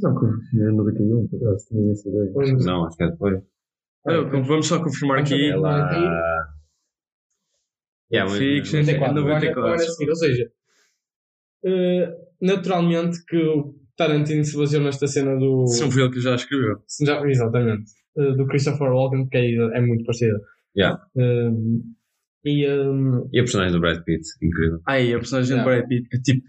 Não, 0.00 0.10
é 0.12 0.72
no 0.72 0.84
BT1, 0.84 1.28
por 1.30 1.36
acaso, 1.48 1.66
tinha 1.68 1.92
essa 1.92 2.08
ideia. 2.08 2.30
Pois, 2.32 2.64
Não, 2.64 2.84
acho 2.86 2.96
que 2.96 3.04
é 3.04 3.10
depois. 3.10 3.42
Vamos 4.46 4.66
só 4.66 4.82
confirmar 4.82 5.18
aqui. 5.20 5.50
Ela. 5.50 5.90
Yeah, 8.12 8.30
mas- 8.30 8.38
Fiction. 8.38 8.78
mas- 8.78 8.86
94, 8.86 8.96
É 8.96 9.08
o 9.08 9.10
ano- 9.10 9.28
94. 9.28 9.60
o 9.60 9.64
ano 9.66 9.74
a 9.74 9.78
seguir. 9.78 10.10
Ou 10.10 10.16
seja, 10.16 10.50
eh, 11.64 12.16
naturalmente 12.40 13.24
que 13.26 13.36
o 13.36 13.74
Tarantino 13.96 14.44
se 14.44 14.56
baseou 14.56 14.82
nesta 14.84 15.06
cena 15.06 15.36
do. 15.36 15.66
Se 15.66 15.80
não 15.82 15.90
foi 15.90 16.02
ele 16.02 16.12
que 16.12 16.20
já 16.20 16.34
escreveu. 16.34 16.78
Já, 17.04 17.26
exatamente. 17.28 17.90
eh, 18.18 18.32
do 18.32 18.46
Christopher 18.46 18.90
Walken, 18.92 19.28
que 19.28 19.36
é, 19.36 19.54
é 19.54 19.80
muito 19.80 20.04
parecida. 20.04 20.40
Yeah. 20.76 21.02
Eh, 21.16 21.50
e 22.44 22.64
eh, 22.64 22.76
E 23.32 23.40
a 23.40 23.42
personagem 23.42 23.72
do 23.72 23.80
Brad 23.80 24.02
Pitt, 24.04 24.22
incrível. 24.42 24.80
Ai, 24.86 25.12
a 25.12 25.18
personagem 25.18 25.56
Yeah. 25.56 25.70
do 25.70 25.76
Brad 25.80 25.88
Pitt, 25.88 26.08
é 26.16 26.20
tipo, 26.20 26.46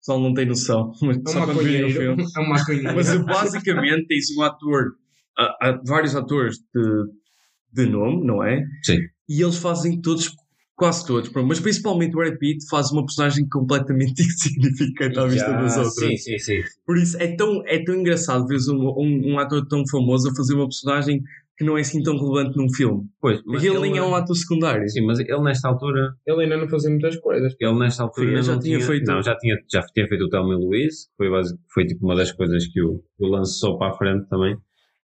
o 0.00 0.06
pessoal 0.06 0.20
não 0.20 0.32
tem 0.32 0.46
noção, 0.46 0.92
mas 1.02 1.18
é 1.18 1.30
só 1.30 1.44
quando 1.44 1.62
virem 1.62 1.84
o 1.84 1.90
filme. 1.90 2.24
É 2.36 2.40
um 2.40 2.48
maconheiro. 2.48 2.94
Mas 2.94 3.08
eh, 3.10 3.18
basicamente 3.18 4.06
tens 4.06 4.36
um 4.36 4.42
ator, 4.42 4.94
há, 5.36 5.68
há 5.68 5.80
vários 5.86 6.16
atores 6.16 6.56
de, 6.74 7.84
de 7.84 7.90
nome, 7.90 8.26
não 8.26 8.42
é? 8.42 8.64
Sim. 8.82 8.98
E 9.28 9.42
eles 9.42 9.56
fazem 9.56 10.00
todos, 10.00 10.34
quase 10.74 11.06
todos, 11.06 11.30
mas 11.46 11.60
principalmente 11.60 12.14
o 12.14 12.18
Brad 12.18 12.36
Pitt 12.38 12.66
faz 12.68 12.90
uma 12.90 13.04
personagem 13.04 13.46
completamente 13.46 14.22
insignificante 14.24 15.18
à 15.18 15.26
vista 15.26 15.50
Yeah, 15.50 15.62
das 15.62 15.76
outras. 15.76 15.94
Sim, 15.94 16.16
sim, 16.16 16.38
sim. 16.38 16.62
Por 16.86 16.96
isso 16.96 17.18
é 17.18 17.36
tão, 17.36 17.62
é 17.66 17.84
tão 17.84 17.94
engraçado 17.94 18.46
ver 18.46 18.58
um, 18.70 18.88
um, 18.98 19.32
um 19.34 19.38
ator 19.38 19.66
tão 19.68 19.86
famoso 19.86 20.30
a 20.30 20.34
fazer 20.34 20.54
uma 20.54 20.66
personagem 20.66 21.22
que 21.60 21.66
não 21.66 21.76
é 21.76 21.82
assim 21.82 22.02
tão 22.02 22.16
relevante 22.16 22.56
num 22.56 22.72
filme. 22.72 23.06
Pois, 23.20 23.42
Porque 23.42 23.66
ele 23.66 23.80
nem 23.80 23.98
é 23.98 24.02
um 24.02 24.14
ator 24.14 24.34
secundário. 24.34 24.88
Sim, 24.88 25.04
mas 25.04 25.18
ele 25.20 25.40
nesta 25.42 25.68
altura, 25.68 26.14
Ele 26.26 26.44
ainda 26.44 26.56
não 26.56 26.66
fazia 26.66 26.88
muitas 26.88 27.18
coisas. 27.18 27.54
ele 27.60 27.78
nesta 27.78 28.02
altura 28.02 28.26
Sim, 28.26 28.30
ainda 28.32 28.42
já 28.46 28.52
não 28.54 28.60
tinha 28.60 28.80
feito- 28.80 29.06
Não, 29.06 29.22
já 29.22 29.36
tinha, 29.36 29.56
já 29.70 29.82
tinha 29.82 30.08
feito 30.08 30.24
o 30.24 30.28
Thelma 30.30 30.54
e 30.54 30.56
Louise, 30.56 31.06
que 31.10 31.16
foi, 31.18 31.28
foi 31.68 31.84
tipo 31.86 32.06
uma 32.06 32.16
das 32.16 32.32
coisas 32.32 32.66
que 32.66 32.80
o, 32.82 33.04
o 33.18 33.26
lançou 33.26 33.76
para 33.76 33.92
a 33.92 33.94
frente 33.94 34.26
também. 34.30 34.56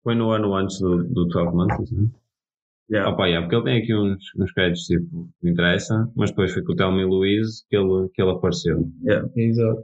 Foi 0.04 0.14
no 0.14 0.30
ano 0.30 0.54
antes 0.56 0.80
do, 0.80 1.04
do 1.04 1.26
12 1.26 1.56
Months, 1.56 1.92
né? 1.92 2.10
Yeah. 2.92 3.10
Opa, 3.12 3.26
yeah, 3.26 3.42
porque 3.44 3.56
ele 3.56 3.64
tem 3.64 3.82
aqui 3.82 3.96
uns, 3.96 4.24
uns 4.38 4.52
créditos 4.52 4.84
tipo, 4.84 5.28
que 5.40 5.46
me 5.46 5.52
interessa, 5.52 6.08
mas 6.16 6.30
depois 6.30 6.54
foi 6.54 6.62
com 6.64 6.74
o 6.74 6.76
Thelma 6.76 7.02
e 7.02 7.06
Louise 7.06 7.64
que 7.68 7.76
ele, 7.76 8.08
que 8.14 8.22
ele 8.22 8.30
apareceu. 8.30 8.88
Exato. 9.36 9.84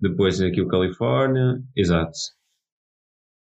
Depois 0.00 0.36
tem 0.38 0.48
aqui 0.48 0.60
o 0.60 0.66
California, 0.66 1.62
exato. 1.76 2.10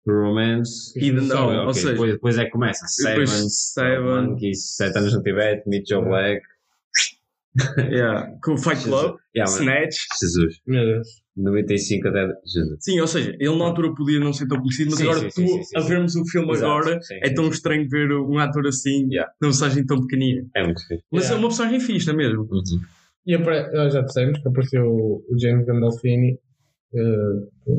Romance. 0.07 0.93
E 0.99 1.11
de- 1.11 1.21
não, 1.21 1.47
Ok, 1.49 1.59
ou 1.67 1.75
seja, 1.75 1.91
depois, 1.93 2.13
depois 2.13 2.39
é 2.39 2.45
que 2.45 2.51
começa. 2.51 2.87
Seven, 2.87 3.27
Seven. 3.27 4.03
Monkeys, 4.29 4.77
Sete 4.77 4.99
Anos 4.99 5.15
no 5.15 5.23
Tibete, 5.23 5.69
Meet 5.69 5.89
Joe 5.89 6.05
Black. 6.05 6.43
yeah. 7.79 8.37
com 8.43 8.55
o 8.55 8.59
Fight 8.59 8.83
Club, 8.83 9.17
Yeah, 9.37 9.51
Snatch. 9.53 9.97
Jesus. 10.21 10.61
Meu 10.67 10.85
Deus. 10.85 11.09
95 11.37 12.09
até. 12.09 12.29
Jesus. 12.47 12.79
Sim, 12.81 13.01
ou 13.01 13.07
seja, 13.07 13.35
ele 13.39 13.57
na 13.59 13.65
altura 13.65 13.95
podia 13.95 14.21
não 14.21 14.33
ser 14.33 14.47
tão 14.47 14.59
conhecido, 14.59 14.91
mas 14.91 14.99
Sim, 15.01 15.05
agora 15.09 15.19
sim, 15.21 15.29
tu, 15.29 15.35
sim, 15.35 15.47
sim, 15.59 15.63
sim, 15.65 15.77
a 15.77 15.81
vermos 15.81 16.15
o 16.17 16.25
filme 16.27 16.51
Exato, 16.53 16.65
agora, 16.73 17.03
sim, 17.03 17.15
é 17.23 17.31
tão 17.31 17.45
sim. 17.45 17.51
estranho 17.51 17.89
ver 17.89 18.13
um 18.13 18.39
ator 18.39 18.67
assim, 18.67 19.09
Yeah. 19.11 19.33
numa 19.41 19.51
personagem 19.51 19.85
tão 19.87 20.01
pequenina. 20.01 20.47
É 20.55 20.63
muito 20.65 20.81
fixe. 20.87 21.05
Mas 21.11 21.23
Yeah. 21.25 21.35
é 21.37 21.39
uma 21.39 21.49
personagem 21.49 21.81
fixe, 21.81 22.07
não 22.07 22.15
é 22.15 22.17
mesmo? 22.17 22.43
Uhum. 22.43 22.63
E 23.27 23.35
apare... 23.35 23.73
nós 23.73 23.93
já 23.93 24.01
dissemos 24.03 24.39
que 24.41 24.49
apareceu 24.49 24.85
o 24.87 25.25
James 25.39 25.67
Gandolfini. 25.67 26.39
eh, 26.95 27.75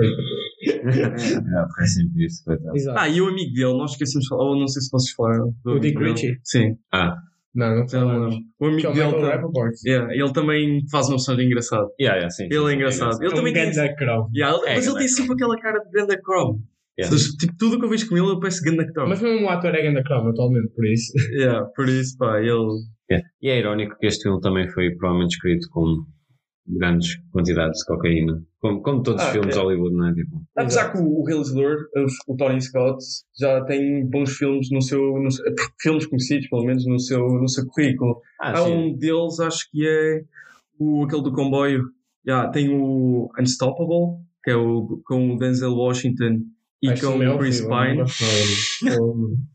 É, 0.00 1.66
foi 1.76 1.86
sempre 1.86 2.24
isso. 2.26 2.44
coitado. 2.44 2.76
Exato. 2.76 2.98
Ah, 2.98 3.08
e 3.08 3.20
o 3.20 3.28
amigo 3.28 3.52
dele, 3.52 3.72
nós 3.78 3.92
esquecemos 3.92 4.24
de 4.24 4.28
falar, 4.28 4.44
ou 4.50 4.58
não 4.58 4.68
sei 4.68 4.82
se 4.82 4.90
vocês 4.90 5.14
falaram. 5.14 5.54
do 5.64 5.72
O 5.72 5.80
Dick. 5.80 5.98
Ritchie? 5.98 6.38
Sim, 6.44 6.76
Ah, 6.92 7.16
Não, 7.54 7.68
não 7.70 7.76
não 7.80 7.88
falamos. 7.88 8.36
O 8.60 8.66
é 8.66 8.68
amigo 8.68 8.88
o 8.88 8.92
dele, 8.92 9.22
Rappaport. 9.26 9.72
yeah, 9.86 10.14
ele 10.14 10.32
também 10.32 10.80
faz 10.90 11.06
uma 11.06 11.16
personagem 11.16 11.46
engraçada. 11.46 11.88
yeah, 12.00 12.16
yeah, 12.18 12.30
sim, 12.30 12.48
sim, 12.48 12.56
Ele 12.56 12.70
é 12.72 12.74
engraçado. 12.74 13.16
Ele 13.22 13.32
É 13.32 13.34
também 13.36 13.52
tem. 13.52 13.72
Yeah, 13.72 14.58
É, 14.66 14.74
mas 14.76 14.86
ele 14.86 14.98
tem 14.98 15.08
sempre 15.08 15.32
aquela 15.34 15.56
cara 15.58 15.78
de 15.80 15.90
Ganda 15.90 16.20
Chrome. 16.24 16.60
Yeah. 17.00 17.16
Tipo, 17.38 17.56
tudo 17.58 17.78
que 17.78 17.84
eu 17.84 17.88
vejo 17.90 18.08
com 18.08 18.16
ele, 18.16 18.26
ele 18.26 18.40
parece 18.40 18.62
Ganda 18.64 18.84
Chrome. 18.92 19.08
Mas 19.10 19.20
mesmo 19.22 19.46
o 19.46 19.48
ator 19.50 19.72
é 19.74 19.82
ganda 19.82 20.02
crow 20.02 20.28
atualmente, 20.28 20.68
por 20.74 20.84
isso. 20.84 21.12
Yeah, 21.32 21.64
por 21.76 21.88
isso, 21.88 22.16
pá, 22.18 22.38
ele. 22.40 22.50
Yeah. 23.10 23.26
E 23.40 23.48
é 23.50 23.58
irónico 23.60 23.96
que 23.98 24.06
este 24.06 24.24
filme 24.24 24.40
também 24.40 24.68
foi 24.70 24.90
provavelmente 24.96 25.34
escrito 25.36 25.68
com 25.70 26.04
grandes 26.68 27.16
quantidades 27.32 27.78
de 27.80 27.86
cocaína. 27.86 28.42
Como, 28.60 28.82
como 28.82 29.02
todos 29.02 29.22
os 29.22 29.28
Ah, 29.28 29.32
filmes 29.32 29.54
de 29.54 29.58
é. 29.60 29.62
Hollywood, 29.62 29.94
não 29.96 30.08
é? 30.08 30.14
Tipo, 30.14 30.42
Apesar 30.56 30.92
que 30.92 30.98
o, 30.98 31.20
o 31.20 31.24
realizador, 31.24 31.76
o, 32.28 32.36
Tony 32.36 32.60
Scott, 32.60 32.98
já 33.38 33.64
tem 33.64 34.04
bons 34.08 34.30
filmes 34.36 34.70
no 34.70 34.82
seu, 34.82 35.00
no 35.00 35.28
filmes 35.80 36.06
conhecidos, 36.06 36.48
pelo 36.48 36.64
menos, 36.64 36.84
no 36.86 36.98
seu, 36.98 37.26
no 37.26 37.48
seu 37.48 37.66
currículo. 37.66 38.20
ah, 38.40 38.52
Há 38.52 38.56
sim. 38.64 38.72
um 38.72 38.96
deles, 38.96 39.40
acho 39.40 39.70
que 39.70 39.86
é 39.86 40.22
o, 40.78 41.04
aquele 41.04 41.22
do 41.22 41.32
comboio. 41.32 41.84
Já, 42.26 42.48
tem 42.48 42.68
o 42.68 43.30
Unstoppable, 43.40 44.22
que 44.44 44.50
é 44.50 44.56
o 44.56 45.00
com 45.04 45.34
o 45.34 45.38
Denzel 45.38 45.72
Washington 45.74 46.40
e 46.82 46.90
Acho 46.90 47.06
com 47.12 47.22
é 47.22 47.30
o 47.34 47.38
Chris 47.38 47.60
Pine. 47.60 48.04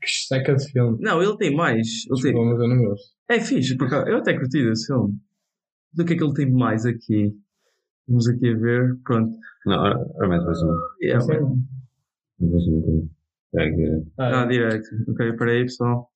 Que 0.01 0.09
seca 0.27 0.55
de 0.55 0.71
filme. 0.71 0.97
Não, 0.99 1.21
ele 1.21 1.37
tem 1.37 1.55
mais. 1.55 1.87
Ele 2.09 2.21
tem, 2.21 2.33
Desculpa, 2.33 2.95
é 3.29 3.39
fixe, 3.39 3.77
porque 3.77 3.95
eu 3.95 4.17
até 4.17 4.33
curti 4.37 4.63
desse 4.63 4.87
filme. 4.87 5.13
Do 5.93 6.05
que 6.05 6.13
é 6.13 6.17
que 6.17 6.23
ele 6.23 6.33
tem 6.33 6.51
mais 6.51 6.85
aqui? 6.85 7.33
Vamos 8.07 8.27
aqui 8.27 8.49
a 8.49 8.55
ver. 8.57 8.97
Pronto. 9.03 9.35
Não, 9.65 9.77
ora, 9.79 9.97
ora 10.15 10.27
mete 10.29 10.43
mais 10.45 10.61
uma. 10.61 10.77
Yeah. 11.01 11.25
Mais 11.25 11.39
coisa. 11.39 13.07
É 13.55 13.69
que- 13.69 14.03
Ah, 14.17 14.45
direto. 14.45 14.87
Ok, 15.09 15.33
peraí, 15.33 15.61
pessoal. 15.63 16.09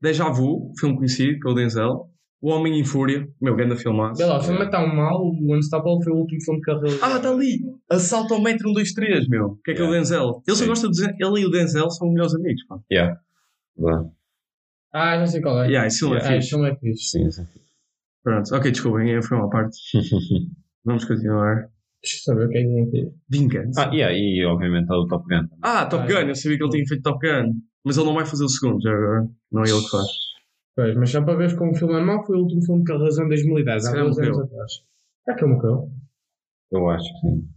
Deja 0.00 0.30
Vu, 0.30 0.72
filme 0.80 0.96
conhecido 0.96 1.38
pelo 1.40 1.54
Denzel. 1.54 2.08
O 2.40 2.48
Homem 2.50 2.80
em 2.80 2.84
Fúria, 2.84 3.28
meu 3.40 3.54
grande 3.54 3.76
filmaço. 3.76 4.18
Vê 4.18 4.24
lá, 4.24 4.38
o 4.38 4.42
filme 4.42 4.62
é 4.62 4.68
tão 4.68 4.84
mau, 4.92 5.22
o 5.26 5.54
Unstoppable 5.56 6.02
foi 6.02 6.12
o 6.12 6.16
último 6.16 6.40
filme 6.42 6.60
que 6.60 6.70
ele 6.72 6.80
realizou. 6.80 7.04
Ah, 7.08 7.16
está 7.16 7.30
ali! 7.30 7.60
Assalto 7.88 8.34
ao 8.34 8.42
metro 8.42 8.68
1, 8.68 8.72
2, 8.72 8.92
3, 8.94 9.28
meu. 9.28 9.60
Que 9.64 9.70
é 9.70 9.74
que 9.74 9.80
é 9.80 9.84
o. 9.84 9.90
Denzel. 9.92 10.42
Ele 10.44 10.56
só 10.56 10.66
gosta 10.66 10.88
de 10.90 10.96
Denzel. 10.98 11.14
Ele 11.20 11.40
e 11.42 11.46
o 11.46 11.50
Denzel 11.50 11.88
são 11.90 12.08
melhores 12.10 12.34
amigos, 12.34 12.64
pá. 12.66 12.80
Yeah. 12.90 13.20
Ah, 14.92 15.18
já 15.18 15.26
sei 15.26 15.40
qual 15.40 15.62
é. 15.62 15.66
Yeah, 15.68 15.86
esse 15.86 16.00
filme 16.00 16.16
é 16.16 16.18
Ah, 16.18 16.22
fixe. 16.22 16.36
esse 16.38 16.48
filme 16.50 16.68
é 16.70 16.74
fixe. 16.76 17.04
Sim, 17.10 17.30
sim. 17.30 17.46
Pronto, 18.24 18.54
ok, 18.54 18.70
desculpem, 18.70 19.22
foi 19.22 19.36
uma 19.38 19.50
parte. 19.50 19.76
Vamos 20.84 21.04
continuar. 21.04 21.68
Deixa 22.02 22.16
eu 22.16 22.22
saber 22.24 22.46
o 22.46 22.48
que 22.48 22.58
é 22.58 22.62
que. 22.62 23.10
Vingança. 23.28 23.82
ah, 23.88 23.94
yeah, 23.94 24.12
e 24.16 24.44
obviamente 24.44 24.90
a 24.90 24.94
do 24.96 25.06
Top 25.06 25.24
Gun. 25.24 25.46
também. 25.46 25.58
Ah, 25.62 25.86
Top 25.86 26.04
Ah, 26.04 26.06
Gun, 26.06 26.26
é. 26.28 26.30
eu 26.30 26.34
sabia 26.34 26.58
que 26.58 26.64
ele 26.64 26.70
tinha 26.72 26.84
feito 26.86 27.02
Top 27.02 27.18
Gun. 27.26 27.52
Mas 27.84 27.96
ele 27.96 28.06
não 28.06 28.14
vai 28.14 28.24
fazer 28.26 28.44
o 28.44 28.48
segundo, 28.48 28.80
já 28.82 28.90
agora. 28.90 29.28
Não 29.50 29.62
é 29.62 29.68
ele 29.70 29.80
que 29.80 29.90
faz. 29.90 30.06
Pois, 30.74 30.96
mas 30.96 31.10
só 31.10 31.22
para 31.22 31.34
ver 31.36 31.56
como 31.56 31.72
o 31.72 31.74
filme 31.74 31.94
é 31.94 32.00
mau, 32.00 32.24
foi 32.24 32.36
o 32.36 32.40
último 32.42 32.64
filme 32.64 32.84
que 32.84 32.90
ele 32.92 32.98
realizou 32.98 33.24
em 33.24 33.28
2010, 33.28 33.82
Se 33.82 33.88
há 33.88 33.92
dois 33.92 34.18
anos 34.18 34.18
morreu. 34.36 34.44
atrás. 34.44 34.72
Será 35.24 35.36
que 35.36 35.44
ele 35.44 35.52
morreu? 35.54 35.88
Eu 36.72 36.90
acho 36.90 37.04
que 37.04 37.20
sim. 37.20 37.48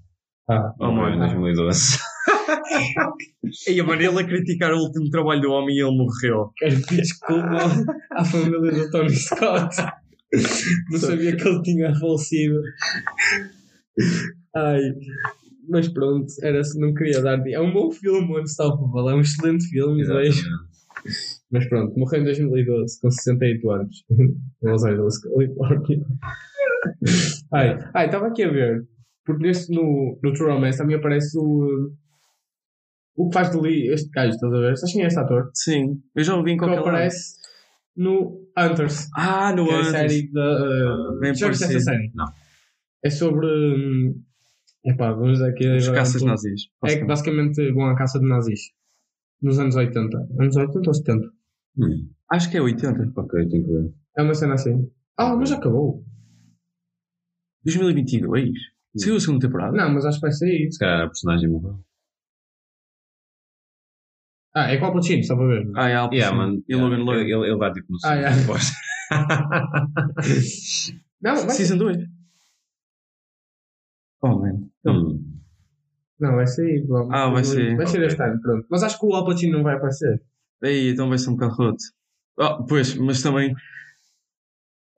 Ah, 0.49 0.73
Oh, 0.79 0.91
Morreu 0.91 1.13
em 1.13 1.19
mano. 1.19 1.41
2012. 1.41 1.97
E 3.69 3.79
a 3.79 3.83
mano, 3.83 4.01
ele 4.01 4.19
a 4.21 4.23
criticar 4.25 4.71
o 4.73 4.77
último 4.79 5.09
trabalho 5.09 5.41
do 5.41 5.51
homem 5.51 5.75
e 5.75 5.81
ele 5.81 5.95
morreu. 5.95 6.51
quero 6.57 6.75
pedir 6.81 7.01
desculpa 7.01 7.45
à 8.11 8.25
família 8.25 8.71
do 8.71 8.89
Tony 8.91 9.09
Scott. 9.15 9.75
Não 10.91 10.99
sabia 10.99 11.35
que 11.35 11.47
ele 11.47 11.61
tinha 11.61 11.93
falecido. 11.95 12.59
Ai, 14.55 14.81
mas 15.69 15.87
pronto, 15.89 16.27
era, 16.43 16.61
não 16.75 16.93
queria 16.93 17.21
dar. 17.21 17.39
É 17.47 17.59
um 17.59 17.73
bom 17.73 17.91
filme, 17.91 18.31
o 18.33 18.41
Unstoppable, 18.41 19.11
é 19.11 19.15
um 19.15 19.21
excelente 19.21 19.67
filme, 19.69 20.03
vejo. 20.03 20.47
Mas 21.51 21.67
pronto, 21.69 21.97
morreu 21.97 22.21
em 22.21 22.25
2012, 22.25 22.99
com 23.01 23.09
68 23.11 23.71
anos, 23.71 24.03
em 24.11 24.35
Los 24.69 24.83
Angeles, 24.83 25.17
Califórnia. 25.21 26.05
Ai, 27.53 27.77
ai, 27.93 28.05
estava 28.05 28.27
aqui 28.27 28.43
a 28.43 28.51
ver, 28.51 28.83
porque 29.25 29.43
neste, 29.43 29.73
no, 29.73 30.19
no 30.23 30.33
True 30.33 30.51
Romance 30.51 30.77
também 30.77 30.95
aparece 30.97 31.37
o. 31.37 31.91
O 33.17 33.29
que 33.29 33.33
faz 33.33 33.49
dali 33.49 33.87
este 33.93 34.09
gajo, 34.09 34.33
estás 34.33 34.53
a 34.53 34.59
ver? 34.59 34.77
Sabes 34.77 34.93
quem 34.93 35.03
é 35.03 35.07
este 35.07 35.19
ator? 35.19 35.49
Sim, 35.53 36.01
eu 36.13 36.23
já 36.23 36.35
ouvi 36.35 36.51
em 36.51 36.57
Que 36.57 36.59
qualquer 36.65 36.75
lado. 36.81 36.89
aparece 36.89 37.35
no 37.95 38.45
Hunters, 38.57 39.09
Ah, 39.15 39.53
no 39.55 39.65
que 39.67 39.71
é 39.73 39.79
a 39.79 39.83
série 39.85 40.31
da. 40.31 40.41
Uh, 40.41 41.19
Bem 41.19 41.33
já 41.35 41.47
viste 41.49 41.63
essa 41.65 41.79
série? 41.79 42.11
Não. 42.13 42.25
É 43.03 43.09
sobre. 43.09 43.47
hum, 43.47 44.21
Epá, 44.85 45.11
vamos 45.13 45.33
dizer 45.39 45.49
aqui. 45.49 45.67
Os 45.67 45.87
agora 45.87 45.99
caças 46.03 46.21
um 46.21 46.27
nazis. 46.27 46.61
É 46.83 46.95
que 46.97 47.05
basicamente 47.05 47.71
vão 47.71 47.85
à 47.89 47.95
caça 47.95 48.19
de 48.19 48.27
nazis. 48.27 48.59
Nos 49.41 49.59
anos 49.59 49.75
80. 49.75 50.17
Anos 50.39 50.55
80 50.55 50.89
ou 50.89 50.93
70? 50.93 51.27
Hum, 51.77 52.09
Acho 52.31 52.49
que 52.51 52.57
é 52.57 52.61
80. 52.61 53.11
ok, 53.15 53.47
tenho 53.47 53.63
que 53.65 53.71
ver. 53.71 53.93
É 54.17 54.21
uma 54.21 54.33
cena 54.33 54.53
assim. 54.53 54.89
Ah, 55.17 55.35
mas 55.35 55.49
já 55.49 55.57
acabou. 55.57 56.03
2022? 57.63 58.49
Saiu 58.97 59.15
a 59.15 59.19
segunda 59.19 59.45
temporada? 59.47 59.75
Não, 59.75 59.93
mas 59.93 60.05
acho 60.05 60.17
que 60.17 60.21
vai 60.21 60.31
sair. 60.31 60.71
Se 60.71 60.79
calhar 60.79 61.01
a 61.01 61.07
personagem 61.07 61.49
morreu. 61.49 61.79
Ah, 64.55 64.71
é 64.71 64.77
com 64.77 64.85
o 64.85 64.87
Al 64.87 64.93
Pacino, 64.93 65.23
só 65.23 65.35
para 65.35 65.47
ver. 65.47 65.69
Ah, 65.75 65.89
é 65.89 65.95
Al 65.95 66.13
Yeah, 66.13 66.35
mano. 66.35 66.63
E 66.67 66.75
Logan 66.75 67.03
Lerman. 67.03 67.25
Ele, 67.29 67.49
ele, 67.49 67.59
dá 67.59 67.73
tipo 67.73 67.91
no 67.91 67.97
Ah, 68.05 68.13
yeah. 68.15 68.35
depois. 68.37 68.71
Não, 71.21 71.35
vai 71.35 71.49
Season 71.55 71.77
2. 71.77 71.97
Oh, 74.21 74.39
man. 74.39 74.69
Hum. 74.85 75.39
Não, 76.19 76.35
vai 76.35 76.47
sair. 76.47 76.85
Vamos. 76.87 77.13
Ah, 77.13 77.29
vai 77.29 77.43
sair. 77.43 77.75
Vai 77.75 77.85
sair 77.85 77.97
Ok. 77.97 78.07
este 78.07 78.23
ano, 78.23 78.41
pronto. 78.41 78.65
Mas 78.69 78.83
acho 78.83 78.97
que 78.99 79.05
o 79.05 79.13
Al 79.13 79.25
Pacino 79.25 79.57
não 79.57 79.63
vai 79.63 79.75
aparecer. 79.75 80.21
Aí, 80.63 80.89
então 80.91 81.09
vai 81.09 81.17
ser 81.17 81.29
um 81.29 81.33
bocado 81.35 81.53
roto. 81.55 81.83
Ah, 82.39 82.57
pois, 82.67 82.95
mas 82.95 83.21
também. 83.21 83.53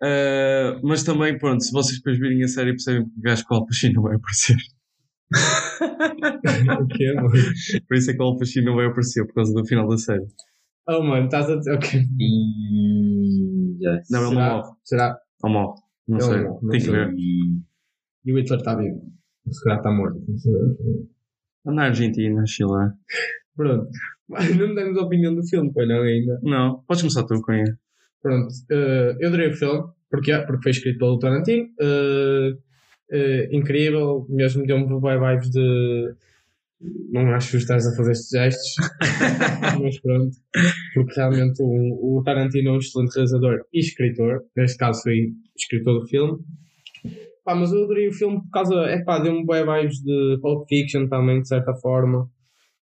eh, 0.04 0.80
mas 0.84 1.04
também, 1.04 1.38
pronto, 1.38 1.64
se 1.64 1.72
vocês 1.72 1.98
depois 1.98 2.20
virem 2.20 2.44
a 2.44 2.48
série 2.48 2.72
percebem 2.72 3.06
que 3.10 3.20
o 3.20 3.22
gajo 3.22 3.44
com 3.46 3.56
o 3.56 3.58
Al 3.58 3.66
Pacino 3.66 3.94
não 3.96 4.04
vai 4.04 4.16
aparecer. 4.16 4.56
o 6.82 6.88
quê, 6.88 7.14
mano? 7.14 7.30
Por 7.88 7.98
isso 7.98 8.12
é 8.12 8.14
que 8.14 8.22
o 8.22 8.26
Al 8.26 8.38
Pacino 8.38 8.68
não 8.68 8.76
vai 8.76 8.86
aparecer 8.88 9.26
por 9.26 9.34
causa 9.36 9.54
do 9.54 9.66
final 9.66 9.88
da 9.88 9.98
série. 9.98 10.26
Oh, 10.90 11.02
mano, 11.04 11.26
estás 11.26 11.50
a 11.50 11.56
dizer. 11.58 11.76
Ok. 11.76 12.00
E... 12.20 13.78
já 13.82 14.02
Não, 14.10 14.20
ele 14.20 14.36
não 14.36 14.42
Será? 14.42 14.50
morre. 14.56 14.72
Será? 14.84 15.18
Ou 15.44 15.50
morre. 15.50 15.82
Não 16.08 16.20
sei. 16.20 16.38
não, 16.44 16.60
não 16.62 16.70
Tem 16.70 16.80
que 16.82 16.90
ver. 16.92 17.14
E 17.18 18.34
o 18.34 18.38
Hitler 18.40 18.60
está 18.60 18.76
vivo. 18.76 19.02
O 19.46 19.54
Segurado 19.54 19.80
está 19.80 19.92
morto. 19.92 20.22
Não 20.28 20.38
sei. 20.38 20.54
Na 21.66 21.84
Argentina, 21.84 22.44
Chile. 22.46 22.70
Pronto. 23.56 23.90
Não 24.30 24.76
demos 24.76 24.98
a 24.98 25.02
opinião 25.04 25.34
do 25.36 25.46
filme, 25.48 25.72
pois 25.74 25.88
não, 25.88 26.02
ainda. 26.02 26.40
Não, 26.44 26.84
podes 26.88 27.02
começar 27.02 27.24
tu 27.24 27.42
com 27.42 27.54
ele. 27.54 27.74
Pronto. 28.22 28.48
eh, 28.72 29.16
eu 29.20 29.28
adorei 29.30 29.50
o 29.50 29.54
filme. 29.54 29.90
Porque, 30.10 30.38
porque 30.40 30.64
foi 30.64 30.72
escrito 30.72 31.00
pelo 31.00 31.20
Tarantino. 31.20 31.68
Eh, 31.80 32.52
eh, 33.12 33.50
incrível. 33.52 34.26
Mesmo 34.30 34.66
deu-me 34.66 35.02
bem 35.02 35.20
vibes 35.20 35.50
de. 35.52 36.14
Não 37.12 37.34
acho 37.34 37.52
que 37.52 37.58
estás 37.58 37.88
a 37.88 37.96
fazer 37.96 38.12
estes 38.12 38.30
gestos. 38.30 38.76
mas 39.82 40.00
pronto. 40.00 40.36
Porque 40.94 41.14
realmente 41.16 41.62
o, 41.62 42.18
o 42.18 42.24
Tarantino 42.24 42.70
é 42.70 42.72
um 42.74 42.78
excelente 42.78 43.14
realizador 43.16 43.62
e 43.74 43.80
escritor. 43.80 44.44
Neste 44.56 44.78
caso 44.78 45.02
foi 45.02 45.34
escritor 45.56 46.02
do 46.02 46.08
filme. 46.08 46.38
Pá, 47.44 47.56
mas 47.56 47.72
eu 47.72 47.84
adorei 47.84 48.10
o 48.10 48.14
filme 48.14 48.42
por 48.42 48.50
causa. 48.52 48.76
É 48.88 49.04
pá, 49.04 49.20
deu-me 49.20 49.46
bem 49.46 49.66
vibes 49.66 50.00
de 50.04 50.38
Pulp 50.42 50.68
Fiction 50.68 51.08
também, 51.08 51.42
de 51.42 51.48
certa 51.48 51.74
forma. 51.76 52.30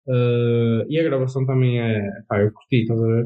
Eh, 0.08 0.86
e 0.90 1.00
a 1.00 1.04
gravação 1.04 1.46
também 1.46 1.80
é. 1.80 2.02
Pá, 2.28 2.42
eu 2.42 2.52
curti, 2.52 2.82
estás 2.82 3.00
a 3.00 3.06
ver? 3.06 3.26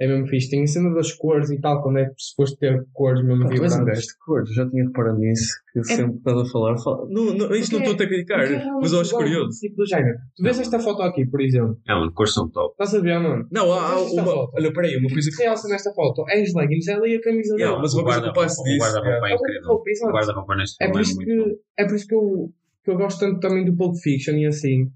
É 0.00 0.06
mesmo 0.06 0.28
fixe. 0.28 0.48
Tem 0.50 0.62
a 0.62 0.66
cena 0.66 0.94
das 0.94 1.12
cores 1.12 1.50
e 1.50 1.60
tal, 1.60 1.82
quando 1.82 1.98
é 1.98 2.08
suposto 2.16 2.56
ter 2.56 2.86
cores 2.92 3.20
mesmo 3.24 3.44
um 3.44 3.48
vibrantes. 3.48 3.78
gajo 3.84 4.00
de 4.00 4.18
cores, 4.24 4.54
já 4.54 4.68
tinha 4.70 4.84
reparado 4.84 5.18
nisso, 5.18 5.52
que 5.72 5.82
sempre 5.82 6.12
que 6.12 6.18
estás 6.18 6.38
a 6.38 6.44
falar, 6.52 6.78
fala. 6.78 7.06
Não, 7.10 7.24
não, 7.34 7.52
isto 7.54 7.72
não 7.76 7.84
estou 7.84 8.04
a 8.06 8.08
criticar, 8.08 8.40
é 8.44 8.64
mas 8.80 8.92
eu 8.92 9.00
acho 9.00 9.16
curioso. 9.16 9.58
Tipo 9.58 9.74
do 9.76 9.86
género. 9.86 10.16
Tu 10.36 10.42
vês 10.44 10.60
esta 10.60 10.78
foto 10.78 11.02
aqui, 11.02 11.26
por 11.26 11.40
exemplo. 11.40 11.76
É, 11.88 11.92
mano, 11.94 12.12
cores 12.12 12.32
são 12.32 12.48
top. 12.48 12.72
Estás 12.80 12.94
a 12.94 13.00
ver, 13.00 13.18
mano? 13.18 13.48
Não, 13.50 13.72
há, 13.72 13.88
há 13.88 13.94
Mas 13.96 14.12
uma. 14.12 14.24
foto? 14.24 14.52
Olha, 14.54 14.72
peraí, 14.72 14.96
uma 14.98 15.08
coisa 15.10 15.30
que 15.36 15.42
realça 15.42 15.68
nesta 15.68 15.92
foto 15.92 16.24
é 16.28 16.42
as 16.42 16.54
leggings, 16.54 16.86
ela 16.86 17.08
e 17.08 17.16
a 17.16 17.20
camisa 17.20 17.54
dele. 17.54 17.62
Yeah, 17.64 17.82
mas 17.82 17.92
uma 17.94 18.02
o 18.02 18.04
coisa 18.04 18.20
que 18.20 18.26
eu 18.28 18.32
guarda-roupa 18.32 18.40
passo 18.40 18.62
disso. 18.62 18.76
o 18.76 18.80
guarda-roupa 18.80 19.26
é 19.26 19.30
É 19.30 19.34
incrível. 19.34 19.54
guarda-roupa, 19.62 19.90
exato. 19.90 20.10
O 20.10 20.14
guarda-roupa 20.14 20.56
neste 20.56 20.76
É 20.80 20.86
filme 20.86 20.92
por 20.92 20.98
é 20.98 21.02
isso 21.02 21.18
que, 21.18 21.58
é 21.76 21.84
por 21.86 21.94
isso 21.96 22.06
que, 22.06 22.14
eu, 22.14 22.52
que 22.84 22.90
eu 22.92 22.96
gosto 22.96 23.18
tanto 23.18 23.40
também 23.40 23.64
do 23.64 23.74
Pulp 23.76 23.96
Fiction 23.96 24.34
e 24.36 24.46
assim. 24.46 24.88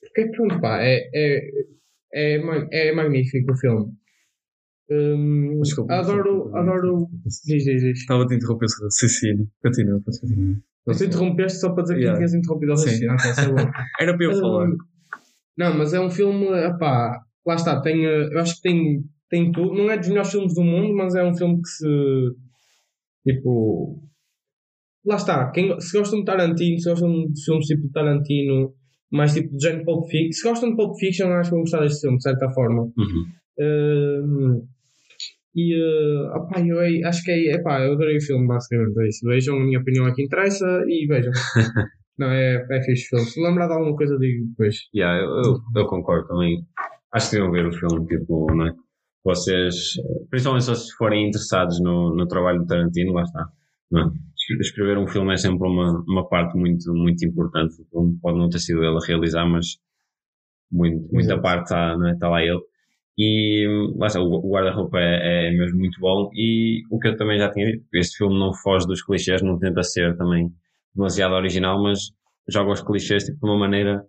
Porque 0.00 0.30
pronto, 0.30 0.58
pá, 0.62 0.78
é, 0.80 1.10
é, 1.14 1.50
é, 2.14 2.88
é 2.88 2.92
magnífico 2.94 3.52
o 3.52 3.56
filme. 3.56 3.92
Hum, 4.90 5.60
Desculpa, 5.62 5.94
adoro, 5.94 6.22
desculpa. 6.34 6.60
adoro. 6.60 7.08
Diz, 7.24 7.64
diz, 7.64 7.64
diz. 7.64 7.98
Estava 7.98 8.22
a 8.22 8.26
te 8.26 8.34
interromper, 8.36 8.66
Cecílio. 8.90 9.48
Continua, 9.62 10.00
podes 10.00 10.20
continuar. 10.20 10.56
Você 10.86 11.06
interrompeste 11.06 11.58
só 11.58 11.72
para 11.72 11.82
dizer 11.82 11.94
que 11.94 12.00
Yeah. 12.02 12.12
não 12.12 12.18
tinhas 12.28 12.34
interrompido 12.34 12.72
o 12.72 12.76
Sim. 12.76 13.06
raciocínio. 13.06 13.56
Era 14.00 14.16
para 14.16 14.24
eu 14.26 14.34
falar. 14.38 14.68
Hum, 14.68 14.76
Não, 15.58 15.76
mas 15.76 15.92
é 15.92 16.00
um 16.00 16.10
filme, 16.10 16.46
epá, 16.46 17.18
lá 17.44 17.54
está, 17.56 17.80
tem, 17.80 18.04
eh, 18.06 18.28
eu 18.32 18.38
acho 18.38 18.54
que 18.56 18.62
tem, 18.62 19.02
tem 19.28 19.50
tudo, 19.50 19.74
não 19.74 19.90
é 19.90 19.96
dos 19.98 20.08
melhores 20.08 20.30
filmes 20.30 20.54
do 20.54 20.62
mundo, 20.62 20.94
mas 20.94 21.14
é 21.16 21.24
um 21.24 21.34
filme 21.34 21.60
que 21.60 21.68
se, 21.68 22.30
tipo, 23.26 24.00
lá 25.04 25.16
está, 25.16 25.50
quem, 25.50 25.78
se 25.80 25.96
gostam 25.98 26.20
de 26.20 26.24
Tarantino, 26.26 26.78
se 26.78 26.88
gostam 26.90 27.10
de 27.26 27.44
filmes 27.44 27.66
tipo 27.66 27.82
de 27.82 27.90
Tarantino, 27.90 28.74
mais 29.10 29.32
tipo 29.34 29.56
de 29.56 29.62
género 29.64 29.84
Pulp 29.84 30.08
Fiction, 30.10 30.32
se 30.32 30.48
gostam 30.48 30.70
de 30.70 30.76
Pulp 30.76 30.94
Fiction, 30.98 31.26
acho 31.32 31.50
que 31.50 31.54
vão 31.56 31.62
gostar 31.62 31.80
deste 31.80 32.00
filme, 32.02 32.16
de 32.18 32.22
certa 32.22 32.50
forma. 32.50 32.82
Uhum. 32.82 33.26
Hum, 33.58 34.66
e, 35.56 35.74
uh, 35.74 36.36
opá, 36.36 36.60
eu 36.60 36.80
ei- 36.82 37.02
acho 37.04 37.22
que 37.24 37.30
é, 37.30 37.54
epá, 37.54 37.80
eu 37.80 37.94
adorei 37.94 38.18
o 38.18 38.20
filme, 38.22 38.46
basicamente, 38.46 39.00
é 39.00 39.08
isso. 39.08 39.26
Vejam 39.26 39.56
a 39.56 39.60
minha 39.64 39.80
opinião 39.80 40.06
aqui 40.06 40.22
interessa 40.22 40.66
e 40.86 41.06
vejam. 41.06 41.32
não, 42.18 42.28
é, 42.30 42.64
é 42.70 42.82
fixe 42.84 43.06
o 43.06 43.18
filme. 43.18 43.24
Se 43.30 43.42
lembrar 43.42 43.66
de 43.66 43.72
alguma 43.72 43.96
coisa, 43.96 44.16
digo 44.18 44.46
depois. 44.48 44.76
Yeah, 44.94 45.18
eu, 45.20 45.30
eu, 45.42 45.60
eu 45.74 45.86
concordo 45.86 46.28
também. 46.28 46.62
Acho 47.12 47.30
que 47.30 47.36
deviam 47.36 47.50
ver 47.52 47.66
o 47.66 47.72
filme, 47.72 48.06
tipo, 48.06 48.46
não 48.54 48.66
é? 48.66 48.72
Vocês, 49.24 49.94
principalmente 50.30 50.64
se 50.76 50.96
forem 50.96 51.26
interessados 51.28 51.80
no, 51.80 52.14
no 52.14 52.28
trabalho 52.28 52.60
do 52.60 52.66
Tarantino, 52.66 53.12
lá 53.12 53.22
está. 53.22 53.48
Não 53.90 54.02
é? 54.02 54.04
Es- 54.06 54.60
Escrever 54.68 54.98
um 54.98 55.06
filme 55.08 55.32
é 55.32 55.36
sempre 55.36 55.66
uma, 55.66 56.04
uma 56.06 56.28
parte 56.28 56.56
muito, 56.56 56.92
muito 56.94 57.26
importante. 57.26 57.74
Pode 58.22 58.38
não 58.38 58.48
ter 58.48 58.58
sido 58.60 58.84
ele 58.84 58.96
a 58.96 59.04
realizar, 59.06 59.44
mas 59.46 59.66
muito, 60.70 61.00
muita 61.12 61.30
Exato. 61.32 61.42
parte 61.42 61.62
está 61.64 61.96
não 61.96 62.08
é? 62.08 62.16
tá 62.16 62.28
lá 62.28 62.42
ele. 62.42 62.60
E 63.18 63.66
lá 63.96 64.08
está, 64.08 64.20
o 64.20 64.50
guarda-roupa 64.50 64.98
é, 64.98 65.48
é 65.48 65.50
mesmo 65.52 65.78
muito 65.78 65.98
bom. 66.00 66.30
E 66.34 66.82
o 66.90 66.98
que 66.98 67.08
eu 67.08 67.16
também 67.16 67.38
já 67.38 67.50
tinha 67.50 67.66
dito, 67.66 67.84
este 67.94 68.18
filme 68.18 68.38
não 68.38 68.52
foge 68.54 68.86
dos 68.86 69.02
clichês, 69.02 69.42
não 69.42 69.58
tenta 69.58 69.82
ser 69.82 70.16
também 70.16 70.50
demasiado 70.94 71.34
original, 71.34 71.82
mas 71.82 72.00
joga 72.48 72.72
os 72.72 72.82
clichês 72.82 73.24
tipo, 73.24 73.38
de 73.40 73.46
uma 73.46 73.58
maneira 73.58 74.04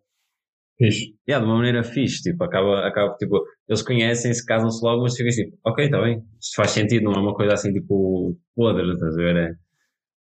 Fixe. 0.77 1.15
Yeah, 1.27 1.43
de 1.43 1.49
uma 1.49 1.57
maneira 1.57 1.83
fixe, 1.83 2.21
tipo, 2.21 2.43
acaba, 2.43 2.87
acaba, 2.87 3.15
tipo, 3.15 3.43
eles 3.67 3.81
conhecem-se, 3.81 4.45
casam-se 4.45 4.83
logo, 4.85 5.01
mas 5.01 5.15
fica 5.17 5.29
assim, 5.29 5.45
tipo, 5.45 5.57
ok, 5.65 5.85
está 5.85 5.99
bem, 6.01 6.23
isto 6.39 6.55
faz 6.55 6.71
sentido, 6.71 7.05
não 7.05 7.13
é 7.13 7.19
uma 7.19 7.33
coisa 7.33 7.53
assim, 7.53 7.73
tipo, 7.73 8.37
podre, 8.55 8.93
estás 8.93 9.15
a 9.15 9.17
ver? 9.17 9.35
É, 9.37 9.55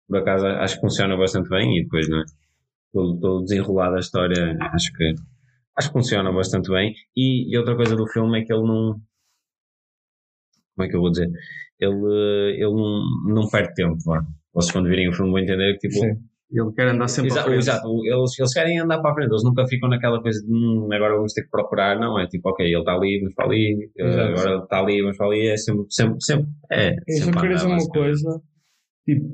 por 0.08 0.18
acaso, 0.18 0.46
acho 0.46 0.76
que 0.76 0.80
funciona 0.80 1.16
bastante 1.18 1.50
bem 1.50 1.78
e 1.78 1.82
depois, 1.82 2.08
não 2.08 2.20
é? 2.20 2.24
Todo, 2.92 3.20
todo 3.20 3.44
desenrolado 3.44 3.96
a 3.96 4.00
história, 4.00 4.56
acho 4.72 4.90
que, 4.94 5.14
acho 5.78 5.88
que 5.88 5.92
funciona 5.92 6.32
bastante 6.32 6.70
bem. 6.70 6.92
E, 7.16 7.52
e 7.52 7.56
outra 7.56 7.76
coisa 7.76 7.94
do 7.94 8.06
filme 8.06 8.40
é 8.40 8.44
que 8.44 8.52
ele 8.52 8.66
não, 8.66 9.00
como 10.78 10.86
é 10.86 10.88
que 10.88 10.96
eu 10.96 11.00
vou 11.00 11.10
dizer? 11.10 11.28
Ele, 11.80 12.54
ele 12.54 12.72
não, 12.72 13.04
não 13.34 13.48
perde 13.48 13.74
tempo, 13.74 13.96
vá. 14.04 14.24
Vocês 14.54 14.72
quando 14.72 14.88
virem 14.88 15.08
o 15.08 15.12
filme 15.12 15.32
vão 15.32 15.40
entender 15.40 15.76
que 15.78 15.88
tipo. 15.88 16.00
Sim. 16.00 16.22
Ele 16.50 16.72
quer 16.72 16.88
andar 16.88 17.08
sempre 17.08 17.30
Exato, 17.30 17.40
à 17.40 17.50
frente. 17.50 17.58
exato. 17.58 18.06
Eles, 18.06 18.38
eles 18.38 18.54
querem 18.54 18.80
andar 18.80 19.02
para 19.02 19.10
a 19.10 19.14
frente, 19.14 19.28
eles 19.30 19.44
nunca 19.44 19.66
ficam 19.66 19.86
naquela 19.86 20.22
coisa 20.22 20.40
de 20.40 20.50
hum, 20.50 20.88
agora 20.90 21.16
vamos 21.16 21.34
ter 21.34 21.42
que 21.42 21.50
procurar, 21.50 22.00
não, 22.00 22.18
é 22.18 22.26
tipo, 22.26 22.48
ok, 22.48 22.64
ele 22.64 22.78
está 22.78 22.94
ali, 22.94 23.18
vamos 23.18 23.34
para 23.34 23.44
ali, 23.44 23.90
eh, 23.98 24.06
Exato. 24.06 24.28
agora 24.28 24.50
ele 24.52 24.62
está 24.62 24.80
ali, 24.80 25.02
vamos 25.02 25.16
para 25.18 25.26
ali, 25.26 25.46
é 25.46 25.56
sempre, 25.58 25.84
sempre, 25.90 26.16
sempre, 26.22 26.46
é. 26.72 26.94
Eu 27.06 27.22
sempre 27.22 27.40
queria 27.40 27.56
dizer 27.56 27.66
uma 27.66 27.86
coisa. 27.86 28.42
Tipo, 29.04 29.26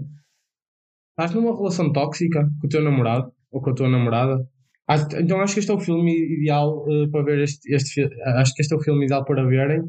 estás 1.10 1.34
numa 1.36 1.56
relação 1.56 1.92
tóxica 1.92 2.48
com 2.60 2.66
o 2.66 2.68
teu 2.68 2.82
namorado 2.82 3.32
ou 3.52 3.62
com 3.62 3.70
a 3.70 3.74
tua 3.74 3.88
namorada. 3.88 4.44
Acho- 4.88 5.16
Então 5.18 5.40
acho 5.40 5.54
que 5.54 5.60
este 5.60 5.70
é 5.72 5.74
o 5.74 5.80
filme 5.80 6.12
ideal 6.38 6.84
eh, 6.90 7.08
para 7.10 7.24
ver 7.24 7.38
este, 7.40 7.72
este 7.74 8.02
acho 8.36 8.54
que 8.54 8.62
este 8.62 8.74
é 8.74 8.76
o 8.76 8.80
filme 8.82 9.04
ideal 9.06 9.24
para 9.24 9.44
verem. 9.46 9.82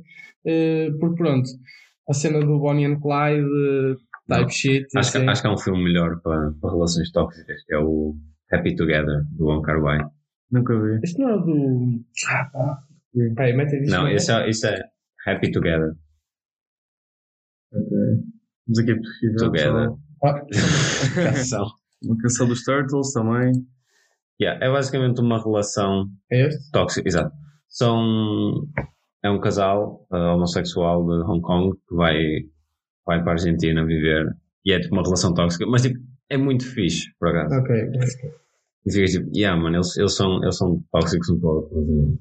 eh, 0.45 0.89
porque 0.99 1.15
pronto, 1.15 1.49
a 2.09 2.13
cena 2.13 2.39
do 2.39 2.59
Bonnie 2.59 2.85
and 2.85 2.99
Clyde, 3.01 3.45
eh, 3.45 3.95
type 4.27 4.41
Não. 4.43 4.49
shit, 4.49 4.85
Acho 4.95 5.11
que, 5.11 5.17
assim. 5.17 5.27
acho 5.29 5.41
que 5.41 5.47
há 5.47 5.51
um 5.53 5.57
filme 5.57 5.83
melhor 5.83 6.21
para, 6.21 6.51
para 6.61 6.71
relações 6.71 7.11
tóxicas, 7.11 7.63
que 7.65 7.73
é 7.73 7.79
o 7.79 8.15
Happy 8.51 8.75
Together, 8.75 9.23
do 9.31 9.45
Wong 9.45 9.63
Kar 9.65 9.81
Wai. 9.81 9.99
Nunca 10.51 10.79
vi. 10.79 10.99
Este 11.03 11.19
não 11.19 11.29
é 11.29 11.35
o 11.35 11.39
do. 11.41 12.03
Ah, 12.29 12.45
pá. 12.53 12.77
Peraí, 13.35 13.55
mete 13.55 13.81
isso. 13.81 13.91
Não, 13.91 14.07
esse 14.07 14.31
é, 14.31 14.49
esse 14.49 14.67
é 14.67 14.81
Happy 15.27 15.51
Together. 15.51 15.93
Ok. 17.73 17.97
Vamos 18.67 18.79
aqui 18.79 18.95
pesquisar. 18.95 19.45
Together. 19.45 19.71
pessoal. 19.73 19.99
Ah, 20.23 20.41
Canção. 21.15 21.65
Uma 22.03 22.17
canção 22.21 22.47
dos 22.47 22.63
Turtles 22.63 23.11
também. 23.13 23.51
Yeah, 24.41 24.65
é 24.65 24.69
basicamente 24.69 25.21
uma 25.21 25.41
relação 25.41 26.07
é 26.31 26.47
este? 26.47 26.71
tóxica, 26.71 27.07
exato. 27.07 27.33
São, 27.69 28.67
é 29.23 29.29
um 29.29 29.39
casal 29.39 30.05
eh, 30.11 30.17
homossexual 30.17 31.05
de 31.05 31.23
Hong 31.23 31.41
Kong 31.41 31.77
que 31.87 31.95
vai, 31.95 32.17
vai 33.05 33.21
para 33.21 33.31
a 33.31 33.35
Argentina 33.35 33.85
viver 33.85 34.25
e 34.65 34.73
é 34.73 34.79
tipo 34.79 34.93
uma 34.95 35.03
relação 35.03 35.33
tóxica, 35.33 35.65
mas 35.65 35.83
tipo, 35.83 35.99
é 36.29 36.37
muito 36.37 36.65
fixe, 36.65 37.07
por 37.19 37.29
acaso. 37.29 37.55
Ok. 37.55 37.75
E 38.85 38.91
ficas 38.91 39.11
tipo, 39.11 39.29
yeah, 39.35 39.59
mano, 39.59 39.77
eles, 39.77 39.97
eles, 39.97 40.15
são, 40.15 40.43
eles 40.43 40.57
são 40.57 40.83
tóxicos 40.91 41.29
um 41.29 41.39
pouco, 41.39 42.19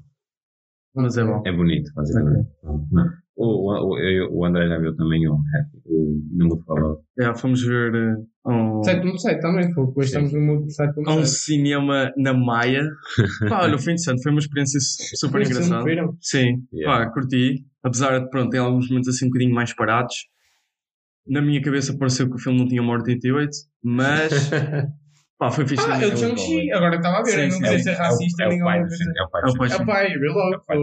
Mas 0.95 1.17
é 1.17 1.23
bom. 1.23 1.43
é 1.45 1.51
bonito, 1.51 1.91
basicamente. 1.93 2.49
Não. 2.63 3.24
O, 3.37 3.73
o, 3.93 3.99
eu- 3.99 4.31
o 4.33 4.45
André 4.45 4.65
já 4.67 4.77
viu 4.79 4.95
também 4.95 5.27
o 5.27 5.33
Happy, 5.33 5.81
o 5.85 6.21
não 6.31 6.47
vou 6.47 6.61
falar. 6.63 6.95
Já, 7.19 7.35
fomos 7.35 7.61
ver 7.61 7.93
eh, 7.93 8.15
um, 8.49 8.79
7.7 8.81 9.41
também, 9.41 9.73
foi. 9.73 9.83
Hoje 9.83 9.93
Sim. 9.95 10.23
estamos 10.23 10.33
no 10.33 10.39
mundo 10.39 10.67
de 10.67 10.81
a 10.81 10.85
um 11.13 11.21
7.7. 11.21 11.25
cinema 11.25 12.13
na 12.17 12.33
Maia. 12.33 12.83
Pá, 13.49 13.63
olha, 13.63 13.75
o 13.75 13.79
fim 13.79 13.95
de 13.95 14.03
semana 14.03 14.21
foi 14.23 14.31
uma 14.31 14.39
experiência 14.39 14.79
su- 14.79 15.17
super 15.17 15.41
engraçada. 15.41 15.83
viram? 15.83 16.15
Sim, 16.21 16.63
Yeah. 16.73 17.05
pá, 17.07 17.11
curti. 17.11 17.65
Apesar 17.83 18.19
de, 18.19 18.29
pronto, 18.29 18.49
ter 18.51 18.59
alguns 18.59 18.87
momentos 18.89 19.09
assim 19.09 19.25
um 19.25 19.29
bocadinho 19.29 19.53
mais 19.53 19.73
parados. 19.73 20.15
Na 21.27 21.41
minha 21.41 21.61
cabeça 21.61 21.97
pareceu 21.97 22.29
que 22.29 22.35
o 22.35 22.39
filme 22.39 22.57
não 22.59 22.67
tinha 22.67 22.81
uma 22.81 22.93
hora 22.93 23.01
e 23.01 23.13
88, 23.15 23.51
mas 23.83 24.31
pá, 25.37 25.51
foi 25.51 25.67
fixe. 25.67 25.85
Ah, 25.89 26.01
é 26.01 26.07
o 26.07 26.17
Chang-Chi, 26.17 26.71
agora 26.71 26.95
estava 26.95 27.17
a 27.19 27.23
ver, 27.23 27.31
Sim, 27.31 27.41
eu 27.41 27.49
não 27.49 27.59
queria 27.59 27.77
sim. 27.77 27.83
ser 27.83 27.93
racista 27.93 28.43
é 28.43 28.47
o, 28.47 28.49
nem 28.49 28.59
é 28.59 28.63
o 28.63 28.65
coisa. 28.65 29.03
é 29.17 29.23
o 29.23 29.29
pai 29.29 29.41
É 29.41 29.47
o 29.47 29.57
pai 29.57 29.69
É 29.69 29.75
o 29.75 29.85
pai, 29.85 30.07
real 30.07 30.53
É 30.53 30.57
o 30.57 30.61
pai 30.61 30.77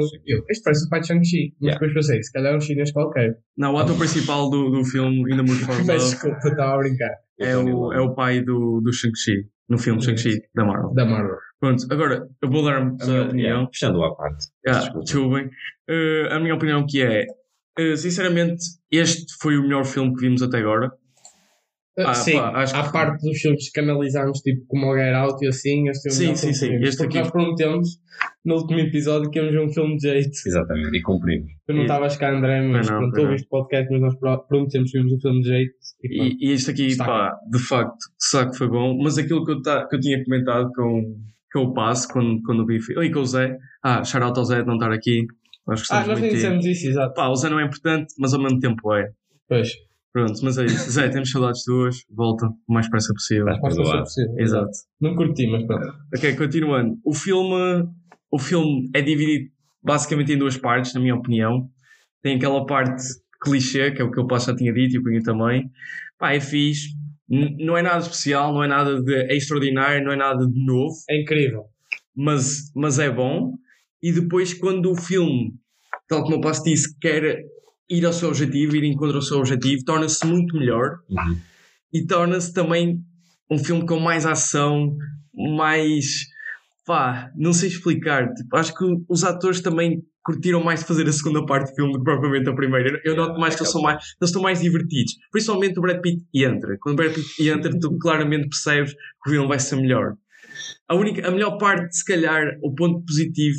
Este 0.51 0.65
parece 0.65 0.87
o 0.87 0.89
pai 0.91 1.01
de 1.01 1.07
Shang-Chi, 1.07 1.55
mas 1.61 1.73
depois 1.75 1.95
pensei, 1.95 2.23
se 2.23 2.33
calhar 2.33 2.53
é 2.53 2.57
um 2.57 2.61
chinês 2.61 2.93
qualquer. 2.93 3.39
Não, 3.57 3.75
o 3.75 3.79
ator 3.79 3.97
principal 3.97 4.51
do, 4.51 4.71
do 4.71 4.85
filme, 4.85 5.31
ainda 5.31 5.43
muito 5.43 5.65
for 5.67 5.75
Mas 5.85 6.11
desculpa, 6.11 6.49
estava 6.49 6.75
a 6.75 6.79
brincar. 6.79 7.11
é 7.41 7.57
o, 7.57 7.93
é 7.93 8.01
o 8.01 8.15
pai 8.15 8.41
do, 8.43 8.81
do 8.81 8.93
Shang-Chi, 8.93 9.47
no 9.69 9.79
filme 9.79 10.03
Shang-Chi, 10.03 10.41
da 10.55 10.65
Marvel. 10.65 10.95
Da 10.95 11.05
Marvel. 11.05 11.37
Pronto, 11.61 11.87
agora 11.91 12.27
eu 12.43 12.51
vou 12.51 12.65
dar 12.65 12.79
a 12.79 12.85
minha 12.85 13.23
opinião. 13.23 13.69
Fechando 13.73 14.03
à 14.03 14.15
parte. 14.17 14.47
Ah, 14.67 14.81
desculpem. 14.99 15.49
Eh, 15.89 16.29
a 16.33 16.41
minha 16.41 16.55
opinião 16.57 16.85
que 16.85 17.01
é, 17.01 17.25
eh, 17.79 17.97
sinceramente, 17.97 18.65
este 18.91 19.25
foi 19.41 19.57
o 19.57 19.63
melhor 19.63 19.85
filme 19.85 20.13
que 20.15 20.23
vimos 20.23 20.43
até 20.43 20.59
agora. 20.59 20.91
Ah, 21.99 22.15
sim, 22.15 22.33
pá, 22.33 22.51
acho 22.63 22.75
à 22.75 22.85
que- 22.85 22.93
parte 22.93 23.21
dos 23.23 23.39
filmes 23.39 23.71
que 23.71 23.81
analisámos, 23.81 24.39
tipo 24.41 24.65
como 24.67 24.87
o 24.91 24.97
Get 24.97 25.15
Out 25.15 25.45
e 25.45 25.49
assim, 25.49 25.89
este 25.91 26.09
é 26.09 26.11
o 26.11 26.15
Sim, 26.15 26.35
sim, 26.35 26.53
sim, 26.55 26.75
este 26.77 27.03
aqui- 27.03 27.19
nós 27.19 27.31
prometemos 27.31 27.99
no 28.45 28.55
último 28.55 28.81
episódio 28.81 29.31
que 29.31 29.39
íamos 29.39 29.53
ver 29.53 29.61
um 29.61 29.69
filme 29.71 29.97
de 29.97 30.03
jeito. 30.09 30.31
Exatamente, 30.47 30.97
e 30.97 31.03
cumprimos. 31.03 31.53
Tu 31.67 31.73
não 31.75 31.81
E- 31.81 31.83
estavas 31.83 32.17
cá, 32.17 32.31
André, 32.35 32.63
mas 32.67 32.89
não, 32.89 32.99
pronto, 32.99 33.21
ouviste 33.21 33.47
o 33.47 33.51
podcast, 33.51 33.93
mas 33.93 34.01
nós 34.01 34.15
pro- 34.19 34.43
prometemos 34.49 34.91
que 34.91 34.99
vimos 34.99 35.13
um 35.13 35.21
filme 35.21 35.43
de 35.43 35.49
jeito. 35.49 35.75
E, 36.03 36.51
este 36.53 36.71
aqui, 36.71 36.87
Está 36.87 37.05
pá, 37.05 37.37
de 37.51 37.59
facto, 37.59 37.99
sabe 38.19 38.53
que 38.53 38.57
foi 38.59 38.69
bom, 38.69 38.99
mas 39.03 39.19
aquilo 39.19 39.45
que 39.45 39.53
eu, 39.53 39.61
ta- 39.63 39.87
que 39.87 39.97
eu 39.97 40.01
tinha 40.01 40.25
comentado 40.25 40.71
com, 40.75 41.15
com 41.53 41.61
o 41.61 41.75
Passo, 41.75 42.09
quando, 42.09 42.41
quando 42.43 42.65
vi, 42.65 42.79
e 43.03 43.11
com 43.11 43.21
o 43.21 43.27
Zé, 43.27 43.59
ah, 43.83 44.03
shout 44.03 44.25
out 44.25 44.39
ao 44.39 44.45
Zé 44.47 44.63
de 44.63 44.67
não 44.67 44.75
estar 44.75 44.91
aqui, 44.91 45.27
nós 45.67 45.83
ah, 45.91 45.99
nós 45.99 46.07
muito 46.09 46.21
nem 46.23 46.31
dissemos 46.33 46.65
isso, 46.65 46.89
exato. 46.89 47.13
Pá, 47.15 47.29
o 47.29 47.37
Zé 47.37 47.51
não 47.51 47.61
é 47.61 47.65
importante, 47.67 48.15
mas 48.19 48.33
ao 48.33 48.43
mesmo 48.43 48.59
tempo 48.59 48.95
é. 48.95 49.11
Pois, 49.47 49.69
Pronto, 50.13 50.39
mas 50.43 50.59
é 50.59 50.65
isso. 50.67 50.91
Zé, 50.91 51.09
temos 51.09 51.31
saudades 51.31 51.65
tuas, 51.65 51.97
volta 52.11 52.47
o 52.47 52.73
mais 52.73 52.87
depressa 52.87 53.13
possível. 53.15 53.47
Foi 53.47 53.61
perdoado. 53.71 54.01
possível. 54.03 54.39
Exato. 54.39 54.71
Não 55.01 55.15
curti, 55.15 55.47
mas 55.47 55.65
pronto. 55.67 55.95
Ok, 56.15 56.37
continuando. 56.37 56.99
O 57.05 57.15
filme, 57.15 57.89
o 58.31 58.39
filme 58.39 58.91
é 58.95 59.01
dividido 59.01 59.51
basicamente 59.83 60.33
em 60.33 60.39
duas 60.39 60.57
partes, 60.57 60.93
na 60.95 61.01
minha 61.01 61.15
opinião. 61.15 61.69
Tem 62.23 62.37
aquela 62.37 62.65
parte 62.67 63.03
clichê, 63.43 63.91
que 63.91 64.01
é 64.03 64.05
o 64.05 64.11
que 64.11 64.21
eu 64.21 64.27
Passo 64.27 64.51
já 64.51 64.57
tinha 64.57 64.73
dito 64.73 64.95
e 64.95 64.99
o 64.99 65.03
Cunha 65.03 65.23
também. 65.23 65.71
Pá, 66.19 66.33
é 66.35 66.41
fixe. 66.41 66.91
Não 67.29 67.77
é 67.79 67.83
nada 67.83 67.99
especial, 68.01 68.53
não 68.53 68.63
é 68.63 68.69
nada 68.69 69.01
de 69.03 69.35
extraordinário, 69.35 70.05
não 70.05 70.13
é 70.13 70.17
nada 70.17 70.47
de 70.47 70.65
novo, 70.67 70.95
É 71.09 71.19
incrível. 71.23 71.65
mas, 72.15 72.71
mas 72.77 72.99
é 72.99 73.11
bom. 73.11 73.55
E 74.03 74.13
depois, 74.13 74.53
quando 74.53 74.91
o 74.91 74.95
filme, 74.95 75.55
tal 76.07 76.23
como 76.25 76.37
o 76.37 76.41
Passo 76.43 76.63
disse, 76.65 76.95
quer 77.01 77.43
ir 77.97 78.05
ao 78.07 78.13
seu 78.13 78.29
objetivo, 78.29 78.77
ir 78.77 78.85
em 78.85 78.93
encontro 78.93 79.17
ao 79.17 79.23
seu 79.23 79.39
objetivo, 79.39 79.85
torna-se 79.85 80.27
muito 80.27 80.57
melhor 80.57 80.99
Uhum. 81.09 81.39
e 81.93 82.07
torna-se 82.07 82.53
também 82.53 82.99
um 83.51 83.59
filme 83.59 83.85
com 83.87 83.99
mais 84.01 84.25
ação, 84.27 84.97
mais. 85.57 86.27
pá, 86.87 87.31
não 87.37 87.53
sei 87.53 87.69
explicar. 87.69 88.33
Tipo, 88.35 88.57
acho 88.57 88.75
que 88.75 88.85
os 89.09 89.23
atores 89.25 89.61
também 89.61 90.03
curtiram 90.25 90.63
mais 90.63 90.83
fazer 90.83 91.07
a 91.09 91.13
segunda 91.13 91.45
parte 91.45 91.71
do 91.71 91.75
filme 91.77 91.93
do 91.93 91.99
que 91.99 92.05
propriamente 92.05 92.49
a 92.49 92.55
primeira. 92.55 93.01
Eu 93.05 93.15
noto 93.17 93.39
mais 93.39 93.55
que 93.55 93.63
eles, 93.63 93.73
são 93.73 93.83
mais, 93.83 93.97
eles 94.21 94.31
estão 94.31 94.43
mais 94.43 94.61
divertidos. 94.61 95.15
Principalmente 95.31 95.79
o 95.79 95.83
Brad 95.83 96.01
Pitt 96.01 96.25
entra. 96.35 96.77
Quando 96.81 96.95
o 96.95 96.97
Brad 96.97 97.13
Pitt 97.15 97.49
entra, 97.49 97.79
tu 97.79 97.97
claramente 97.99 98.49
percebes 98.49 98.93
que 98.95 99.29
o 99.29 99.33
filme 99.33 99.49
vai 99.49 99.59
ser 99.59 99.77
melhor. 99.77 100.15
A, 100.89 100.95
única, 100.95 101.27
a 101.27 101.31
melhor 101.31 101.57
parte, 101.59 101.97
se 101.97 102.05
calhar, 102.05 102.57
o 102.63 102.75
ponto 102.75 103.05
positivo 103.05 103.59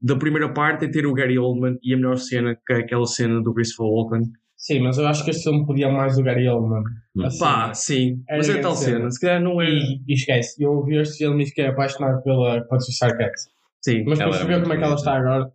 da 0.00 0.16
primeira 0.16 0.52
parte 0.52 0.84
é 0.84 0.88
ter 0.90 1.06
o 1.06 1.12
Gary 1.14 1.38
Oldman 1.38 1.78
e 1.82 1.92
a 1.94 1.96
melhor 1.96 2.16
cena, 2.16 2.56
que 2.66 2.72
é 2.72 2.76
aquela 2.78 3.06
cena 3.06 3.42
do 3.42 3.52
Christopher 3.54 3.86
Walken. 3.92 4.22
Sim, 4.56 4.80
mas 4.80 4.98
eu 4.98 5.06
acho 5.06 5.24
que 5.24 5.30
este 5.30 5.44
filme 5.44 5.64
podia 5.64 5.88
mais 5.90 6.16
do 6.16 6.22
Gary 6.24 6.48
Oldman. 6.48 6.82
Hum. 7.16 7.24
Assim, 7.24 7.38
Pá, 7.38 7.74
sim. 7.74 8.22
Era 8.28 8.38
Mas 8.38 8.48
é 8.48 8.60
tal 8.60 8.74
cena. 8.74 8.96
cena. 8.98 9.10
Se 9.10 9.20
calhar 9.20 9.40
não 9.42 9.60
é. 9.62 9.70
E, 9.70 10.02
e 10.06 10.14
esquece, 10.14 10.62
eu 10.62 10.72
ouvi 10.72 10.96
este 10.96 11.18
filme 11.18 11.42
e 11.44 11.46
fiquei 11.46 11.66
apaixonado 11.66 12.22
pela 12.22 12.60
Patricia 12.64 13.06
Arquette. 13.08 13.40
Sim. 13.84 14.04
Mas 14.06 14.18
Ela 14.18 14.32
depois 14.32 14.50
é 14.58 14.60
como 14.60 14.72
é 14.72 14.76
que 14.76 14.82
ela 14.84 14.94
está 14.94 15.16
agora. 15.16 15.52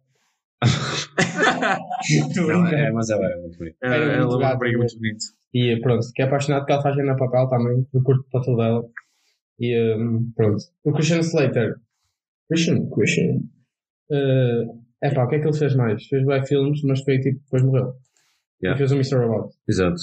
Brincando. 2.10 2.76
é, 2.76 2.92
mas 2.92 3.10
ela 3.10 3.26
é 3.26 3.36
muito 3.38 3.58
bonita. 3.58 3.78
Ela, 3.82 3.96
Era 3.96 4.14
ela 4.14 4.26
muito 4.26 4.44
é 4.46 4.56
muito 4.58 4.80
mesmo. 4.80 5.00
bonita. 5.00 5.26
E 5.54 5.80
pronto, 5.82 6.08
fiquei 6.08 6.26
apaixonado 6.26 6.60
porque 6.62 6.74
ela 6.74 6.82
faz 6.82 6.98
na 6.98 7.16
papel 7.16 7.50
também. 7.50 7.88
Eu 7.94 8.02
curto 8.04 8.26
para 8.32 8.42
tudo 8.42 8.58
dela. 8.58 8.84
E 9.60 9.96
um, 9.96 10.32
pronto. 10.36 10.64
O 10.84 10.92
Christian 10.94 11.20
Slater. 11.20 11.76
Christian? 12.50 12.90
Christian. 12.90 13.40
É 14.12 15.14
pá, 15.14 15.26
o 15.26 15.28
que 15.28 15.36
é 15.36 15.40
que 15.40 15.48
ele 15.48 15.58
fez 15.58 15.76
mais? 15.76 16.06
Fez 16.06 16.26
bem 16.26 16.46
filmes, 16.46 16.82
mas 16.84 17.02
foi 17.04 17.20
tipo, 17.20 17.40
depois 17.44 17.64
morreu. 17.64 17.94
Yeah. 18.62 18.76
E 18.76 18.78
fez 18.78 18.92
o 18.92 18.96
Mr. 18.96 19.16
Robot. 19.26 19.54
Exato. 19.68 19.98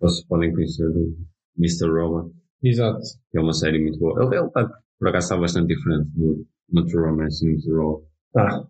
Vocês 0.00 0.26
podem 0.26 0.52
conhecer 0.52 0.86
o 0.86 1.16
Mr. 1.58 1.88
Robot, 1.90 2.32
Exato. 2.62 3.00
que 3.30 3.38
é 3.38 3.40
uma 3.40 3.52
série 3.52 3.80
muito 3.80 3.98
boa. 3.98 4.22
Ele, 4.22 4.36
ele 4.36 4.50
tá, 4.50 4.68
por 4.98 5.08
acaso 5.08 5.24
está 5.24 5.36
bastante 5.36 5.74
diferente 5.74 6.08
do, 6.14 6.46
True 6.86 7.10
Romance 7.10 7.44
e 7.44 7.48
do 7.48 7.52
Mr. 7.54 7.72
Robot. 7.72 8.06
Tá. 8.32 8.68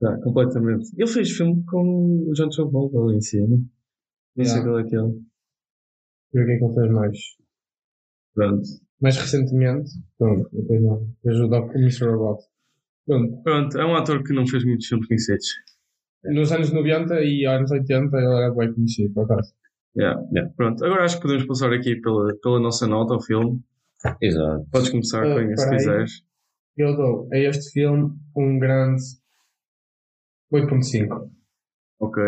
Tá, 0.00 0.18
completamente. 0.22 0.90
Ele 0.96 1.06
fez 1.06 1.30
filme 1.30 1.64
com 1.64 2.26
o 2.28 2.32
John 2.34 2.48
Travolta 2.50 2.98
ali 2.98 3.16
em 3.16 3.20
cima. 3.22 3.56
Não 4.36 4.44
sei 4.44 4.62
qual 4.62 4.78
é 4.78 4.82
aquele. 4.82 5.22
E 6.34 6.40
o 6.40 6.44
que 6.44 6.52
é 6.52 6.58
que 6.58 6.64
ele 6.64 6.74
fez 6.74 6.90
mais? 6.92 7.18
Pronto. 8.34 8.62
Mais 9.00 9.16
recentemente, 9.16 9.90
pronto, 10.18 10.48
não 10.52 10.66
fez 10.66 10.82
nada. 10.82 11.06
Fez 11.22 11.40
o 11.40 11.48
Doc- 11.48 11.74
o 11.74 11.78
Mr. 11.78 12.04
Robot. 12.10 12.42
Pronto. 13.06 13.42
Pronto, 13.42 13.78
é 13.78 13.84
um 13.86 13.94
ator 13.94 14.22
que 14.22 14.32
não 14.32 14.46
fez 14.46 14.64
muitos 14.64 14.86
filmes 14.86 15.06
conhecidos. 15.06 15.46
Nos 16.24 16.50
anos 16.50 16.72
90 16.72 17.20
e 17.22 17.46
anos 17.46 17.70
80 17.70 18.16
ele 18.16 18.26
era 18.26 18.52
bem 18.52 18.72
conhecido, 18.74 19.14
por 19.14 19.24
acaso. 19.24 19.52
Yeah. 19.96 20.20
Yeah. 20.32 20.52
Pronto, 20.56 20.84
agora 20.84 21.04
acho 21.04 21.16
que 21.16 21.22
podemos 21.22 21.46
passar 21.46 21.72
aqui 21.72 21.96
pela, 22.00 22.34
pela 22.42 22.58
nossa 22.60 22.86
nota 22.86 23.14
ao 23.14 23.22
filme. 23.22 23.60
Exato. 24.20 24.66
Podes 24.70 24.90
começar, 24.90 25.24
Ah, 25.24 25.34
Cunha, 25.34 25.56
se 25.56 25.70
quiseres. 25.70 26.12
Eu 26.76 26.96
dou 26.96 27.28
a 27.32 27.38
este 27.38 27.70
filme 27.72 28.12
um 28.36 28.58
grande 28.58 29.02
8.5. 30.52 31.30
Ok. 32.00 32.22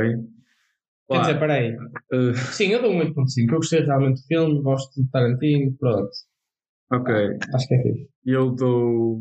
Quer 1.10 1.20
dizer, 1.20 1.38
peraí. 1.38 1.76
eh, 2.12 2.34
Sim, 2.52 2.68
eu 2.68 2.82
dou 2.82 2.92
um 2.92 3.00
8.5. 3.00 3.50
Eu 3.50 3.56
gostei 3.56 3.80
realmente 3.80 4.20
do 4.20 4.26
filme, 4.26 4.62
gosto 4.62 5.02
de 5.02 5.10
Tarantino, 5.10 5.74
pronto. 5.78 6.10
ok. 6.92 7.14
Acho 7.54 7.66
que 7.68 7.74
é 7.74 7.82
fixe. 7.82 8.08
Eu 8.24 8.50
dou 8.54 9.20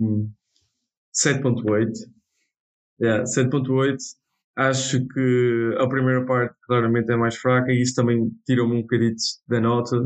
7.8. 1.18 1.92
Yeah, 3.02 3.24
7.8. 3.24 3.98
Acho 4.56 5.08
que 5.08 5.76
a 5.80 5.88
primeira 5.88 6.26
parte 6.26 6.56
claramente 6.66 7.12
é 7.12 7.16
mais 7.16 7.36
fraca 7.36 7.72
e 7.72 7.82
isso 7.82 7.96
também 7.96 8.32
tirou-me 8.46 8.78
um 8.78 8.82
bocadito 8.82 9.22
da 9.48 9.60
nota. 9.62 9.98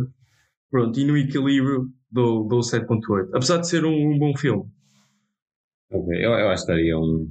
Pronto, 0.70 1.00
e 1.00 1.06
no 1.06 1.18
equilíbrio 1.18 1.90
dou, 2.12 2.48
dou 2.48 2.60
7.8. 2.60 3.30
Apesar 3.34 3.58
de 3.58 3.68
ser 3.68 3.86
um, 3.86 4.14
um 4.14 4.20
bom 4.20 4.36
filme. 4.36 4.70
Ok, 5.92 6.18
eu, 6.18 6.32
eu 6.32 6.50
acho 6.50 6.66
que 6.66 6.72
daria 6.72 6.98
um, 6.98 7.30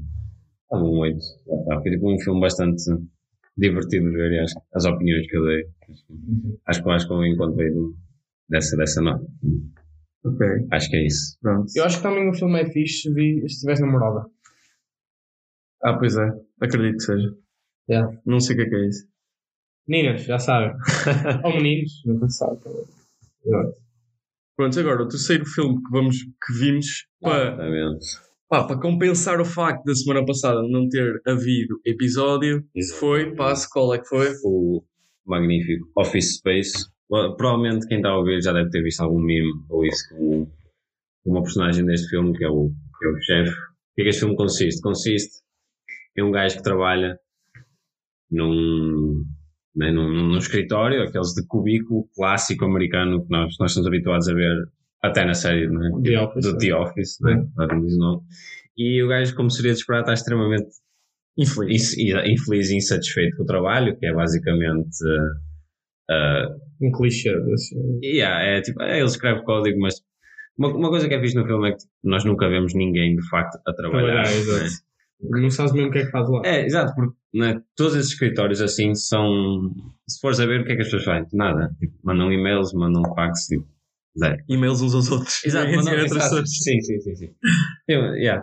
um 0.72 0.98
8. 0.98 1.18
Lá 1.46 1.60
está. 1.60 1.82
Foi 1.82 1.90
tipo 1.90 2.14
um 2.14 2.20
filme 2.20 2.40
bastante 2.40 2.82
divertido 3.56 4.10
de 4.10 4.16
ver 4.16 4.40
acho, 4.40 4.54
as 4.74 4.84
opiniões 4.84 5.26
que 5.26 5.36
eu 5.36 5.44
dei. 5.44 5.64
Acho 6.66 6.90
acho 6.90 7.06
que 7.06 7.12
eu 7.12 7.26
encontrei 7.26 7.70
dessa, 8.48 8.76
dessa 8.76 9.02
nota. 9.02 9.26
Ok, 10.24 10.46
Acho 10.70 10.90
que 10.90 10.96
é 10.96 11.06
isso. 11.06 11.38
pronto. 11.40 11.66
Eu 11.74 11.84
acho 11.84 11.96
que 11.96 12.02
também 12.02 12.28
o 12.28 12.34
filme 12.34 12.60
é 12.60 12.66
fixe 12.70 13.02
se 13.02 13.14
vi- 13.14 13.48
se 13.48 13.60
tivesse 13.60 13.80
namorada. 13.82 14.26
Ah, 15.82 15.96
pois 15.98 16.16
é. 16.16 16.28
Acredito 16.60 16.96
que 16.98 17.04
seja. 17.04 17.34
Yeah. 17.88 18.18
Não 18.26 18.38
sei 18.40 18.54
o 18.54 18.58
que 18.58 18.64
é 18.66 18.68
que 18.68 18.76
é 18.76 18.88
isso. 18.88 19.08
Meninas, 19.88 20.22
já 20.24 20.38
sabem. 20.38 20.76
Ou 21.44 21.54
meninos, 21.54 22.02
nunca 22.04 22.28
se 22.28 22.36
sabe. 22.38 22.60
Exato. 23.44 23.74
Pronto, 24.56 24.78
agora 24.80 25.02
o 25.04 25.08
terceiro 25.08 25.46
filme 25.46 25.82
que, 25.82 25.90
vamos, 25.90 26.16
que 26.22 26.52
vimos 26.52 27.06
para, 27.20 27.44
Exatamente. 27.54 28.06
pá, 28.46 28.64
para 28.64 28.78
compensar 28.78 29.40
o 29.40 29.44
facto 29.44 29.82
da 29.84 29.94
semana 29.94 30.24
passada 30.26 30.60
não 30.68 30.86
ter 30.86 31.20
havido 31.26 31.80
episódio, 31.86 32.62
foi, 32.98 33.34
passo, 33.34 33.66
qual 33.70 33.94
é 33.94 33.98
que 33.98 34.06
foi? 34.06 34.28
o 34.44 34.84
magnífico 35.26 35.88
Office 35.96 36.36
Space. 36.36 36.89
Provavelmente 37.36 37.86
quem 37.88 37.98
está 37.98 38.10
a 38.10 38.18
ouvir 38.18 38.40
já 38.40 38.52
deve 38.52 38.70
ter 38.70 38.82
visto 38.82 39.00
algum 39.00 39.20
meme 39.20 39.50
ou 39.68 39.84
isso 39.84 40.04
com 40.14 40.46
uma 41.26 41.42
personagem 41.42 41.84
deste 41.84 42.08
filme 42.08 42.36
que 42.36 42.44
é 42.44 42.48
o, 42.48 42.70
que 42.98 43.06
é 43.06 43.08
o 43.10 43.20
chefe. 43.20 43.50
O 43.50 43.94
que 43.96 44.02
é 44.02 44.04
que 44.04 44.08
este 44.10 44.20
filme 44.20 44.36
consiste? 44.36 44.80
Consiste 44.80 45.40
em 46.16 46.22
um 46.22 46.30
gajo 46.30 46.56
que 46.56 46.62
trabalha 46.62 47.18
num, 48.30 49.24
né, 49.74 49.90
num, 49.90 50.08
num 50.08 50.38
escritório, 50.38 51.02
aqueles 51.02 51.34
de 51.34 51.44
cubículo 51.46 52.08
clássico 52.14 52.64
americano 52.64 53.24
que 53.24 53.30
nós, 53.30 53.56
nós 53.58 53.72
estamos 53.72 53.88
habituados 53.88 54.28
a 54.28 54.34
ver 54.34 54.68
até 55.02 55.24
na 55.24 55.34
série 55.34 55.68
né? 55.68 55.90
The 56.04 56.20
Office, 56.20 56.44
do 56.44 56.52
né? 56.52 56.58
The 56.60 56.74
Office, 56.76 57.20
né? 57.20 57.48
Nome. 57.98 58.22
E 58.76 59.02
o 59.02 59.08
gajo, 59.08 59.34
como 59.34 59.50
seria 59.50 59.72
de 59.72 59.78
esperar, 59.78 60.00
está 60.00 60.12
extremamente 60.12 60.70
Infeliz. 61.36 61.96
Inf- 61.96 62.26
infeliz 62.26 62.70
e 62.70 62.76
insatisfeito 62.76 63.36
com 63.36 63.44
o 63.44 63.46
trabalho, 63.46 63.96
que 63.96 64.06
é 64.06 64.12
basicamente. 64.12 64.98
Eh, 66.10 66.46
Um 66.80 66.90
clichê 66.92 67.38
desse. 67.42 67.74
yeah, 68.02 68.42
é 68.42 68.60
tipo, 68.62 68.82
é, 68.82 68.98
ele 68.98 69.06
escreve 69.06 69.42
código, 69.42 69.78
mas 69.80 69.94
uma, 70.58 70.68
uma 70.68 70.88
coisa 70.90 71.08
que 71.08 71.14
é 71.14 71.20
fixe 71.20 71.36
no 71.36 71.46
filme 71.46 71.68
é 71.68 71.72
que 71.72 71.78
tipo, 71.78 71.92
nós 72.04 72.24
nunca 72.24 72.48
vemos 72.48 72.74
ninguém 72.74 73.16
de 73.16 73.28
facto 73.28 73.58
a 73.66 73.72
trabalhar. 73.72 74.22
Trabalhar, 74.24 74.32
exato. 74.32 74.64
né? 74.64 74.70
Não 75.42 75.50
sabes 75.50 75.72
mesmo 75.72 75.88
o 75.88 75.92
que 75.92 75.98
é 75.98 76.04
que 76.06 76.10
faz 76.10 76.28
lá. 76.30 76.42
É, 76.44 76.64
exato, 76.64 76.94
porque 76.94 77.14
né, 77.34 77.60
todos 77.76 77.94
esses 77.94 78.12
escritórios 78.12 78.60
assim 78.60 78.94
são. 78.94 79.70
Se 80.08 80.18
fores 80.20 80.40
a 80.40 80.46
ver, 80.46 80.62
o 80.62 80.64
que 80.64 80.72
é 80.72 80.76
que 80.76 80.82
as 80.82 80.86
pessoas 80.88 81.04
fazem? 81.04 81.28
Nada. 81.32 81.70
Tipo, 81.78 81.94
mandam 82.02 82.32
e-mails, 82.32 82.72
mandam 82.72 83.02
fax, 83.14 83.46
tipo, 83.46 83.66
zero. 84.18 84.42
E-mails 84.48 84.80
uns 84.80 84.94
aos 84.94 85.10
outros. 85.10 85.44
Exato, 85.44 85.70
mandam, 85.76 85.92
outras 85.92 86.12
pessoas. 86.12 86.50
Sim, 86.50 86.80
sim, 86.80 87.00
sim. 87.00 87.14
sim. 87.14 87.34
Yeah. 87.88 88.42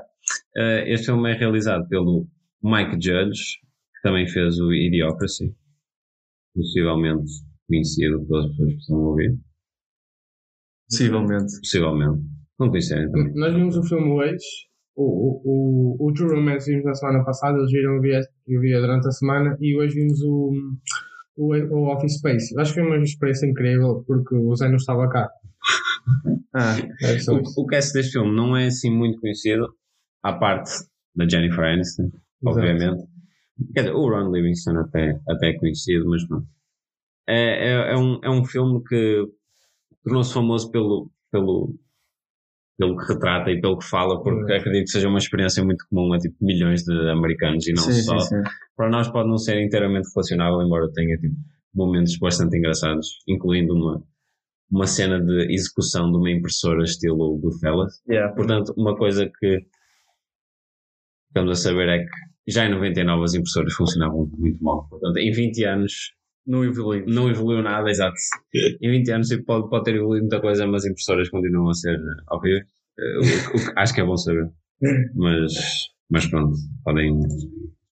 Eh, 0.55 0.93
este 0.93 1.07
filme 1.07 1.31
é 1.31 1.35
realizado 1.35 1.87
pelo 1.87 2.27
Mike 2.63 2.93
Judge, 2.93 3.59
que 3.95 4.01
também 4.03 4.27
fez 4.27 4.59
o 4.59 4.71
Idiocracy, 4.71 5.53
possivelmente 6.53 7.31
conhecido 7.67 8.25
pelas 8.25 8.47
pessoas 8.49 8.73
que 8.73 8.79
estão 8.79 8.97
a 8.97 9.09
ouvir. 9.09 9.37
Possivelmente. 10.89 11.59
Possivelmente. 11.59 12.23
Não 12.59 12.69
conhecerem 12.69 13.11
também. 13.11 13.33
Nós 13.35 13.53
vimos 13.53 13.77
o 13.77 13.83
filme 13.83 14.09
hoje. 14.11 14.45
O, 14.95 15.03
o, 15.03 15.41
o, 15.45 16.07
o 16.07 16.13
True 16.13 16.35
Romance 16.35 16.71
vimos 16.71 16.85
na 16.85 16.95
semana 16.95 17.23
passada, 17.23 17.59
eles 17.59 17.71
viram 17.71 17.95
eu 17.95 18.01
vi, 18.01 18.13
eu 18.47 18.61
vi 18.61 18.73
durante 18.73 19.07
a 19.07 19.11
semana 19.11 19.55
e 19.61 19.77
hoje 19.77 19.93
vimos 19.93 20.19
o, 20.23 20.51
o, 21.35 21.53
o 21.53 21.93
Office 21.93 22.17
Space. 22.17 22.55
Eu 22.55 22.61
acho 22.61 22.73
que 22.73 22.79
foi 22.79 22.89
uma 22.89 23.03
experiência 23.03 23.45
incrível 23.45 24.03
porque 24.07 24.35
o 24.35 24.55
Zé 24.55 24.67
não 24.69 24.77
estava 24.77 25.07
cá. 25.07 25.29
Ah, 26.53 26.77
É. 27.03 27.31
O, 27.31 27.61
o 27.61 27.67
cast 27.67 27.93
deste 27.93 28.13
filme 28.13 28.35
não 28.35 28.57
é 28.57 28.67
assim 28.67 28.89
muito 28.89 29.19
conhecido, 29.19 29.67
à 30.23 30.33
parte 30.33 30.71
da 31.15 31.27
Jennifer 31.27 31.63
Aniston, 31.63 32.09
obviamente. 32.43 33.03
Quer 33.73 33.81
dizer, 33.81 33.93
o 33.95 34.09
Ron 34.09 34.31
Livingston 34.31 34.77
até, 34.79 35.19
até 35.27 35.49
é 35.49 35.59
conhecido, 35.59 36.09
mas 36.09 36.27
não. 36.29 36.43
É, 37.27 37.69
é, 37.69 37.91
é, 37.91 37.97
um, 37.97 38.19
é 38.23 38.29
um 38.29 38.45
filme 38.45 38.81
que 38.83 39.25
tornou-se 40.03 40.33
famoso 40.33 40.71
pelo, 40.71 41.11
pelo, 41.31 41.75
pelo 42.77 42.97
que 42.97 43.13
retrata 43.13 43.51
e 43.51 43.59
pelo 43.59 43.77
que 43.77 43.85
fala, 43.85 44.21
porque 44.23 44.53
É. 44.53 44.57
acredito 44.57 44.85
que 44.85 44.91
seja 44.91 45.09
uma 45.09 45.17
experiência 45.17 45.63
muito 45.63 45.85
comum 45.89 46.13
a 46.13 46.19
tipo, 46.19 46.35
milhões 46.41 46.83
de 46.83 47.09
americanos 47.09 47.67
e 47.67 47.73
não 47.73 47.83
sim, 47.83 48.01
só. 48.01 48.17
sim, 48.19 48.37
sim. 48.37 48.49
Para 48.75 48.89
nós 48.89 49.09
pode 49.09 49.27
não 49.29 49.37
ser 49.37 49.61
inteiramente 49.61 50.07
relacionável, 50.15 50.61
embora 50.61 50.91
tenha 50.93 51.17
tipo, 51.17 51.35
momentos 51.75 52.17
bastante 52.17 52.57
engraçados, 52.57 53.19
incluindo 53.27 53.73
uma, 53.73 54.01
uma 54.71 54.87
cena 54.87 55.19
de 55.19 55.53
execução 55.53 56.09
de 56.11 56.17
uma 56.17 56.31
impressora 56.31 56.83
estilo 56.83 57.37
Goodfellas. 57.39 58.01
Yeah. 58.09 58.33
Portanto, 58.35 58.73
uma 58.77 58.95
coisa 58.95 59.29
que 59.39 59.65
estamos 61.27 61.51
a 61.59 61.61
saber 61.61 61.89
é 61.89 61.99
que 61.99 62.51
já 62.51 62.65
em 62.65 62.71
99 62.71 63.23
as 63.23 63.33
impressoras 63.33 63.73
funcionavam 63.73 64.29
muito 64.37 64.63
mal. 64.63 64.87
Portanto, 64.87 65.17
em 65.17 65.31
20 65.31 65.63
anos 65.65 66.13
Não 66.47 66.63
evoluiu. 66.63 67.05
não 67.07 67.29
evoluiu 67.29 67.61
nada, 67.61 67.89
exato. 67.89 68.15
Em 68.81 68.89
20 68.91 69.11
anos 69.11 69.27
tipo, 69.27 69.43
pode, 69.45 69.69
pode 69.69 69.83
ter 69.83 69.95
evoluído 69.95 70.23
muita 70.23 70.39
coisa, 70.41 70.65
mas 70.65 70.83
as 70.85 70.91
impressoras 70.91 71.29
continuam 71.29 71.69
a 71.69 71.73
ser 71.73 71.95
eh, 71.95 72.23
horríveis. 72.33 72.65
Eh, 72.97 73.17
o- 73.19 73.57
o 73.57 73.73
acho 73.79 73.93
que 73.93 74.01
é 74.01 74.05
bom 74.05 74.15
saber. 74.17 74.49
Mas, 75.15 75.53
mas 76.09 76.25
pronto, 76.27 76.55
podem, 76.83 77.19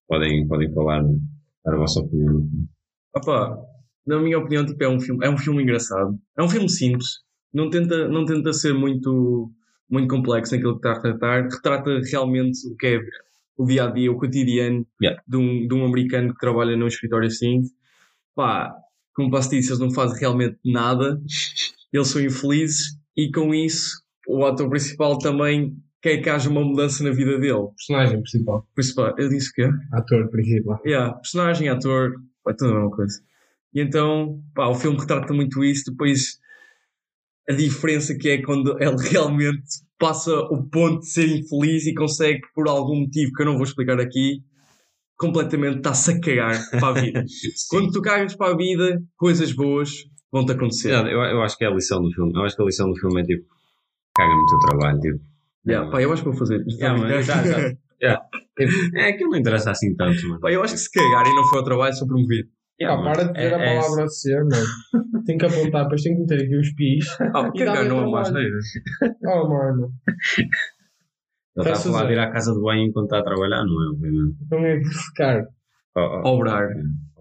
podem, 0.08 0.46
podem 0.48 0.72
falar, 0.72 1.02
dar 1.64 1.74
a 1.74 1.76
vossa 1.76 2.00
opinião. 2.00 2.48
Opa, 3.14 3.58
na 4.06 4.20
minha 4.20 4.38
opinião, 4.38 4.64
tipo, 4.64 4.82
é 4.84 4.88
um 4.88 5.00
filme, 5.00 5.26
é 5.26 5.28
um 5.30 5.36
filme 5.36 5.62
engraçado. 5.64 6.16
É 6.38 6.42
um 6.42 6.48
filme 6.48 6.68
simples. 6.70 7.06
Não 7.52 7.68
tenta, 7.70 8.06
não 8.08 8.24
tenta 8.24 8.52
ser 8.52 8.72
muito, 8.72 9.50
muito 9.90 10.08
complexo 10.08 10.54
naquilo 10.54 10.78
que 10.78 10.86
está 10.86 10.92
a 10.92 10.94
retratar. 11.02 11.48
Retrata 11.50 12.00
realmente 12.10 12.58
o 12.68 12.76
que 12.76 12.86
é 12.86 13.00
o 13.58 13.64
dia 13.66 13.84
a 13.84 13.90
dia, 13.90 14.12
o 14.12 14.16
cotidiano 14.16 14.86
Yeah. 15.02 15.20
de, 15.26 15.36
um, 15.36 15.66
de 15.66 15.74
um 15.74 15.84
americano 15.84 16.32
que 16.32 16.38
trabalha 16.38 16.76
num 16.76 16.86
escritório 16.86 17.26
assim. 17.26 17.62
Pá, 18.36 18.72
como 19.14 19.30
posso 19.30 19.50
dizer, 19.50 19.70
eles 19.70 19.80
não 19.80 19.90
fazem 19.90 20.20
realmente 20.20 20.58
nada. 20.64 21.20
Eles 21.92 22.08
são 22.08 22.20
infelizes 22.20 22.96
e 23.16 23.32
com 23.32 23.54
isso 23.54 24.04
o 24.28 24.44
ator 24.44 24.68
principal 24.68 25.18
também 25.18 25.74
quer 26.02 26.18
que 26.18 26.28
haja 26.28 26.50
uma 26.50 26.62
mudança 26.62 27.02
na 27.02 27.10
vida 27.10 27.38
dele. 27.38 27.68
Personagem 27.76 28.20
principal. 28.20 28.68
Principal, 28.74 29.14
eu 29.18 29.28
disse 29.28 29.52
que 29.52 29.62
é? 29.62 29.70
Ator 29.92 30.28
principal. 30.28 30.80
Yeah, 30.84 31.14
personagem, 31.14 31.68
ator, 31.68 32.14
é 32.46 32.52
tudo 32.52 32.72
a 32.72 32.74
mesma 32.74 32.90
coisa. 32.90 33.20
E 33.74 33.80
então, 33.80 34.42
pá, 34.54 34.68
o 34.68 34.74
filme 34.74 34.98
retrata 34.98 35.32
muito 35.32 35.64
isso. 35.64 35.90
Depois, 35.90 36.38
a 37.48 37.52
diferença 37.52 38.14
que 38.14 38.28
é 38.28 38.42
quando 38.42 38.76
ele 38.80 38.96
realmente 39.08 39.80
passa 39.98 40.32
o 40.50 40.62
ponto 40.62 41.00
de 41.00 41.06
ser 41.06 41.26
infeliz 41.26 41.86
e 41.86 41.94
consegue, 41.94 42.42
por 42.54 42.68
algum 42.68 43.00
motivo 43.00 43.32
que 43.32 43.42
eu 43.42 43.46
não 43.46 43.54
vou 43.54 43.64
explicar 43.64 43.98
aqui, 43.98 44.42
completamente 45.16 45.78
está-se 45.78 46.10
a 46.12 46.20
cagar 46.20 46.70
para 46.70 46.88
a 46.88 46.92
vida. 46.92 47.24
quando 47.70 47.90
tu 47.92 48.02
cagas 48.02 48.34
para 48.36 48.52
a 48.52 48.56
vida, 48.56 49.02
coisas 49.16 49.52
boas 49.52 49.90
vão-te 50.32 50.52
acontecer. 50.52 50.92
Eu, 50.92 51.22
eu 51.22 51.42
acho 51.42 51.56
que 51.56 51.64
é 51.64 51.68
a 51.68 51.74
lição 51.74 52.02
do 52.02 52.10
filme. 52.12 52.32
Eu 52.34 52.42
acho 52.44 52.54
que 52.56 52.62
a 52.62 52.66
lição 52.66 52.90
do 52.90 52.96
filme 52.96 53.20
é 53.22 53.24
tipo, 53.24 53.46
caga 54.14 54.34
no 54.34 54.46
teu 54.46 54.58
trabalho. 54.60 55.00
Tipo, 55.00 55.20
Yeah, 55.66 55.90
pá, 55.90 56.00
eu 56.00 56.12
acho 56.12 56.22
que 56.22 56.28
vou 56.28 56.38
fazer. 56.38 56.64
Yeah, 56.78 56.96
mas 56.98 57.26
já, 57.26 57.42
já. 57.42 57.58
Yeah. 58.00 58.22
Tipo, 58.56 58.96
é 58.96 59.12
que 59.14 59.24
não 59.24 59.36
interessa 59.36 59.70
assim 59.70 59.94
tanto, 59.96 60.22
mano. 60.28 60.40
Pá, 60.40 60.52
eu 60.52 60.62
acho 60.62 60.74
que 60.74 60.80
se 60.80 60.90
cagar 60.92 61.26
e 61.26 61.34
não 61.34 61.44
for 61.48 61.58
ao 61.58 61.64
trabalho, 61.64 61.94
sou 61.94 62.06
promovido. 62.06 62.48
Yeah, 62.80 63.02
para 63.02 63.24
de 63.24 63.32
dizer 63.32 63.52
é- 63.52 63.54
a 63.54 63.58
é- 63.58 63.80
palavra 63.80 64.08
ser, 64.08 64.44
mano. 64.44 64.66
Tenho 65.24 65.38
que 65.38 65.46
apontar, 65.46 65.84
depois 65.84 66.02
tenho 66.02 66.14
que 66.16 66.20
meter 66.22 66.44
aqui 66.44 66.56
os 66.56 66.72
pis. 66.74 67.06
Ah, 67.20 67.50
cagar 67.50 67.84
não 67.86 67.98
é 67.98 68.06
uma 68.06 68.22
trabalho. 68.22 68.26
asneira. 68.26 68.58
Oh, 69.24 69.48
mano. 69.48 69.90
Ele 71.56 71.70
está 71.70 71.72
a 71.72 71.92
falar 71.92 72.06
de 72.06 72.12
ir 72.12 72.18
à 72.18 72.30
casa 72.30 72.52
de 72.52 72.60
banho 72.60 72.82
enquanto 72.86 73.06
está 73.06 73.18
a 73.18 73.22
trabalhar, 73.24 73.64
não 73.64 73.82
é? 73.82 73.88
Obviamente. 73.90 74.36
Então 74.42 74.58
é 74.64 74.76
de 74.78 74.88
ficar. 74.88 75.42
Oh, 75.96 76.00
oh. 76.24 76.28
Obrar. 76.34 76.68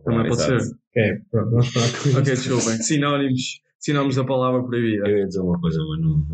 Também 0.04 0.28
pode 0.28 0.42
ser. 0.42 0.60
É, 0.98 1.16
pronto, 1.32 1.50
vamos 1.52 1.74
falar 1.74 1.88
com 1.88 2.10
isso. 2.10 2.20
Ok, 2.20 2.24
desculpem. 2.34 2.78
Sinónimos. 2.84 3.42
Sinónimos 3.80 4.16
da 4.16 4.24
palavra 4.26 4.64
proibida. 4.64 5.08
Eu 5.10 5.18
ia 5.20 5.26
dizer 5.28 5.40
uma 5.42 5.60
coisa, 5.60 5.80
mas 5.82 6.02
não. 6.02 6.26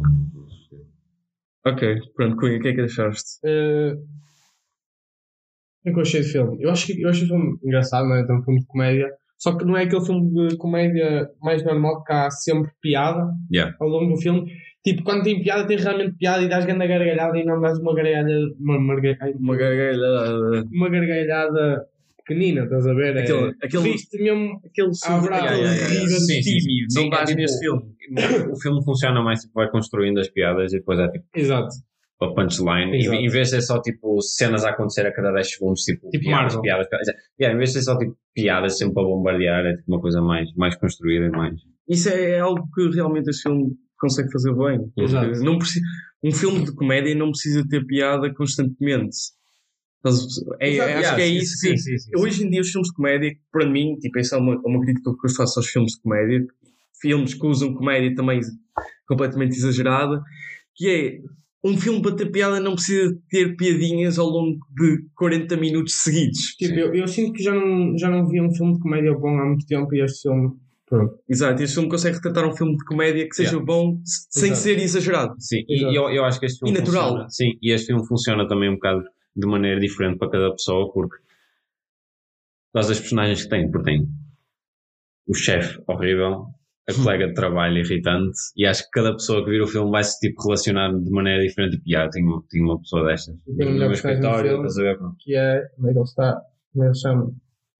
Ok, 1.66 1.96
pronto, 2.16 2.38
Cunha, 2.38 2.58
o 2.58 2.62
que 2.62 2.70
é 2.70 2.74
que 2.74 2.82
achaste? 2.82 3.40
Eh, 3.46 3.94
O 3.94 5.84
que 5.84 5.90
é 5.90 5.94
que 5.94 5.98
eu 6.00 6.02
achei 6.02 6.22
de 6.22 6.28
filme? 6.32 6.58
Eu 6.60 6.72
acho 6.72 6.86
que 6.88 7.02
eu 7.02 7.10
achei 7.10 7.26
o 7.26 7.28
filme 7.28 7.58
engraçado, 7.64 8.08
não 8.08 8.16
é? 8.16 8.22
Então, 8.22 8.38
um 8.38 8.44
filme 8.44 8.60
de 8.62 8.66
comédia. 8.66 9.10
Só 9.38 9.56
que 9.58 9.66
não 9.66 9.76
é 9.78 9.84
aquele 9.84 10.06
filme 10.06 10.32
de 10.50 10.58
comédia 10.58 11.28
mais 11.42 11.64
normal 11.64 12.04
que 12.04 12.14
há 12.14 12.30
sempre 12.32 12.72
piada 12.82 13.28
Yeah. 13.52 13.76
ao 13.80 13.88
longo 13.88 14.14
do 14.16 14.22
filme. 14.22 14.52
Tipo, 14.84 15.04
quando 15.04 15.24
tem 15.24 15.42
piada, 15.44 15.68
tem 15.68 15.78
realmente 15.78 16.16
piada 16.18 16.42
e 16.44 16.50
dás 16.50 16.66
grande 16.66 16.88
gargalhada 16.88 17.38
e 17.38 17.44
não 17.46 17.62
dás 17.62 17.78
uma 17.80 17.94
gargalhada, 17.94 18.30
uma, 18.60 18.78
uma, 18.78 18.96
gargalhada- 18.96 19.38
Uma 19.40 19.56
gargalhada. 19.56 20.68
uma 20.72 20.90
gargalhada 20.90 21.86
pequenina, 22.26 22.64
estás 22.64 22.88
a 22.88 22.94
ver? 22.94 23.18
Aquele- 23.18 23.50
é, 23.62 23.66
aquele- 23.66 23.92
Riste 23.92 24.18
mesmo 24.22 24.60
Aquele 24.66 24.90
yeah, 25.06 25.52
yeah, 25.54 25.74
yeah. 25.74 26.08
sim. 26.10 26.42
tímido. 26.42 26.92
Sim, 26.92 27.04
Não 27.04 27.10
dás 27.10 27.22
é 27.22 27.26
tipo- 27.26 27.42
neste 27.42 27.60
filme. 27.60 27.82
O 28.52 28.60
filme 28.60 28.84
funciona 28.84 29.22
mais, 29.22 29.42
tipo, 29.42 29.54
vai 29.54 29.70
construindo 29.70 30.20
as 30.20 30.30
piadas 30.30 30.74
e 30.74 30.78
depois 30.80 31.00
é 31.00 31.08
tipo, 31.10 31.26
Exato. 31.36 31.70
a 32.22 32.28
punchline, 32.34 32.98
Exato. 32.98 33.16
em, 33.18 33.28
vez 33.30 33.50
de 33.50 33.56
ser 33.56 33.62
só 33.62 33.80
tipo 33.82 34.20
cenas 34.22 34.66
a 34.66 34.72
acontecer 34.72 35.06
a 35.06 35.14
cada 35.14 35.32
10 35.32 35.52
segundos, 35.54 35.82
tipo, 35.84 36.10
Tipo 36.10 36.26
piadas, 36.26 36.60
piadas, 36.60 36.88
piadas. 36.90 37.08
Yeah, 37.40 37.56
em 37.56 37.58
vez 37.58 37.70
de 37.72 37.80
ser 37.80 37.84
só 37.84 37.98
tipo 37.98 38.16
piadas 38.34 38.78
sempre 38.78 39.00
a 39.02 39.06
bombardear, 39.06 39.66
é 39.66 39.76
tipo 39.76 39.92
uma 39.92 40.02
coisa 40.02 40.22
mais, 40.22 40.52
mais 40.56 40.76
construída 40.76 41.26
e 41.28 41.30
mais. 41.30 41.56
Isso 41.88 42.10
é 42.10 42.40
algo 42.40 42.68
que 42.74 42.90
realmente 42.96 43.30
este 43.30 43.44
filme 43.44 43.72
consegue 44.02 44.32
fazer 44.32 44.54
bem. 44.54 44.92
Exato. 44.98 45.44
Não 45.44 45.60
precisa, 45.60 45.86
um 46.24 46.32
filme 46.32 46.66
de 46.66 46.74
comédia 46.74 47.16
não 47.16 47.30
precisa 47.30 47.66
ter 47.68 47.86
piada 47.86 48.34
constantemente. 48.34 49.16
É, 50.60 50.70
Exato, 50.70 50.90
acho 50.90 51.00
Yeah, 51.00 51.16
que 51.16 51.22
é 51.22 51.28
sim, 51.28 51.36
isso 51.36 51.58
sim, 51.58 51.78
sim, 51.78 51.98
sim, 52.00 52.12
Hoje 52.18 52.44
em 52.44 52.50
dia, 52.50 52.62
os 52.62 52.72
filmes 52.72 52.90
de 52.90 52.96
comédia, 52.96 53.36
para 53.52 53.70
mim, 53.70 53.96
tipo, 54.00 54.18
essa 54.18 54.36
é 54.36 54.40
uma, 54.40 54.60
uma 54.66 54.82
crítica 54.82 55.12
que 55.12 55.28
eu 55.28 55.36
faço 55.36 55.60
aos 55.60 55.68
filmes 55.68 55.94
de 55.94 56.02
comédia, 56.02 56.44
filmes 57.00 57.36
que 57.36 57.46
usam 57.46 57.76
comédia 57.76 58.16
também 58.16 58.42
completamente 59.08 59.56
exagerada, 59.56 60.20
que 60.76 60.90
é 60.90 61.20
um 61.64 61.78
filme 61.78 62.02
para 62.02 62.16
ter 62.16 62.32
piada 62.32 62.60
não 62.60 62.74
precisa 62.74 63.16
ter 63.30 63.56
piadinhas 63.56 64.18
ao 64.18 64.28
longo 64.28 64.58
de 64.76 65.06
40 65.16 65.56
minutos 65.58 66.02
seguidos. 66.02 66.56
Tipo, 66.58 66.80
eu, 66.80 66.96
eu 66.96 67.08
sinto 67.08 67.34
que 67.34 67.44
já 67.44 67.54
não, 67.54 67.96
já 67.96 68.10
não 68.10 68.28
vi 68.28 68.42
um 68.42 68.52
filme 68.52 68.74
de 68.74 68.80
comédia 68.80 69.14
bom 69.14 69.38
há 69.38 69.46
muito 69.46 69.68
tempo 69.68 69.94
e 69.94 70.02
este 70.02 70.24
filme. 70.24 70.50
Pronto. 70.92 71.18
Exato, 71.30 71.64
este 71.64 71.76
filme 71.76 71.90
consegue 71.90 72.18
retratar 72.18 72.46
um 72.46 72.54
filme 72.56 72.76
de 72.76 72.84
comédia 72.84 73.26
que 73.28 73.34
seja 73.34 73.58
bom 73.60 74.02
s- 74.06 74.28
sem 74.30 74.52
Exato. 74.52 74.62
ser 74.62 74.78
exagerado. 74.78 75.36
Sim, 75.40 75.64
e 75.70 75.84
eu, 75.98 76.10
eu 76.10 76.26
acho 76.26 76.38
que 76.38 76.46
este 76.48 76.60
filme 76.60 76.76
E 76.78 76.80
natural. 76.82 77.08
funciona. 77.12 77.30
Sim, 77.30 77.58
e 77.62 77.72
este 77.72 77.88
filme 77.88 78.06
funciona 78.06 78.46
também 78.46 78.70
um 78.70 78.74
bocado 78.74 79.02
de 79.34 79.48
maneira 79.48 79.80
diferente 79.80 80.18
para 80.18 80.30
cada 80.30 80.52
pessoa, 80.52 80.92
porque 80.92 81.16
por 81.16 82.74
causa 82.74 82.90
das 82.90 83.00
personagens 83.00 83.44
que 83.44 83.50
tem, 83.50 83.72
porque 83.72 83.86
tem 83.92 84.08
o 85.28 85.34
chefe 85.34 85.82
horrível, 85.88 86.48
a 86.90 86.94
colega 87.16 87.28
de 87.28 87.34
trabalho 87.36 87.78
irritante, 87.78 88.38
e 88.58 88.66
acho 88.66 88.84
que 88.84 88.90
cada 88.92 89.14
pessoa 89.14 89.46
que 89.46 89.50
vir 89.52 89.62
o 89.62 89.68
filme 89.68 89.92
vai 89.92 90.04
se 90.04 90.20
tipo 90.20 90.42
relacionar 90.44 90.92
de 90.94 91.10
maneira 91.10 91.42
diferente. 91.42 91.78
Tipo, 91.78 91.98
ah, 91.98 92.10
tenho, 92.10 92.28
uma- 92.28 92.44
tenho 92.50 92.66
uma 92.66 92.80
pessoa 92.82 93.06
destas. 93.08 93.36
Tem 93.46 93.66
No 93.66 93.72
uma 93.72 93.80
meu 93.80 93.92
escritório, 93.94 94.56
estás 94.58 94.78
a 94.78 94.82
ver? 94.82 95.00
Que 95.20 95.36
é. 95.38 95.62
Como 95.78 95.88
é 95.90 95.94
que 95.94 95.98
ele 96.00 96.04
está? 96.04 96.42
Como 96.74 96.84
é 96.84 96.88
que 96.88 96.92
ele 96.92 97.00
chama? 97.00 97.32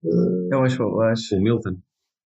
É. 0.04 1.36
O 1.36 1.40
Milton. 1.42 1.76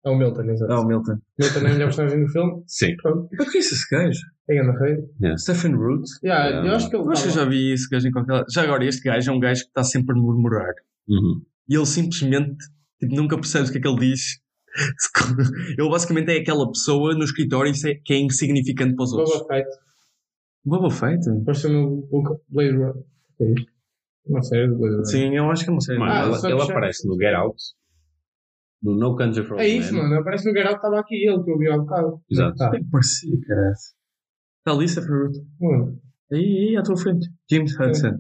É 0.06 0.10
o 0.10 0.16
Milton, 0.18 0.44
exato. 0.44 0.72
Ah, 0.72 0.82
o 0.82 0.86
Milton. 0.86 1.18
Milton 1.40 1.60
é 1.60 1.62
a 1.62 1.74
melhor 1.74 1.86
personagem 1.88 2.24
do 2.24 2.28
filme. 2.32 2.64
Sim. 2.68 2.96
Pronto. 3.02 3.28
Para 3.36 3.46
que 3.50 3.58
é 3.58 3.60
esse 3.60 3.90
gajo? 3.92 4.20
É 4.48 4.54
grande 4.56 4.78
rei. 4.80 5.38
Stephen 5.38 5.76
Root? 5.76 6.04
Yeah, 6.24 6.46
Yeah. 6.50 6.70
eu 6.70 6.76
acho 6.76 6.90
que 6.90 6.96
ele. 6.96 7.04
Eu 7.06 7.12
acho 7.12 7.24
que 7.24 7.30
eu 7.30 7.34
já 7.34 7.46
vi 7.46 7.74
esse 7.74 7.90
gajo 7.90 8.08
em 8.08 8.12
qualquer 8.12 8.34
lado. 8.34 8.46
Já 8.54 8.62
agora, 8.64 8.86
este 8.86 9.02
gajo 9.04 9.32
é 9.32 9.34
um 9.34 9.40
gajo 9.40 9.62
que 9.62 9.68
está 9.68 9.84
sempre 9.84 10.16
a 10.18 10.22
murmurar. 10.22 10.74
Uhum. 11.10 11.42
E 11.68 11.76
ele 11.76 11.86
simplesmente 11.88 12.56
tipo, 13.00 13.16
nunca 13.16 13.36
percebe 13.36 13.68
o 13.68 13.72
que 13.72 13.78
é 13.80 13.82
que 13.82 13.88
ele 13.88 14.00
diz. 14.00 14.40
Ele 15.80 15.90
basicamente 15.90 16.30
é 16.32 16.40
aquela 16.42 16.68
pessoa 16.70 17.14
no 17.16 17.24
escritório 17.24 17.72
que 18.04 18.14
é 18.14 18.18
insignificante 18.20 18.94
para 18.94 19.04
os 19.06 19.14
outros. 19.14 19.34
Boba 19.40 19.48
Fett. 19.54 19.70
Boba 20.66 20.92
Fett? 20.92 21.30
Apareceu 21.42 21.72
no 21.72 22.02
book 22.12 22.42
Blade 22.50 22.72
Runner. 22.76 22.94
É? 23.40 23.54
Uma 24.28 24.42
série 24.44 24.68
de 24.68 24.76
Blade 24.76 24.96
Runner. 24.96 25.06
Sim, 25.06 25.36
eu 25.38 25.50
acho 25.50 25.64
que 25.64 25.70
é 25.70 25.74
uma 25.74 25.80
série. 25.82 25.98
Mano, 26.00 26.12
Ah, 26.12 26.40
ele, 26.44 26.54
ele 26.54 26.62
aparece 26.62 27.08
no 27.08 27.16
Get 27.16 27.34
Out, 27.36 27.56
no 28.86 28.96
No 28.96 29.16
Country 29.16 29.44
for 29.44 29.60
É 29.60 29.64
Old 29.64 29.78
isso, 29.78 29.94
Men. 29.94 30.04
mano. 30.04 30.20
Aparece 30.22 30.48
no 30.48 30.54
Garalt, 30.54 30.76
estava 30.76 31.00
aqui 31.00 31.28
ele 31.28 31.44
que 31.44 31.52
eu 31.52 31.58
vi 31.58 31.70
há 31.70 31.78
bocado. 31.78 32.22
Exato. 32.30 32.56
Tá. 32.56 32.70
Tem 32.72 32.84
que 32.84 32.90
parecer, 32.92 33.40
cara. 33.48 33.72
Está 33.72 34.72
ali. 34.72 34.86
Mano, 35.60 36.02
Aí, 36.32 36.70
aí, 36.70 36.78
à 36.78 36.84
tua 36.84 36.98
frente. 36.98 37.30
James 37.50 37.80
Hudson. 37.80 38.18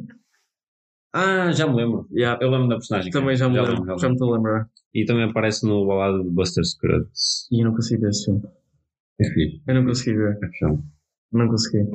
Ah, 1.14 1.52
já 1.52 1.68
me 1.68 1.76
lembro. 1.76 2.08
Yeah. 2.12 2.44
Eu 2.44 2.50
lembro 2.52 2.68
da 2.68 2.76
personagem. 2.76 3.12
Também 3.12 3.36
já 3.36 3.48
me 3.48 3.56
lembro. 3.60 3.80
lembro, 3.84 3.98
Já 4.00 4.08
me 4.10 4.16
estou 4.16 4.34
a 4.34 4.38
lembrar. 4.38 4.70
E 4.94 5.06
também 5.06 5.30
aparece 5.30 5.66
no 5.66 5.86
balado 5.88 6.24
de 6.24 6.30
Buster 6.30 6.64
Scruggs. 6.64 7.48
E 7.52 7.62
eu 7.62 7.66
não 7.70 7.76
consegui 7.76 8.02
ver 8.02 8.10
esse 8.10 8.26
filme. 8.26 8.42
É 9.20 9.24
fixe. 9.30 9.62
Eu 9.68 9.76
não 9.76 9.86
consegui 9.86 10.18
ver. 10.18 10.38
É. 10.44 10.78
Não 11.32 11.48
consegui. 11.48 11.86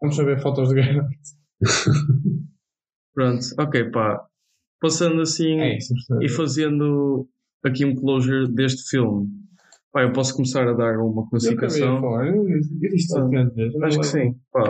vamos 0.00 0.16
saber 0.16 0.40
fotos 0.40 0.68
de 0.68 0.74
Garalt. 0.74 1.12
Pronto, 3.14 3.44
ok, 3.58 3.90
pá. 3.90 4.26
Passando 4.86 5.20
assim 5.20 5.60
É 5.60 5.76
isso. 5.76 5.94
e 6.22 6.28
fazendo 6.28 7.28
aqui 7.64 7.84
um 7.84 7.94
closure 7.94 8.52
deste 8.52 8.88
filme. 8.88 9.28
Pá, 9.92 10.02
eu 10.02 10.12
posso 10.12 10.34
começar 10.34 10.68
a 10.68 10.72
dar 10.74 10.98
uma 10.98 11.28
classificação. 11.28 12.00
falar. 12.00 12.26
Eu 12.28 12.36
não 12.36 13.86
Acho 13.86 14.00
que 14.00 14.06
lembro. 14.06 14.32
sim. 14.32 14.34
Pá. 14.52 14.62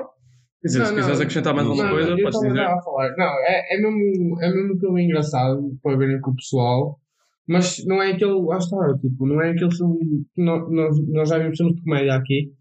Quer 0.63 0.69
dizer, 0.69 0.79
Não, 0.79 0.87
se 0.87 0.95
quiseres 0.95 1.21
acrescentar 1.21 1.55
mais 1.55 1.67
alguma 1.69 1.91
coisa, 1.91 2.17
podes 2.17 2.41
dizer. 2.41 2.61
a 2.61 2.83
falar. 2.83 3.15
Não, 3.17 3.25
é, 3.25 3.75
é, 3.75 3.81
mesmo, 3.81 4.43
é 4.43 4.53
mesmo 4.53 4.75
um 4.75 4.79
filme 4.79 5.05
engraçado 5.05 5.79
para 5.83 5.97
verem 5.97 6.21
com 6.21 6.31
o 6.31 6.37
pessoal, 6.37 6.99
mas 7.47 7.85
não 7.87 8.03
é 8.03 8.13
aquele. 8.13 8.33
Lá 8.41 8.57
está, 8.59 8.99
tipo, 9.01 9.27
não 9.27 9.41
é 9.41 9.51
aquele 9.51 9.75
filme 9.75 10.25
que 10.35 10.43
nós, 10.43 10.71
nós, 10.71 11.09
nós 11.09 11.29
já 11.29 11.39
vimos 11.39 11.57
filmes 11.59 11.77
de 11.77 11.83
comédia 11.83 12.15
aqui. 12.15 12.53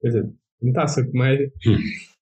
Quer 0.00 0.08
dizer, 0.08 0.22
não 0.62 0.68
está 0.70 0.82
a 0.84 0.88
ser 0.88 1.10
comédia. 1.10 1.52
Hum. 1.66 1.76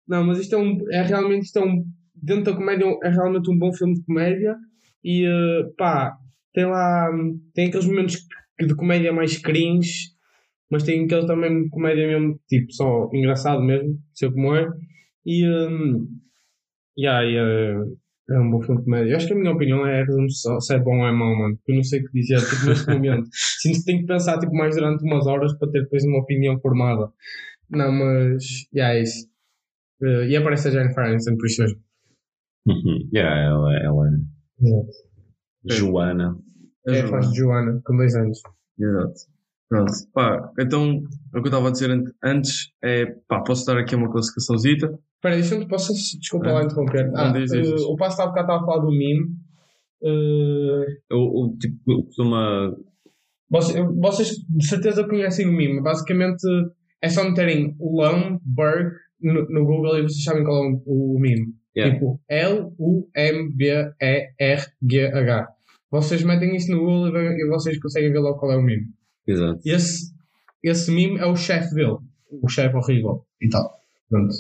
Não, 0.07 0.23
mas 0.25 0.39
isto 0.39 0.55
é, 0.55 0.57
um, 0.57 0.77
é 0.91 1.01
realmente. 1.03 1.43
Isto 1.45 1.59
é 1.59 1.65
um, 1.65 1.85
dentro 2.21 2.45
da 2.45 2.55
comédia 2.55 2.85
é 3.03 3.09
realmente 3.09 3.49
um 3.51 3.57
bom 3.57 3.73
filme 3.73 3.95
de 3.95 4.03
comédia 4.05 4.55
e 5.03 5.25
eh, 5.25 5.63
pá, 5.77 6.17
tem 6.53 6.65
lá. 6.65 7.09
Tem 7.53 7.67
aqueles 7.67 7.87
momentos 7.87 8.17
que- 8.57 8.65
de 8.67 8.75
comédia 8.75 9.13
mais 9.13 9.37
cringe, 9.37 10.09
mas 10.71 10.83
tem 10.83 11.05
aquele 11.05 11.27
também 11.27 11.63
de 11.63 11.69
comédia 11.69 12.07
mesmo, 12.07 12.39
tipo, 12.49 12.71
só 12.73 13.09
engraçado 13.13 13.61
mesmo, 13.63 13.99
sei 14.13 14.31
como 14.31 14.55
é. 14.55 14.67
E, 15.25 15.45
um, 15.49 16.07
yeah, 16.97 17.23
e, 17.25 17.35
eh, 17.37 17.75
é 18.29 18.39
um 18.39 18.51
bom 18.51 18.61
filme 18.61 18.79
de 18.79 18.85
comédia. 18.85 19.11
Eu 19.11 19.17
acho 19.17 19.27
que 19.27 19.33
a 19.33 19.35
minha 19.37 19.51
opinião 19.53 19.85
é 19.87 20.05
se 20.59 20.73
é 20.75 20.79
bom 20.79 20.99
ou 21.01 21.07
é 21.07 21.11
mau, 21.11 21.35
mano. 21.37 21.55
Porque 21.57 21.71
eu 21.71 21.75
não 21.77 21.83
sei 21.83 22.01
o 22.01 22.05
que 22.05 22.13
dizer 22.19 22.39
tipo, 22.39 22.65
neste 22.67 22.87
momento. 22.89 23.29
Sinto 23.61 23.79
que 23.79 23.85
tenho 23.85 23.99
que 24.01 24.07
pensar 24.07 24.39
tipo, 24.39 24.53
mais 24.53 24.75
durante 24.75 25.03
umas 25.03 25.25
horas 25.27 25.53
para 25.57 25.71
ter 25.71 25.83
depois 25.83 26.03
uma 26.05 26.19
opinião 26.19 26.59
formada. 26.59 27.09
Não, 27.69 27.91
mas. 27.91 28.43
Yeah, 28.75 28.95
é 28.95 29.03
isso. 29.03 29.27
Eh, 30.03 30.27
e 30.29 30.37
aparece 30.37 30.69
a 30.69 30.71
Jennifer 30.71 31.05
Aniston, 31.05 31.37
por 31.37 31.47
isso 31.47 31.61
mesmo. 31.63 31.79
Uhum. 32.67 33.09
Yeah, 33.13 33.41
ela, 33.41 33.73
ela 33.79 34.03
Exato. 34.61 34.87
é 35.69 35.73
Joana. 35.73 36.37
É, 36.87 37.07
faz 37.07 37.29
de 37.31 37.37
Joana, 37.37 37.81
com 37.85 37.95
dois 37.97 38.15
anos. 38.15 38.39
Exato. 38.79 39.13
Pronto. 39.69 39.91
Pá, 40.13 40.51
então, 40.59 40.97
o 40.97 41.01
que 41.33 41.37
eu 41.39 41.43
estava 41.45 41.67
a 41.67 41.71
dizer 41.71 41.91
an- 41.91 42.03
antes 42.23 42.71
é, 42.83 43.05
pá, 43.27 43.41
posso 43.41 43.65
dar 43.65 43.77
aqui 43.77 43.95
uma 43.95 44.09
classificaçãozita. 44.11 44.97
Espera, 45.15 45.35
deixa-me, 45.35 45.67
posso, 45.67 45.93
desculpa 46.19 46.47
Ah. 46.49 46.53
lá 46.53 46.63
interromper. 46.63 47.11
Não, 47.11 47.19
Ah, 47.19 47.31
diz, 47.31 47.51
diz, 47.51 47.67
eh, 47.67 47.73
diz. 47.73 47.81
o 47.83 47.95
Passo 47.95 48.21
há 48.21 48.27
bocado 48.27 48.45
estava 48.47 48.63
a 48.63 48.65
falar 48.65 48.85
do 48.85 48.91
meme. 48.91 49.27
Eh, 50.03 50.85
Eu, 51.09 51.19
eu, 51.19 51.57
tipo, 51.59 51.91
eu 51.91 52.03
costuma. 52.03 52.75
Vocês, 53.49 53.85
vocês 53.95 54.29
de 54.49 54.65
certeza 54.67 55.07
conhecem 55.07 55.47
o 55.47 55.51
meme. 55.53 55.81
Basicamente 55.81 56.43
é 57.01 57.09
só 57.09 57.23
meterem 57.23 57.75
Lumberg 57.79 58.91
no, 59.21 59.45
no 59.49 59.65
Google 59.65 59.97
e 59.99 60.03
vocês 60.03 60.23
sabem 60.23 60.43
qual 60.43 60.63
é 60.65 60.69
o, 60.85 61.15
o 61.15 61.19
meme. 61.19 61.53
Yeah. 61.77 61.93
Tipo 61.93 62.19
L-U-M-B-E-R-G-H. 62.27 63.07
Vocês 65.91 66.23
metem 66.23 66.55
isso 66.55 66.71
no 66.71 66.79
Google 66.79 67.15
e, 67.15 67.47
vocês 67.47 67.79
conseguem 67.79 68.11
ver 68.11 68.17
logo 68.19 68.39
qual 68.39 68.51
é 68.51 68.57
o 68.57 68.61
meme. 68.63 68.87
Exato. 69.27 69.61
Esse, 69.63 70.11
esse 70.63 70.91
meme 70.91 71.19
é 71.19 71.25
o 71.27 71.35
chefe 71.35 71.75
dele. 71.75 71.97
O 72.29 72.49
chefe 72.49 72.75
horrível 72.75 73.25
e 73.39 73.47
tal. 73.47 73.71
Pronto. 74.09 74.33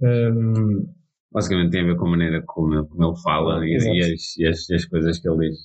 Hum, 0.00 0.88
Basicamente 1.34 1.72
tem 1.72 1.82
a 1.82 1.86
ver 1.86 1.96
com 1.96 2.06
a 2.06 2.10
maneira 2.10 2.42
como 2.46 2.74
ele, 2.74 2.86
como 2.86 3.04
ele 3.04 3.20
fala 3.22 3.66
e, 3.66 3.72
e 3.72 3.76
as, 3.76 3.84
e, 4.38 4.46
as, 4.46 4.68
e 4.70 4.74
as 4.74 4.84
coisas 4.86 5.18
que 5.18 5.28
ele 5.28 5.50
diz. 5.50 5.58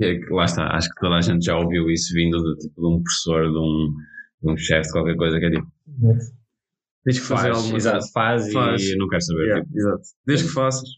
É 0.00 0.18
lá 0.30 0.44
está, 0.44 0.66
acho 0.76 0.90
que 0.90 1.00
toda 1.00 1.16
a 1.16 1.20
gente 1.20 1.44
já 1.44 1.56
ouviu 1.56 1.88
isso 1.88 2.12
vindo 2.12 2.36
de, 2.36 2.58
tipo, 2.66 2.80
de 2.80 2.86
um 2.86 3.02
professor, 3.02 3.50
de 3.50 3.58
um, 3.58 3.94
de 4.42 4.52
um 4.52 4.56
chefe, 4.56 4.88
de 4.88 4.92
qualquer 4.92 5.16
coisa 5.16 5.38
que 5.38 5.46
é 5.46 5.50
tipo, 5.50 5.66
Tens 7.06 7.20
que 7.20 7.26
fazer 7.26 7.48
faz, 7.48 7.56
alguma 7.58 7.76
exato, 7.78 7.96
coisa. 7.98 8.12
faz, 8.12 8.52
Faz. 8.52 8.82
e 8.82 8.92
eu 8.92 8.98
não 8.98 9.08
quero 9.08 9.22
saber. 9.22 9.42
Yeah, 9.44 9.64
tipo, 9.64 9.78
exato. 9.78 10.02
Desde 10.26 10.46
que 10.48 10.52
faças. 10.52 10.88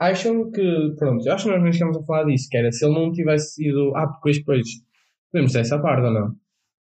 acham 0.00 0.50
que, 0.50 0.94
pronto, 0.98 1.26
eu 1.26 1.32
acho 1.34 1.44
que 1.44 1.50
nós 1.50 1.62
nem 1.62 1.72
chegamos 1.72 1.98
a 1.98 2.02
falar 2.04 2.24
disso, 2.24 2.48
que 2.50 2.56
era 2.56 2.72
se 2.72 2.84
ele 2.84 2.94
não 2.94 3.12
tivesse 3.12 3.54
sido, 3.54 3.92
ah, 3.94 4.06
porque 4.08 4.38
depois, 4.38 4.66
podemos 5.30 5.52
ter 5.52 5.60
essa 5.60 5.78
parte 5.78 6.06
ou 6.06 6.12
não? 6.12 6.34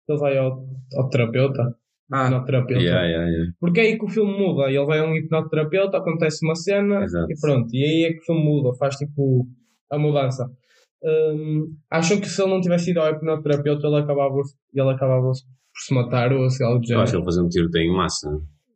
Ele 0.09 0.18
vai 0.18 0.37
ao, 0.39 0.64
ao 0.97 1.09
terapeuta, 1.09 1.74
Ah, 2.12 2.26
hipnoterapeuta, 2.26 2.80
yeah, 2.82 3.05
yeah, 3.07 3.26
yeah. 3.28 3.53
porque 3.59 3.80
é 3.80 3.82
aí 3.84 3.99
que 3.99 4.05
o 4.05 4.09
filme 4.09 4.30
muda, 4.39 4.68
ele 4.70 4.84
vai 4.84 4.99
a 5.01 5.05
um 5.05 5.16
hipnoterapeuta, 5.16 5.97
acontece 5.97 6.45
uma 6.47 6.55
cena 6.55 7.03
Exato. 7.03 7.26
e 7.32 7.41
pronto, 7.41 7.68
e 7.74 7.82
aí 7.82 8.05
é 8.05 8.12
que 8.12 8.18
o 8.20 8.24
filme 8.26 8.45
muda, 8.45 8.76
faz 8.78 8.95
tipo 8.97 9.47
a 9.91 9.99
mudança. 9.99 10.47
Hum, 11.03 11.74
acham 11.91 12.20
que 12.20 12.28
se 12.28 12.41
ele 12.43 12.51
não 12.51 12.61
tivesse 12.61 12.91
ido 12.91 13.01
ao 13.01 13.11
hipnoterapeuta 13.12 13.87
ele 13.87 13.97
acabava, 13.97 14.34
ele 14.74 14.91
acabava 14.91 15.30
por 15.77 15.85
se 15.87 15.95
matar 15.95 16.33
ou 16.33 16.45
assim, 16.47 16.64
algo 16.64 16.81
do 16.81 16.91
Eu 16.93 17.01
acho 17.01 17.12
que 17.12 17.18
género? 17.18 17.18
ele 17.18 17.24
fazer 17.24 17.43
um 17.43 17.49
tiroteio 17.49 17.85
em 17.93 17.97
massa. 17.97 18.29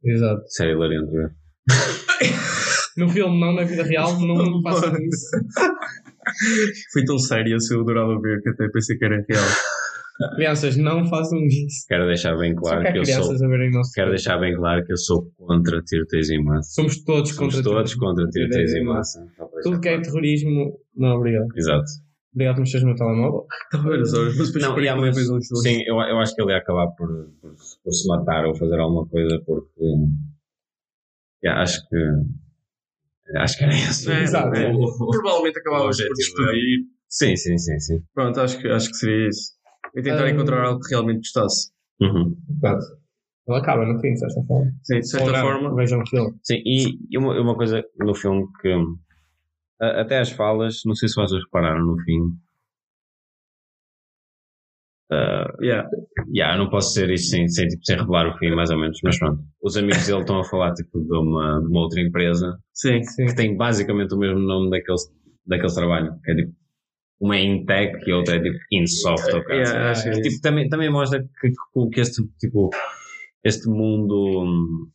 Exato. 0.05 0.43
Sério, 0.49 0.75
hilariante. 0.77 1.11
ver. 1.13 1.31
No 2.97 3.09
filme 3.09 3.41
não, 3.41 3.55
na 3.55 3.63
vida 3.65 3.85
real, 3.85 4.19
não 4.21 4.61
façam 4.63 4.93
isso. 4.97 5.27
foi 6.93 7.05
tão 7.05 7.19
sério 7.19 7.59
se 7.61 7.73
eu 7.75 7.81
adorava 7.83 8.21
ver 8.21 8.43
que 8.43 8.49
até 8.51 8.69
pensei 8.69 8.99
que 8.99 9.05
era 9.05 9.25
real. 9.29 9.45
Crianças, 10.35 10.77
não 10.77 11.07
façam 11.07 11.39
isso. 11.47 11.87
Quero 11.89 12.07
deixar 12.07 12.37
bem 12.37 12.55
claro 12.55 12.83
que 12.83 12.93
que 12.93 12.99
eu 12.99 13.05
sou. 13.07 13.37
Quero 13.95 14.11
deixar 14.11 14.39
bem 14.39 14.55
claro 14.55 14.85
que 14.85 14.93
eu 14.93 14.97
sou 14.99 15.31
contra 15.39 15.81
tiroteios 15.83 16.29
em 16.31 16.43
massa. 16.45 16.69
Somos 16.75 17.03
todos 17.05 17.31
Somos 17.31 17.55
contra 17.55 17.63
todos 17.63 17.93
tudo. 17.93 18.01
contra 18.01 18.27
tiroteios 18.29 18.73
em 18.75 18.85
massa. 18.85 19.25
Tudo 19.63 19.81
que 19.81 19.89
é 19.89 20.01
terrorismo, 20.01 20.73
não, 20.95 21.17
obrigado. 21.17 21.47
Exato. 21.57 21.85
Obrigado 22.33 22.55
por 22.57 22.61
mexeres 22.61 22.83
no 22.83 22.89
meu 22.91 22.97
telemóvel. 22.97 23.47
As 24.03 24.15
horas, 24.15 24.37
mas 24.37 24.47
depois 24.53 24.65
Não, 24.65 24.75
depois 24.75 25.29
não 25.29 25.41
sim, 25.41 25.83
eu, 25.87 25.97
eu 26.01 26.19
acho 26.21 26.35
que 26.35 26.43
ele 26.43 26.53
ia 26.53 26.59
acabar 26.59 26.87
por, 26.89 27.09
por, 27.41 27.55
por 27.85 27.93
se 27.93 28.07
matar 28.09 28.45
ou 28.47 28.55
fazer 28.55 28.79
alguma 28.79 29.07
coisa 29.07 29.41
porque 29.45 29.81
Yeah, 31.43 31.63
acho 31.63 31.81
que. 31.89 31.97
Acho 33.37 33.59
que 33.59 33.65
era 33.65 33.73
esse. 33.73 34.11
É, 34.11 34.23
Exato. 34.23 34.55
é, 34.55 34.73
provavelmente 34.73 35.59
acabávamos 35.59 35.99
O 35.99 36.07
por 36.07 36.15
despedir. 36.15 36.87
Sim, 37.09 37.37
sim, 37.37 37.59
sim, 37.59 37.79
sim. 37.81 38.03
Pronto, 38.15 38.41
acho 38.41 38.59
que, 38.61 38.69
acho 38.69 38.89
que 38.91 38.97
seria 38.97 39.29
isso. 39.29 39.53
E 39.97 40.03
tentar 40.03 40.25
Ah. 40.25 40.31
encontrar 40.31 40.65
algo 40.65 40.81
que 40.81 40.91
realmente 40.91 41.19
gostasse. 41.19 41.71
Uhum. 42.01 42.37
Pronto. 42.61 42.85
Ele 43.49 43.59
acaba 43.59 43.85
no 43.87 43.99
fim, 44.01 44.13
de 44.13 44.19
certa 44.21 44.43
forma. 44.45 44.73
Sim, 44.85 45.01
de 45.01 45.09
certa 45.09 45.27
Ou 45.31 45.37
forma. 45.37 45.75
Vejam 45.75 46.01
o 46.03 46.07
filme. 46.09 46.39
Sim, 46.45 46.63
e, 46.65 46.99
e 47.11 47.19
uma, 47.19 47.41
uma 47.41 47.57
coisa 47.57 47.83
no 47.99 48.15
filme 48.15 48.47
que. 48.61 48.69
Até 49.81 50.19
as 50.19 50.31
falas, 50.31 50.83
não 50.85 50.95
sei 50.95 51.09
se 51.09 51.15
vocês 51.15 51.43
repararam 51.45 51.85
no 51.85 51.99
fim. 52.03 52.21
Ah, 55.11 55.47
Yeah. 55.61 55.89
Yeah, 56.33 56.57
não 56.57 56.71
posso 56.71 56.95
dizer 56.95 57.11
isto 57.11 57.31
sem, 57.31 57.49
sem, 57.49 57.67
tipo, 57.69 57.85
sem 57.85 57.97
revelar 57.97 58.29
o 58.29 58.39
fim, 58.39 58.51
mais 58.51 58.71
ou 58.71 58.79
menos, 58.79 58.99
mas 59.03 59.19
pronto. 59.19 59.43
Os 59.63 59.77
amigos 59.77 60.07
dele 60.07 60.21
estão 60.21 60.39
a 60.39 60.45
falar 60.45 60.73
tipo, 60.75 61.01
de, 61.01 61.17
uma, 61.17 61.61
de 61.61 61.67
uma 61.67 61.81
outra 61.81 62.01
empresa 62.01 62.59
Sim. 62.73 63.03
Sim. 63.03 63.27
que 63.27 63.35
tem 63.35 63.57
basicamente 63.57 64.15
o 64.15 64.19
mesmo 64.19 64.39
nome 64.39 64.71
daquele, 64.71 64.99
daquele 65.47 65.75
trabalho, 65.75 66.15
que 66.23 66.31
é 66.31 66.35
tipo 66.37 66.53
uma 67.21 67.37
é 67.37 67.43
Intech 67.45 67.99
e 68.09 68.13
a 68.13 68.17
outra 68.17 68.37
é 68.37 68.41
tipo 68.41 68.57
Insoft 68.73 69.31
ou 69.35 69.43
Yeah, 69.51 69.89
é 69.91 69.93
isso. 69.93 70.23
tipo, 70.23 70.41
também, 70.41 70.69
também 70.69 70.91
mostra 70.91 71.21
que, 71.21 71.49
que, 71.51 71.91
que 71.93 72.01
este, 72.01 72.23
tipo, 72.39 72.71
este 73.45 73.69
mundo 73.69 74.45
hum, 74.45 74.91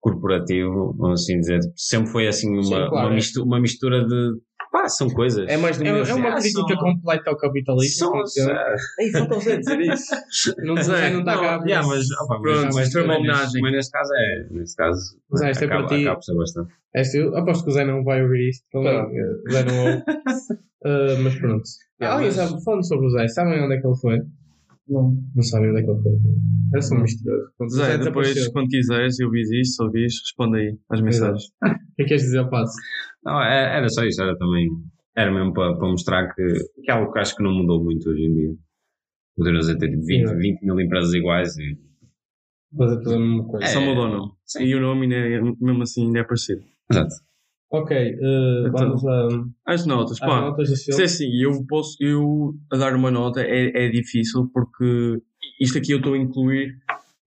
corporativo, 0.00 0.94
vamos 0.98 1.22
assim 1.22 1.38
dizer, 1.38 1.60
sempre 1.76 2.10
foi 2.10 2.26
assim 2.28 2.50
uma, 2.50 2.62
Sim, 2.62 2.70
claro, 2.70 2.90
uma, 3.06 3.10
é. 3.12 3.14
mistura, 3.14 3.46
uma 3.46 3.60
mistura 3.60 4.04
de. 4.06 4.32
Pá, 4.72 4.88
são 4.88 5.08
coisas. 5.10 5.48
É 5.48 5.56
mais 5.56 5.76
do 5.78 5.84
É, 5.84 5.92
mesmo. 5.92 6.12
é 6.12 6.14
uma 6.14 6.28
Ah, 6.28 6.34
crítica 6.40 6.60
são- 6.74 6.78
completa 6.78 7.28
ao 7.30 7.36
capitalismo. 7.36 7.98
São, 7.98 8.12
funciona. 8.12 8.52
ah, 8.52 8.76
Ei, 9.00 9.10
falta-se 9.10 9.56
dizer 9.58 9.80
isso. 9.80 10.14
Não, 10.62 10.76
é, 10.78 11.10
não 11.10 11.18
está 11.20 11.34
cá. 11.40 11.64
yeah, 11.66 11.84
mas, 11.86 12.08
opa, 12.12 12.40
Pronto, 12.40 12.74
mas, 12.74 12.92
foi 12.92 13.02
uma 13.02 13.14
mas 13.14 13.22
neste- 13.22 13.28
homenagem. 13.32 13.62
Mas 13.62 13.72
neste 13.72 13.90
caso 13.90 14.10
é. 14.14 14.46
Neste 14.52 14.76
caso. 14.76 15.00
Mas 15.28 15.42
é, 15.42 15.50
isto 15.50 15.62
é 15.62 15.66
acaba, 15.66 15.86
para 15.88 15.96
ti. 15.96 16.06
acaba 16.08 16.38
bastante. 16.38 16.72
Este, 16.94 17.18
eu 17.18 17.36
aposto 17.36 17.64
que 17.64 17.70
o 17.70 17.72
Zé 17.72 17.84
não 17.84 18.04
vai 18.04 18.22
ouvir 18.22 18.48
isto. 18.50 18.64
Tá. 18.72 18.78
não- 18.80 19.06
O 19.08 19.50
Zé 19.50 19.64
não 19.64 19.84
ouve. 19.86 20.02
Ah, 20.82 21.14
mas 21.22 21.34
pronto. 21.34 21.62
Yeah, 22.00 22.14
Alguém 22.16 22.34
mas- 22.34 22.50
sabe, 22.50 22.64
falando 22.64 22.86
sobre 22.88 23.06
o 23.06 23.10
Zé, 23.10 23.28
sabem 23.28 23.62
onde 23.62 23.74
é 23.74 23.80
que 23.80 23.86
ele 23.86 23.96
foi? 24.00 24.18
Não. 24.90 25.16
Não 25.34 25.42
sabem 25.42 25.70
onde 25.70 25.80
é 25.80 25.84
que 25.84 25.90
ele 25.90 26.02
foi. 26.02 26.12
Era 26.72 26.82
só 26.82 26.94
um 26.96 27.02
misterioso. 27.02 27.52
Quando 27.56 27.70
Zé, 27.70 27.98
depois, 27.98 28.48
quando 28.48 28.68
quiseres, 28.68 29.18
eu 29.20 29.30
vi 29.30 29.60
isto, 29.60 29.82
ouvis, 29.84 30.14
responde 30.20 30.58
aí 30.58 30.78
às 30.90 31.00
mensagens. 31.00 31.44
O 31.44 31.68
que 31.96 32.02
é 32.02 32.04
que 32.04 32.04
queres 32.08 32.22
dizer 32.22 32.38
ao 32.38 32.50
passo? 32.50 32.74
Não, 33.24 33.40
é- 33.42 33.76
era 33.76 33.88
só 33.88 34.04
isso, 34.04 34.20
era 34.22 34.36
também. 34.36 34.68
Era 35.16 35.32
mesmo 35.32 35.52
para, 35.52 35.76
para 35.76 35.88
mostrar 35.88 36.34
que, 36.34 36.42
que 36.82 36.90
é 36.90 36.94
algo 36.94 37.12
que 37.12 37.18
acho 37.18 37.36
que 37.36 37.42
não 37.42 37.52
mudou 37.52 37.82
muito 37.82 38.08
hoje 38.08 38.22
em 38.22 38.34
dia. 38.34 38.54
A 39.40 39.78
ter 39.78 39.90
tipo, 39.90 40.04
20, 40.04 40.28
Sim. 40.28 40.36
20 40.36 40.62
mil 40.62 40.80
empresas 40.80 41.14
iguais 41.14 41.56
e. 41.56 41.78
Fazer 42.76 42.96
tudo 43.02 43.14
a 43.14 43.18
mesma 43.18 43.44
coisa. 43.48 43.64
É. 43.64 43.68
Só 43.68 43.80
mudou, 43.80 44.08
não. 44.08 44.32
Sim. 44.44 44.64
E 44.64 44.74
o 44.74 44.80
nome, 44.80 45.02
ainda 45.02 45.16
é- 45.16 45.40
mesmo 45.60 45.82
assim, 45.82 46.06
ainda 46.06 46.20
é 46.20 46.24
parecido. 46.24 46.62
Exato. 46.90 47.14
Ok, 47.70 47.96
ah, 47.96 48.64
Então, 48.68 48.72
vamos 48.98 49.06
a, 49.06 49.28
As 49.66 49.86
notas, 49.86 50.12
às 50.12 50.18
pá. 50.28 50.40
notas 50.40 50.68
do 50.68 50.74
Isto 50.74 51.00
é 51.00 51.04
assim, 51.04 51.30
eu 51.40 51.64
posso, 51.68 51.96
eu 52.00 52.54
a 52.72 52.76
dar 52.76 52.94
uma 52.94 53.10
nota 53.10 53.40
é, 53.42 53.86
é 53.86 53.88
difícil 53.88 54.50
porque 54.52 55.18
isto 55.60 55.78
aqui 55.78 55.92
eu 55.92 55.98
estou 55.98 56.14
a 56.14 56.18
incluir 56.18 56.74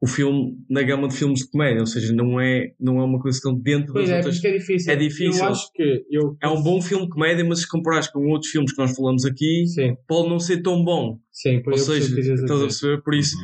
o 0.02 0.06
filme 0.08 0.58
na 0.70 0.82
gama 0.84 1.08
de 1.08 1.16
filmes 1.16 1.40
de 1.40 1.50
comédia, 1.50 1.80
ou 1.80 1.86
seja, 1.86 2.14
não 2.14 2.38
é, 2.42 2.74
não 2.78 3.00
é 3.00 3.06
uma 3.06 3.22
coisa 3.22 3.40
que 3.40 3.48
estão 3.48 3.58
dentro 3.58 3.94
Pois 3.94 4.10
das 4.10 4.16
é, 4.16 4.18
outras. 4.18 4.36
porque 4.36 4.48
é 4.50 4.58
difícil. 4.58 4.92
É 4.92 4.96
difícil. 4.98 5.44
Eu 5.46 5.50
acho 5.50 5.72
que 5.74 6.06
eu... 6.12 6.38
É 6.44 6.48
um 6.50 6.62
bom 6.62 6.82
filme 6.82 7.06
de 7.06 7.10
comédia, 7.12 7.46
mas 7.46 7.62
se 7.62 7.70
comparares 7.70 8.10
com 8.10 8.20
outros 8.28 8.52
filmes 8.52 8.74
que 8.74 8.82
nós 8.82 8.94
falamos 8.94 9.24
aqui, 9.24 9.66
Sim, 9.66 9.96
pode 10.06 10.28
não 10.28 10.40
ser 10.40 10.62
tão 10.62 10.84
bom. 10.84 11.18
sim, 11.32 11.62
por 11.62 11.72
Ou 11.72 11.80
seja, 11.80 12.20
estás 12.20 12.60
a 12.60 12.64
perceber? 12.66 13.02
Por 13.02 13.16
isso, 13.16 13.38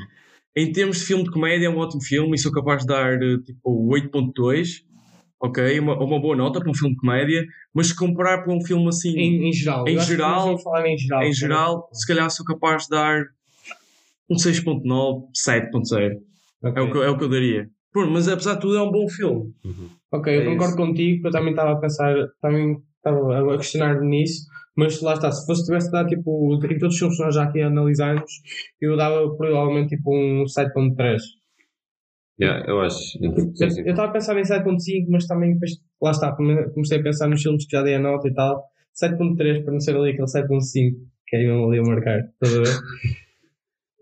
em 0.53 0.69
termos 0.73 0.97
de 0.99 1.05
filme 1.05 1.23
de 1.23 1.31
comédia, 1.31 1.67
é 1.67 1.69
um 1.69 1.77
ótimo 1.77 2.03
filme 2.03 2.35
e 2.35 2.37
sou 2.37 2.51
capaz 2.51 2.81
de 2.81 2.87
dar 2.87 3.13
eh, 3.13 3.37
tipo 3.45 3.87
8.2, 3.93 4.83
ok? 5.41 5.79
Uma, 5.79 5.97
uma 6.03 6.19
boa 6.19 6.35
nota 6.35 6.59
para 6.59 6.69
um 6.69 6.73
filme 6.75 6.93
de 6.95 6.99
comédia, 7.01 7.45
mas 7.73 7.87
se 7.87 7.95
comparar 7.95 8.43
para 8.43 8.53
um 8.53 8.61
filme 8.61 8.87
assim, 8.87 9.09
em, 9.17 9.43
Em, 9.43 9.49
em 9.49 9.53
geral. 9.53 9.87
Em 9.87 9.93
eu 9.95 10.01
geral- 10.01 10.45
vamos 10.47 10.63
falar 10.63 10.87
em 10.87 10.97
geral. 10.97 11.33
geral, 11.33 11.89
se 11.93 12.07
calhar 12.07 12.29
sou 12.29 12.45
capaz 12.45 12.83
de 12.83 12.89
dar 12.89 13.23
um 14.29 14.35
6.9, 14.37 15.25
7.0. 15.33 16.17
Ok. 16.63 16.81
É, 16.81 16.85
o 16.85 16.91
que, 16.91 16.97
eu- 16.97 17.03
é 17.03 17.09
o 17.09 17.17
que 17.17 17.23
eu 17.23 17.29
daria. 17.29 17.69
Pronto, 17.91 18.11
mas 18.11 18.27
apesar 18.27 18.55
de 18.55 18.61
tudo 18.61 18.77
é 18.77 18.81
um 18.83 18.91
bom 18.91 19.07
filme. 19.09 19.51
Ok, 20.11 20.35
eu 20.35 20.41
É 20.41 20.45
concordo 20.45 20.73
isso. 20.75 20.77
contigo, 20.77 21.27
eu 21.27 21.31
também 21.31 21.51
estava 21.51 21.71
a 21.71 21.75
pensar, 21.77 22.13
também 22.41 22.77
estava 22.97 23.53
a 23.53 23.57
questionar 23.57 23.99
nisso, 24.01 24.45
mas 24.75 25.01
lá 25.01 25.13
está, 25.13 25.31
se 25.31 25.45
fosse 25.45 25.65
tivesse 25.65 25.91
dado 25.91 26.07
tipo, 26.09 26.53
em 26.55 26.77
todos 26.77 26.93
os 26.93 26.99
filmes 26.99 27.17
que 27.17 27.23
nós 27.23 27.33
já 27.35 27.43
aqui 27.45 27.61
analisamos, 27.61 28.31
eu 28.79 28.95
dava 28.95 29.27
provavelmente 29.35 29.95
tipo 29.95 30.15
um 30.15 30.45
7.3. 30.45 31.21
Yeah, 32.39 32.65
eu 32.69 32.79
acho. 32.81 33.17
Eu, 33.21 33.31
sim, 33.55 33.69
sim. 33.69 33.81
estava 33.81 34.07
a 34.09 34.11
pensar 34.11 34.37
em 34.39 34.43
7.5, 34.43 35.07
mas 35.09 35.27
também 35.27 35.53
depois, 35.53 35.71
lá 36.01 36.11
está, 36.11 36.31
come- 36.35 36.69
comecei 36.69 36.99
a 36.99 37.03
pensar 37.03 37.27
nos 37.27 37.41
filmes 37.41 37.65
que 37.65 37.71
já 37.75 37.83
dei 37.83 37.95
a 37.95 37.99
nota 37.99 38.27
e 38.27 38.33
tal, 38.33 38.63
7.3 38.93 39.63
para 39.63 39.73
não 39.73 39.79
ser 39.81 39.95
ali 39.95 40.11
aquele 40.11 40.27
7.5 40.27 40.95
que 41.27 41.35
é 41.35 41.39
mesmo 41.45 41.67
ali 41.67 41.79
a 41.79 41.83
marcar, 41.83 42.19
estás 42.19 42.55
a 42.55 42.59
ver? 42.61 42.69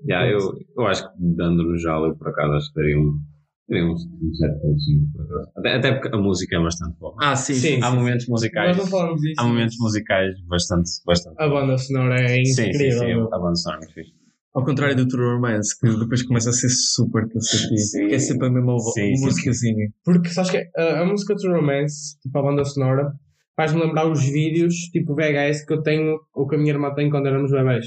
Yeah, 0.07 0.29
eu, 0.31 0.39
eu 0.77 0.85
acho 0.85 1.03
que 1.03 1.15
dando 1.19 1.63
no 1.63 1.75
geral, 1.77 2.05
eu 2.05 2.15
por 2.15 2.27
acaso 2.29 2.53
acho 2.53 2.69
que 2.71 2.75
daria 2.79 2.99
um. 2.99 3.19
Daria 3.67 3.83
um, 3.83 3.93
um 3.93 3.95
7.5 3.95 5.11
por 5.11 5.21
acaso. 5.25 5.51
Até, 5.57 5.73
até 5.75 5.91
porque 5.93 6.15
a 6.15 6.19
música 6.19 6.55
é 6.55 6.59
bastante 6.61 6.97
boa. 6.99 7.15
Ah, 7.19 7.35
sim, 7.35 7.55
Sim. 7.55 7.79
Há 7.81 7.91
momentos 7.91 8.27
musicais. 8.27 8.77
Nós 8.77 8.85
não 8.85 8.91
falamos 8.91 9.21
disso. 9.21 9.41
Há 9.41 9.43
momentos 9.43 9.75
musicais 9.79 10.39
bastante. 10.45 10.89
bastante 11.05 11.35
A 11.41 11.47
banda 11.49 11.77
sonora 11.79 12.21
é 12.21 12.27
sim, 12.27 12.45
sim, 12.45 12.69
incrível. 12.69 12.99
sim. 12.99 13.05
meu. 13.07 13.33
A 13.33 13.39
banda 13.39 13.55
sonora 13.55 13.81
é 13.81 13.85
muito 13.85 13.93
fixe. 13.95 14.13
Ao 14.57 14.65
contrário 14.65 14.95
do 14.95 15.07
True 15.07 15.35
Romance, 15.35 15.79
que 15.79 15.87
depois 15.87 16.23
começa 16.23 16.49
a 16.49 16.53
ser 16.53 16.69
super 16.69 17.29
cansativo. 17.29 18.07
Que 18.09 18.15
é 18.15 18.17
sempre 18.17 18.47
a 18.47 18.49
mesma 18.49 18.79
Sim, 18.79 19.11
musicazinha. 19.19 19.87
Porque 20.03 20.29
sabes 20.29 20.49
que 20.49 20.67
a, 20.75 21.01
a 21.01 21.05
música 21.05 21.35
True 21.35 21.53
Romance, 21.59 22.19
tipo 22.19 22.35
a 22.39 22.41
banda 22.41 22.65
sonora, 22.65 23.13
faz-me 23.55 23.81
lembrar 23.81 24.09
os 24.09 24.23
vídeos 24.27 24.73
tipo 24.91 25.13
VHS 25.13 25.63
que 25.63 25.73
eu 25.73 25.83
tenho 25.83 26.17
ou 26.33 26.47
que 26.47 26.55
a 26.55 26.57
minha 26.57 26.71
irmã 26.73 26.91
tem 26.95 27.07
quando 27.07 27.27
éramos 27.27 27.51
bebés. 27.51 27.85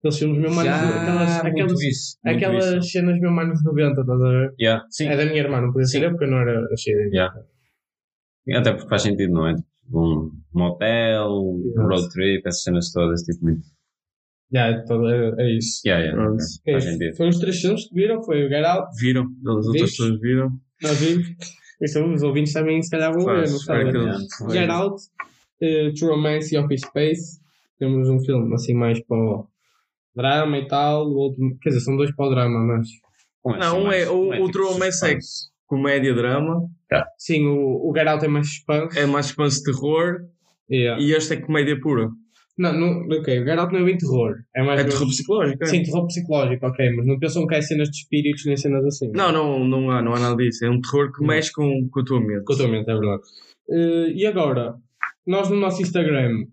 Aqueles 0.00 0.18
filmes 0.18 0.38
anos, 0.44 0.64
Já, 0.64 1.02
aquelas, 1.02 1.44
aquelas, 1.44 1.82
isso, 1.82 2.18
aquelas 2.24 2.64
isso. 2.66 2.90
cenas 2.90 3.20
mesmo 3.20 3.38
anos 3.38 3.62
90, 3.62 4.00
estás 4.00 4.20
a 4.20 4.28
ver? 4.28 4.54
Yeah, 4.58 4.84
sim. 4.90 5.06
É 5.06 5.16
da 5.16 5.24
minha 5.26 5.38
irmã, 5.38 5.60
não 5.60 5.72
podia 5.72 5.86
ser 5.86 6.02
eu 6.02 6.10
porque 6.10 6.24
eu 6.24 6.30
não 6.30 6.38
era 6.38 6.62
nascido. 6.62 6.98
Yeah. 7.14 7.32
Até 8.56 8.72
porque 8.72 8.88
faz 8.88 9.02
sentido, 9.02 9.32
não 9.34 9.46
é? 9.46 9.54
Tipo, 9.54 9.68
um 9.92 10.30
motel, 10.52 11.60
Exato. 11.64 11.86
road 11.88 12.08
trip, 12.12 12.42
essas 12.44 12.62
cenas 12.62 12.90
todas, 12.90 13.22
tipo, 13.22 13.44
muito. 13.44 13.60
Yeah, 14.52 14.76
é, 14.78 14.84
todo- 14.84 15.08
é, 15.08 15.34
é 15.38 15.56
isso. 15.56 15.80
Yeah, 15.86 16.04
yeah, 16.04 16.22
Pronto. 16.22 16.42
ok. 16.42 16.72
Faz 16.72 16.86
É, 16.86 16.92
sentido. 16.92 17.16
foi 17.16 17.28
os 17.28 17.38
três 17.38 17.60
filmes 17.60 17.88
que 17.88 17.94
viram, 17.94 18.22
foi 18.22 18.44
o 18.46 18.48
Get 18.48 18.64
Out, 18.64 18.88
Viram? 19.00 19.26
As 19.46 19.66
outras 19.66 19.90
pessoas 19.90 20.20
viram? 20.20 20.50
nós 20.82 20.98
vimos. 21.00 21.28
Isso, 21.82 22.04
os 22.04 22.22
ouvintes 22.22 22.52
também 22.52 22.82
se 22.82 22.90
calhar 22.90 23.12
vão 23.12 23.24
ver, 23.24 23.48
não 23.48 23.58
sabem. 23.58 23.92
Get 24.50 24.68
Out, 24.70 25.02
True 25.58 26.10
Romance 26.10 26.54
e 26.54 26.58
Office 26.58 26.80
Space. 26.82 27.40
Temos 27.78 28.08
um 28.08 28.18
filme 28.20 28.52
assim 28.54 28.74
mais 28.74 29.00
para 29.06 29.16
o 29.16 29.46
drama 30.14 30.58
e 30.58 30.66
tal. 30.66 31.06
O 31.06 31.14
outro, 31.16 31.40
quer 31.62 31.70
dizer, 31.70 31.80
são 31.80 31.96
dois 31.96 32.14
para 32.14 32.26
o 32.26 32.30
drama, 32.30 32.58
mas. 32.60 32.88
Não, 33.44 33.54
assim 33.54 33.76
um 33.78 33.84
mais- 33.86 34.02
é- 34.02 34.10
o- 34.10 34.28
um 34.28 34.34
é 34.34 34.36
o 34.40 34.46
tipo 34.46 34.52
True 34.52 34.66
Romance 34.72 35.06
é-. 35.06 35.18
Comédia-drama, 35.66 36.68
Sim, 37.16 37.46
o, 37.46 37.88
o 37.88 37.92
Get 37.96 38.06
Out 38.08 38.24
é 38.24 38.28
mais 38.28 38.48
suspense. 38.48 38.98
é 38.98 39.06
mais 39.06 39.26
suspense 39.26 39.58
de 39.62 39.72
terror 39.72 40.16
Yeah. 40.70 41.02
e 41.02 41.12
este 41.12 41.34
é 41.34 41.36
comédia 41.40 41.80
pura. 41.80 42.08
Não, 42.60 42.78
não, 42.78 43.18
ok, 43.18 43.40
o 43.40 43.44
Get 43.46 43.58
Out 43.58 43.72
não 43.72 43.80
é 43.80 43.84
bem 43.84 43.96
terror. 43.96 44.34
É 44.54 44.62
mais. 44.62 44.80
É 44.80 44.84
terror 44.84 45.06
psicológico. 45.08 45.64
é? 45.64 45.66
Sim, 45.66 45.82
terror 45.82 46.06
psicológico, 46.06 46.66
ok, 46.66 46.90
mas 46.94 47.06
não 47.06 47.18
pensam 47.18 47.46
que 47.46 47.54
é 47.54 47.62
cenas 47.62 47.88
de 47.88 47.96
espíritos 47.96 48.44
nem 48.44 48.56
cenas 48.56 48.84
assim. 48.84 49.10
Não, 49.14 49.32
não, 49.32 49.64
não, 49.64 49.90
há, 49.90 50.02
não 50.02 50.12
há 50.14 50.20
nada 50.20 50.36
disso. 50.36 50.64
É 50.66 50.70
um 50.70 50.78
terror 50.78 51.10
que 51.10 51.24
mexe 51.24 51.50
com, 51.52 51.88
com 51.90 52.00
a 52.00 52.04
tua 52.04 52.20
mente. 52.20 52.44
Com 52.44 52.52
a 52.52 52.56
tua 52.56 52.68
mente, 52.68 52.90
é 52.90 52.94
verdade. 52.94 53.22
Eh, 53.70 54.12
e 54.14 54.26
agora, 54.26 54.74
nós 55.26 55.48
no 55.48 55.56
nosso 55.56 55.80
Instagram 55.80 56.44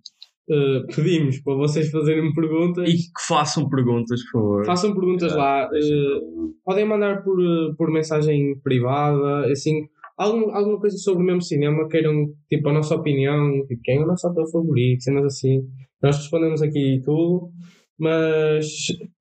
eh, 0.49 0.83
pedimos 0.95 1.39
para 1.41 1.55
vocês 1.55 1.91
fazerem 1.91 2.33
perguntas. 2.33 2.87
E 2.89 2.93
que 2.95 3.27
façam 3.27 3.67
perguntas, 3.67 4.21
por 4.31 4.39
favor. 4.39 4.65
Façam 4.65 4.93
perguntas 4.93 5.35
lá. 5.35 5.69
eh, 5.73 6.53
podem 6.63 6.85
mandar 6.85 7.21
por, 7.21 7.37
por 7.77 7.91
mensagem 7.91 8.57
privada, 8.63 9.51
assim, 9.51 9.87
algum, 10.17 10.51
alguma 10.51 10.79
coisa 10.79 10.97
sobre 10.97 11.23
o 11.23 11.25
mesmo 11.25 11.41
cinema, 11.41 11.87
queiram, 11.89 12.27
tipo, 12.49 12.69
a 12.69 12.73
nossa 12.73 12.95
opinião, 12.95 13.65
tipo, 13.67 13.81
quem 13.83 13.97
é 13.97 14.03
o 14.03 14.07
nosso 14.07 14.27
ator 14.27 14.49
favorito, 14.51 15.03
cenas 15.03 15.25
assim. 15.25 15.61
Nós 16.01 16.17
respondemos 16.17 16.61
aqui 16.61 17.01
tudo, 17.03 17.51
mas 17.99 18.67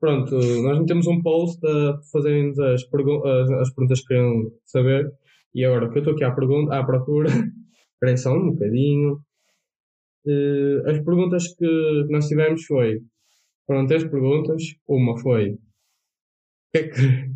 pronto, 0.00 0.34
nós 0.62 0.78
metemos 0.80 1.06
um 1.06 1.22
post 1.22 1.58
a 1.66 1.98
fazerem-nos 2.12 2.58
as, 2.58 2.84
pergu- 2.84 3.26
as, 3.26 3.50
as 3.50 3.70
perguntas 3.74 4.00
que 4.00 4.08
queiram 4.08 4.50
saber. 4.64 5.10
E 5.54 5.64
agora 5.64 5.88
que 5.90 5.98
eu 5.98 6.00
estou 6.00 6.14
aqui 6.14 6.24
à, 6.24 6.32
pergunta, 6.32 6.74
à 6.78 6.84
procura, 6.84 7.28
espera 7.94 8.16
só 8.16 8.34
um 8.36 8.50
bocadinho. 8.52 9.20
Eh, 10.26 10.82
as 10.90 10.98
perguntas 11.04 11.54
que 11.56 12.06
nós 12.10 12.28
tivemos 12.28 12.64
foi, 12.64 13.00
foram 13.66 13.86
três 13.86 14.04
perguntas. 14.04 14.62
Uma 14.88 15.16
foi 15.18 15.56
Porquê 16.72 16.78
é 16.78 16.88
que, 16.90 17.30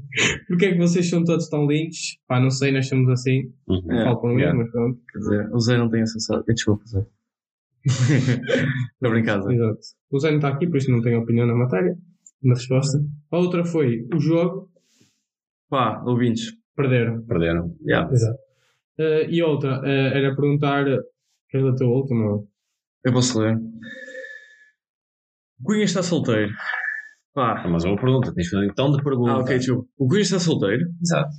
porquê 0.49 0.67
é 0.67 0.73
que 0.73 0.79
vocês 0.79 1.09
são 1.09 1.25
todos 1.25 1.49
tão 1.49 1.67
lindos? 1.67 2.19
Pá, 2.27 2.41
não 2.41 2.51
sei, 2.51 2.73
nós 2.73 2.89
somos 2.89 3.09
assim. 3.11 3.53
Uhum. 3.69 3.93
É, 3.93 4.29
mim, 4.29 4.41
yeah. 4.41 4.59
mas 4.59 4.71
pronto. 4.71 5.01
Quer 5.13 5.19
dizer, 5.19 5.51
o 5.53 5.61
Zé 5.61 5.79
não 5.79 5.89
tem 5.89 6.03
essa 6.03 6.19
sorte. 6.19 6.53
Desculpa, 6.53 6.85
Zé. 6.87 7.07
Estou 7.85 9.43
Zé. 9.43 9.55
Exato. 9.55 9.81
O 10.11 10.19
Zé 10.19 10.31
não 10.31 10.37
está 10.37 10.49
aqui, 10.49 10.67
por 10.67 10.77
isso 10.77 10.91
não 10.91 11.01
tem 11.01 11.17
opinião 11.17 11.47
na 11.47 11.55
matéria, 11.55 11.97
na 12.43 12.55
resposta. 12.55 12.99
A 13.31 13.39
outra 13.39 13.65
foi 13.65 14.07
o 14.15 14.21
jogo, 14.21 14.71
Pá, 15.69 16.03
ouvintes. 16.05 16.53
perderam. 16.75 17.23
Perderam. 17.23 17.77
Yeah. 17.87 18.13
Exato. 18.13 18.39
Eh, 18.99 19.29
e 19.31 19.43
outra, 19.43 19.81
eh, 19.85 20.19
era 20.19 20.35
perguntar. 20.35 20.85
Queres 21.49 21.67
a 21.67 21.75
tua 21.75 21.89
última? 21.89 22.45
Eu 23.05 23.13
posso 23.13 23.41
ler. 23.41 23.57
O 25.61 25.65
Cunha 25.65 25.85
está 25.85 26.03
solteiro. 26.03 26.53
Pá. 27.35 27.63
Ah, 27.65 27.69
Mas 27.69 27.85
uma 27.85 27.97
pergunta, 27.97 28.33
tens 28.35 28.45
de 28.47 28.51
fazer 28.51 28.67
então 28.67 28.91
de 28.91 29.03
pergunta. 29.03 29.31
Ah, 29.33 29.39
ok, 29.39 29.57
desculpa. 29.59 29.89
O 29.99 30.09
Cunha 30.09 30.21
está 30.21 30.39
solteiro? 30.39 30.85
Exato. 31.01 31.31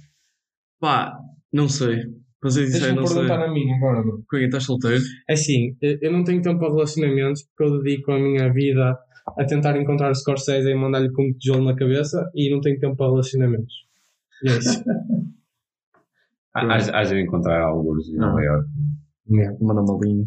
Pá, 0.79 1.17
não 1.51 1.67
sei. 1.67 1.97
Ser 2.43 2.65
sincero, 2.65 2.71
Deixa-me 2.71 2.95
não 2.95 3.05
sei. 3.07 3.15
perguntar 3.17 3.45
a 3.45 3.51
mim 3.53 3.71
agora, 3.73 3.99
mano. 4.03 4.23
Cunha, 4.29 4.45
estás 4.45 4.63
solteiro? 4.63 5.03
É 5.29 5.33
assim, 5.33 5.75
eh, 5.83 5.99
eu 6.01 6.11
não 6.11 6.23
tenho 6.23 6.41
tempo 6.41 6.59
para 6.59 6.69
relacionamentos 6.73 7.43
porque 7.43 7.63
eu 7.71 7.83
dedico 7.83 8.11
a 8.11 8.19
minha 8.19 8.51
vida 8.51 8.97
a 9.37 9.45
tentar 9.45 9.79
encontrar 9.79 10.09
o 10.09 10.15
Scorsese 10.15 10.67
e 10.69 10.73
mandar-lhe 10.75 11.11
com 11.11 11.23
um 11.27 11.33
tijolo 11.33 11.63
na 11.65 11.75
cabeça 11.75 12.31
e 12.33 12.49
não 12.49 12.59
tenho 12.61 12.79
tempo 12.79 12.95
para 12.95 13.11
relacionamentos. 13.11 13.73
E 14.43 14.49
é 14.49 14.57
isso. 14.57 14.83
Há 16.53 16.73
hás- 16.73 16.89
hás 16.89 17.09
de 17.09 17.21
encontrar 17.21 17.61
alguns 17.61 18.09
em 18.09 18.15
Nova 18.17 18.41
York. 18.41 18.67
Manda 19.61 19.81
uma 19.81 19.99
linha. 20.03 20.25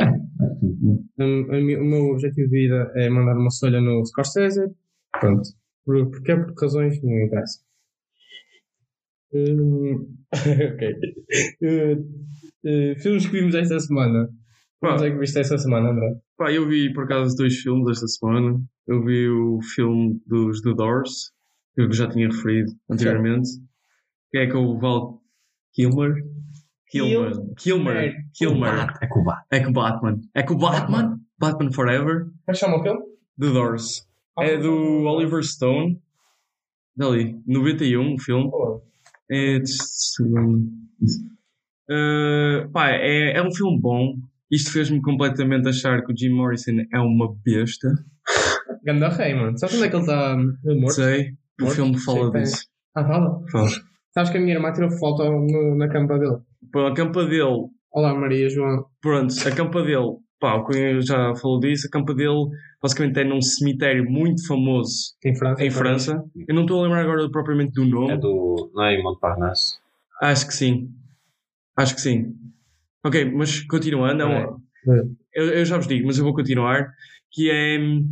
Um, 0.00 1.52
a 1.52 1.60
mi- 1.60 1.76
o 1.76 1.84
meu 1.84 2.04
objetivo 2.12 2.48
de 2.48 2.60
vida 2.60 2.92
é 2.94 3.08
mandar 3.08 3.36
uma 3.36 3.50
solha 3.50 3.80
no 3.80 4.04
Scorsese. 4.06 4.70
Pronto. 5.20 5.48
Por, 5.84 6.10
porquê? 6.10 6.36
Por 6.36 6.54
razões 6.60 6.98
que 6.98 7.06
não 7.06 7.24
interessa. 7.24 7.60
Um, 9.32 10.16
ok. 10.32 10.94
Uh, 11.62 12.00
uh, 12.64 13.00
filmes 13.00 13.26
que 13.26 13.32
vimos 13.32 13.54
esta 13.54 13.78
semana. 13.80 14.28
Quais 14.80 15.02
é 15.02 15.10
que 15.10 15.18
viste 15.18 15.38
esta 15.40 15.58
semana, 15.58 15.90
André? 15.90 16.14
Pá, 16.36 16.52
eu 16.52 16.68
vi 16.68 16.92
por 16.92 17.04
acaso 17.04 17.36
dois 17.36 17.56
filmes 17.56 17.90
esta 17.90 18.06
semana. 18.06 18.60
Eu 18.86 19.04
vi 19.04 19.28
o 19.28 19.60
filme 19.74 20.20
dos 20.26 20.60
The 20.62 20.72
Doors, 20.74 21.32
que 21.74 21.82
eu 21.82 21.92
já 21.92 22.08
tinha 22.08 22.28
referido 22.28 22.70
anteriormente, 22.88 23.48
que 24.30 24.38
é 24.38 24.46
com 24.46 24.58
o 24.58 24.78
Val 24.78 25.20
Kilmer. 25.74 26.14
Kilmer. 26.90 27.32
Kilmer. 27.56 28.14
Kilmer. 28.34 28.94
É 29.00 29.06
Cuba. 29.06 29.44
É 29.50 29.60
com 29.60 29.70
o 29.70 29.72
Batman. 29.72 30.20
É 30.34 30.42
com 30.42 30.54
o 30.54 30.58
Batman. 30.58 31.20
Batman 31.38 31.72
Forever. 31.72 32.24
Como 32.24 32.34
é 32.48 32.52
que 32.52 32.58
chama 32.58 32.78
o 32.78 32.82
filme? 32.82 33.00
The 33.38 33.46
Doors. 33.46 34.06
É 34.38 34.56
do 34.56 35.04
Oliver 35.04 35.42
Stone. 35.42 36.00
Dali, 36.96 37.40
91, 37.46 38.14
o 38.14 38.18
filme. 38.18 38.50
É 39.30 39.58
de 39.58 39.68
segundo. 39.68 40.68
Uh, 41.90 42.68
pá, 42.72 42.90
é, 42.90 43.36
é 43.36 43.42
um 43.42 43.54
filme 43.54 43.78
bom. 43.80 44.14
Isto 44.50 44.72
fez-me 44.72 45.00
completamente 45.02 45.68
achar 45.68 46.02
que 46.04 46.12
o 46.12 46.16
Jim 46.16 46.30
Morrison 46.30 46.84
é 46.92 46.98
uma 46.98 47.34
besta. 47.44 47.88
Ganda 48.82 49.08
rei, 49.10 49.34
mano. 49.34 49.58
Sabes 49.58 49.76
onde 49.76 49.84
é 49.84 49.88
que 49.90 49.96
ele 49.96 50.02
está 50.02 50.36
morto? 50.36 50.92
Sei. 50.92 51.34
O 51.60 51.64
Morto? 51.64 51.74
filme 51.74 51.98
fala 51.98 52.30
disso. 52.30 52.66
Ah, 52.94 53.04
fala. 53.04 53.42
Fala. 53.50 53.68
Sabes 54.18 54.32
que 54.32 54.38
a 54.38 54.40
minha 54.40 54.54
irmã 54.56 54.72
tirou 54.72 54.90
foto 54.90 55.22
no- 55.22 55.76
na 55.76 55.88
campa 55.88 56.18
dele. 56.18 56.38
Pô, 56.72 56.86
a 56.86 56.92
campa 56.92 57.24
dele, 57.24 57.68
Olá, 57.92 58.12
Maria 58.12 58.50
João. 58.50 58.84
pronto, 59.00 59.32
a 59.46 59.54
campa 59.54 59.80
dele, 59.84 60.16
pá, 60.40 60.56
o 60.56 60.64
Cunha 60.64 61.00
já 61.00 61.36
falou 61.36 61.60
disso, 61.60 61.86
a 61.86 61.90
campa 61.90 62.12
dele 62.12 62.48
basicamente 62.82 63.20
é 63.20 63.22
num 63.22 63.40
cemitério 63.40 64.10
muito 64.10 64.44
famoso 64.44 65.14
Em 65.24 65.36
França. 65.36 65.64
em 65.64 65.70
França. 65.70 66.24
Eu 66.48 66.52
não 66.52 66.62
estou 66.62 66.80
a 66.80 66.82
lembrar 66.82 67.02
agora 67.02 67.30
propriamente 67.30 67.74
do 67.74 67.84
nome. 67.84 68.10
É 68.12 68.16
do. 68.16 68.72
Não 68.74 68.84
é 68.86 68.94
em 68.94 69.02
Montparnasse? 69.04 69.78
Acho 70.20 70.48
que 70.48 70.54
sim. 70.54 70.90
Acho 71.76 71.94
que 71.94 72.00
sim. 72.00 72.34
Ok, 73.06 73.24
mas 73.32 73.60
continuando, 73.68 74.24
É. 74.24 74.48
eu, 75.32 75.44
eu 75.50 75.64
já 75.64 75.76
vos 75.76 75.86
digo, 75.86 76.08
mas 76.08 76.18
eu 76.18 76.24
vou 76.24 76.34
continuar. 76.34 76.88
Que 77.30 77.50
é. 77.52 77.78
hum, 77.78 78.04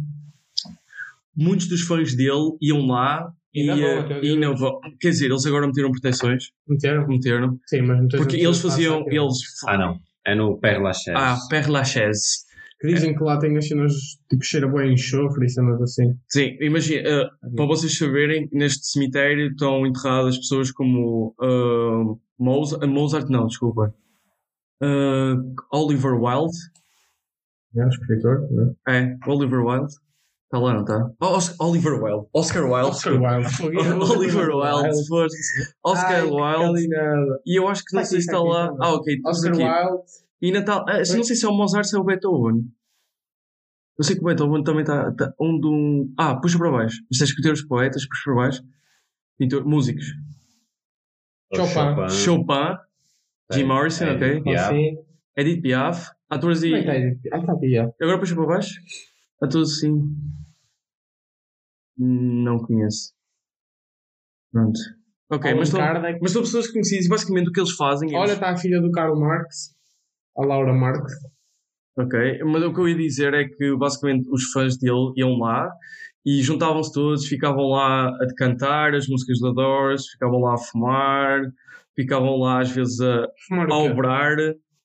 Muitos 1.36 1.66
dos 1.68 1.82
fãs 1.82 2.14
dele 2.14 2.57
iam 2.62 2.86
lá 2.86 3.28
E 3.57 3.62
e, 3.66 3.70
eh, 3.84 4.20
e 4.22 4.36
não 4.36 4.54
vão. 4.54 4.78
Quer 5.00 5.11
dizer, 5.11 5.26
eles 5.30 5.46
agora 5.46 5.66
meteram 5.66 5.90
proteções. 5.90 6.44
Meteram? 6.68 7.07
Meteram. 7.09 7.59
Sim, 7.66 7.82
mas 7.82 7.98
não 8.00 8.09
Porque 8.09 8.36
eles 8.36 8.61
faziam. 8.61 9.04
é. 9.09 9.14
Eles, 9.14 9.38
Ah, 9.66 9.78
não. 9.78 9.98
É 10.26 10.34
no 10.34 10.59
Père 10.59 10.82
Lachaise. 10.82 11.12
ah, 11.20 11.38
Père 11.48 11.70
Lachaise. 11.70 12.44
Que 12.78 12.88
dizem 12.88 13.16
que 13.16 13.22
lá 13.24 13.38
tem 13.38 13.57
as 13.57 13.66
cenas 13.66 13.92
tipo 14.28 14.44
cheira 14.44 14.68
bem 14.68 14.92
enxofre 14.92 15.46
e 15.46 15.48
cenas 15.48 15.80
assim. 15.80 16.14
Sim, 16.28 16.59
imagina, 16.61 17.09
eh, 17.09 17.24
para 17.57 17.64
vocês 17.64 17.96
saberem, 17.96 18.48
neste 18.52 18.86
cemitério 18.88 19.48
estão 19.48 19.86
enterradas 19.86 20.36
pessoas 20.36 20.70
como 20.70 21.34
uh, 21.40 22.20
Mozart, 22.38 22.84
Mozart, 22.86 23.28
não, 23.30 23.46
desculpa, 23.46 23.94
Uh, 24.82 25.54
Oliver 25.72 26.12
Wilde, 26.20 26.54
É, 27.74 27.82
o 27.84 27.88
escritor, 27.88 28.40
né? 28.50 28.74
é, 28.88 29.16
Oliver 29.30 29.61
Wilde, 29.64 29.94
está 30.57 30.59
lá, 30.59 30.74
não 30.74 30.80
está? 30.82 31.11
Oh, 31.20 31.36
Os- 31.36 31.61
Oliver 31.61 32.02
Wilde, 32.02 32.26
Oscar 32.32 32.64
Wilde, 32.64 32.88
Oscar 32.88 33.12
Wilde. 33.14 33.46
Oliver 34.12 34.48
Wilde. 34.50 35.28
Oscar 35.84 36.26
Wilde, 36.26 36.88
e 37.46 37.59
eu 37.59 37.68
acho 37.68 37.84
que 37.84 37.94
não 37.94 38.04
sei 38.04 38.20
se 38.20 38.26
está 38.26 38.40
lá, 38.42 38.70
está 38.72 38.86
ah 38.86 38.94
ok, 38.94 39.20
Oscar 39.24 39.52
aqui, 39.52 39.62
Wilde. 39.62 40.02
e 40.42 40.50
está, 40.50 40.84
ah, 40.88 40.98
não 40.98 41.24
sei 41.24 41.36
se 41.36 41.44
é 41.44 41.48
o 41.48 41.52
Mozart 41.52 41.84
ou 41.84 41.88
se 41.90 41.96
é 41.96 41.98
o 42.00 42.04
Beethoven. 42.04 42.64
Eu 43.98 44.04
sei 44.04 44.16
que 44.16 44.22
o 44.22 44.26
Beethoven 44.26 44.62
também 44.62 44.82
está, 44.82 45.09
está 45.09 45.32
um 45.40 45.59
de 45.59 45.66
um. 45.66 46.14
Ah, 46.18 46.36
puxa 46.36 46.59
para 46.59 46.70
baixo. 46.70 46.98
Isto 47.11 47.22
é 47.22 47.24
escritores, 47.24 47.66
poetas, 47.66 48.07
puxa 48.07 48.22
para 48.24 48.34
baixo. 48.34 48.62
Pintor, 49.38 49.64
músicos. 49.66 50.04
Chopin. 51.54 52.09
Chopin, 52.11 52.76
Jim 53.52 53.64
Morrison, 53.64 54.07
ok. 54.16 54.42
Edith 55.36 55.62
Piaf, 55.62 56.11
atores 56.28 56.62
e. 56.62 56.74
Ah. 56.74 57.88
Agora 58.02 58.18
puxa 58.18 58.34
para 58.34 58.46
baixo. 58.46 58.74
Atores 59.40 59.70
assim. 59.78 59.94
Não 61.99 62.59
conheço. 62.59 63.12
Pronto. 64.53 64.78
Ok, 65.30 65.55
mas 65.55 65.68
são, 65.70 65.80
Kardec. 65.80 66.18
mas 66.22 66.30
são 66.32 66.42
pessoas 66.42 66.68
conhecidas. 66.70 67.09
Basicamente 67.09 67.49
o 67.49 67.53
que 67.53 67.61
eles 67.61 67.72
fazem. 67.72 68.09
Olha, 68.14 68.18
eles- 68.28 68.32
está 68.34 68.51
a 68.51 68.57
filha 68.57 68.80
do 68.80 68.90
Karl 68.90 69.18
Marx. 69.18 69.74
A 70.36 70.44
Laura 70.44 70.72
Marx. 70.72 71.12
Ok, 71.99 72.38
mas 72.44 72.62
o 72.62 72.72
que 72.74 72.80
eu 72.80 72.88
ia 72.88 72.97
dizer 72.97 73.32
é 73.34 73.49
que 73.49 73.74
basicamente 73.76 74.28
os 74.30 74.44
fãs 74.53 74.76
dele 74.78 75.12
iam 75.16 75.38
lá 75.38 75.70
e 76.24 76.42
juntavam-se 76.42 76.92
todos, 76.92 77.26
ficavam 77.26 77.68
lá 77.70 78.09
a 78.09 78.34
cantar 78.36 78.94
as 78.94 79.09
músicas 79.09 79.40
da 79.40 79.51
Doors, 79.51 80.07
ficavam 80.11 80.40
lá 80.40 80.55
a 80.55 80.59
fumar, 80.59 81.40
ficavam 81.94 82.36
lá 82.38 82.61
às 82.61 82.70
vezes 82.70 83.01
a, 83.01 83.26
Fumar 83.49 83.70
a 83.70 83.78
obrar 83.78 84.36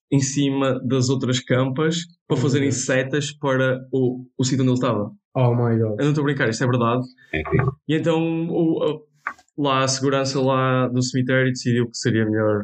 em 0.09 0.19
cima 0.21 0.79
das 0.87 1.09
outras 1.09 1.41
campas 1.41 1.97
para 2.27 2.37
Meu 2.37 2.43
fazerem 2.43 2.69
Deus. 2.69 2.85
setas 2.85 3.31
para 3.33 3.85
o, 3.91 4.25
o 4.37 4.43
sítio 4.45 4.61
onde 4.61 4.71
ele 4.71 4.77
estava. 4.79 5.11
Oh 5.35 5.53
my 5.55 5.77
god. 5.77 5.95
Eu 5.99 6.03
não 6.05 6.09
estou 6.09 6.21
a 6.23 6.25
brincar, 6.25 6.49
isto 6.49 6.63
é 6.63 6.67
verdade. 6.67 7.03
É 7.33 7.39
incrível. 7.41 7.71
E 7.87 7.95
então 7.95 8.47
o- 8.49 8.83
a- 8.83 9.31
lá 9.57 9.83
a 9.83 9.87
segurança 9.87 10.39
lá 10.41 10.87
do 10.87 11.01
cemitério 11.03 11.49
decidiu 11.51 11.85
que 11.89 11.97
seria 11.97 12.25
melhor 12.25 12.63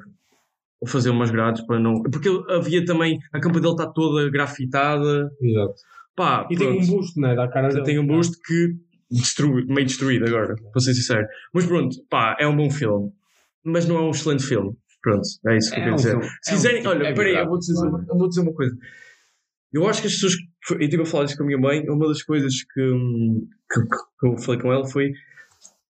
fazer 0.85 1.09
umas 1.09 1.31
grades 1.31 1.65
para 1.65 1.79
não. 1.79 2.01
Porque 2.03 2.29
havia 2.49 2.83
também. 2.85 3.17
A 3.33 3.39
campa 3.39 3.59
dele 3.59 3.71
está 3.73 3.87
toda 3.87 4.29
grafitada. 4.29 5.29
Exato. 5.41 5.73
Pá, 6.15 6.47
E 6.51 6.55
tem 6.57 6.67
um 6.69 6.75
pronto. 6.77 6.87
busto, 6.91 7.19
né? 7.21 7.35
Da 7.35 7.47
cara 7.47 7.69
dele. 7.69 7.83
Tem 7.83 7.99
um 7.99 8.07
busto 8.07 8.37
que 8.45 8.73
destrui, 9.09 9.65
meio 9.67 9.85
destruído 9.87 10.25
agora, 10.27 10.55
para 10.71 10.81
ser 10.81 10.93
sincero. 10.93 11.25
Mas 11.53 11.65
pronto, 11.65 11.95
pá, 12.09 12.35
é 12.39 12.47
um 12.47 12.55
bom 12.55 12.69
filme. 12.69 13.11
Mas 13.63 13.87
não 13.87 13.97
é 13.97 14.01
um 14.01 14.09
excelente 14.11 14.43
filme. 14.43 14.75
Pronto, 15.01 15.21
é 15.47 15.57
isso 15.57 15.69
que 15.71 15.77
eu 15.77 15.79
É 15.79 15.83
quero 15.83 15.93
um 15.93 15.95
dizer. 15.95 16.09
filme- 16.11 16.25
Se 16.41 16.49
é 16.49 16.53
um 16.53 16.55
quiserem, 16.57 16.87
olha, 16.87 17.07
é 17.07 17.13
peraí, 17.13 17.35
eu 17.35 17.47
vou, 17.47 17.59
dizer, 17.59 17.73
eu 17.85 18.17
vou 18.17 18.27
dizer 18.27 18.41
uma 18.41 18.53
coisa. 18.53 18.75
Eu 19.73 19.87
acho 19.87 20.01
que 20.01 20.07
as 20.07 20.13
pessoas. 20.13 20.33
Eu 20.71 20.79
estive 20.81 21.03
a 21.03 21.05
falar 21.05 21.25
disso 21.25 21.37
com 21.37 21.43
a 21.43 21.47
minha 21.47 21.57
mãe. 21.59 21.87
Uma 21.89 22.07
das 22.07 22.21
coisas 22.23 22.53
que, 22.63 22.81
que, 23.71 23.81
que 24.19 24.27
eu 24.27 24.37
falei 24.37 24.61
com 24.61 24.71
ela 24.71 24.85
foi: 24.87 25.11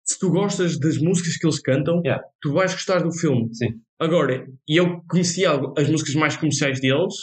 se 0.04 0.18
tu 0.20 0.30
gostas 0.30 0.78
das 0.80 0.98
músicas 0.98 1.38
que 1.38 1.46
eles 1.46 1.60
cantam, 1.60 2.02
Yeah. 2.04 2.24
tu 2.42 2.54
vais 2.54 2.74
gostar 2.74 3.00
do 3.00 3.12
filme. 3.12 3.54
Sim. 3.54 3.80
Agora, 4.00 4.48
e 4.68 4.78
eu 4.78 5.02
conhecia 5.10 5.50
algo- 5.50 5.74
as 5.78 5.90
músicas 5.90 6.16
mais 6.16 6.36
comerciais 6.38 6.80
deles, 6.80 7.14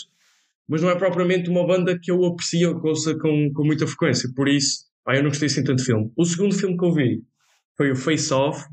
mas 0.69 0.83
não 0.83 0.91
é 0.91 0.97
propriamente 0.97 1.49
uma 1.49 1.67
banda 1.67 1.99
que 2.01 2.11
eu 2.11 2.25
aprecio 2.25 2.71
ou 2.75 2.81
que 2.81 2.89
ouça 2.89 3.17
com, 3.19 3.53
com 3.53 3.65
muita 3.65 3.87
frequência. 3.87 4.29
Por 4.35 4.49
isso, 4.49 4.85
pá, 5.05 5.15
eu 5.17 5.23
não 5.23 5.31
gostei 5.31 5.47
assim 5.47 5.63
tanto 5.63 5.79
de 5.79 5.85
filme. 5.85 6.11
O 6.17 6.25
segundo 6.25 6.55
filme 6.55 6.77
que 6.77 6.85
eu 6.85 6.93
vi 6.93 7.23
foi 7.77 7.91
o 7.93 7.97
Face 7.97 8.33
Off, 8.33 8.65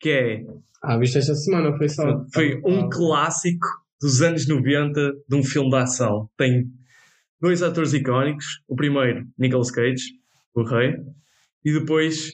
que 0.00 0.10
é 0.10 0.44
Ah, 0.82 0.96
viste 0.98 1.18
esta 1.18 1.34
semana, 1.34 1.76
foi 1.76 1.88
só. 1.88 2.24
foi 2.32 2.60
um 2.64 2.80
Ah, 2.86 2.90
clássico 2.90 3.66
dos 4.00 4.20
anos 4.22 4.46
90 4.48 5.12
de 5.28 5.36
um 5.36 5.44
filme 5.44 5.70
de 5.70 5.76
ação. 5.76 6.28
Tem 6.36 6.66
dois 7.42 7.62
atores 7.62 7.92
icónicos. 7.92 8.62
O 8.68 8.76
primeiro, 8.76 9.26
Nicolas 9.36 9.70
Cage, 9.70 10.04
o 10.54 10.62
rei, 10.62 10.94
e 11.64 11.72
depois 11.72 12.30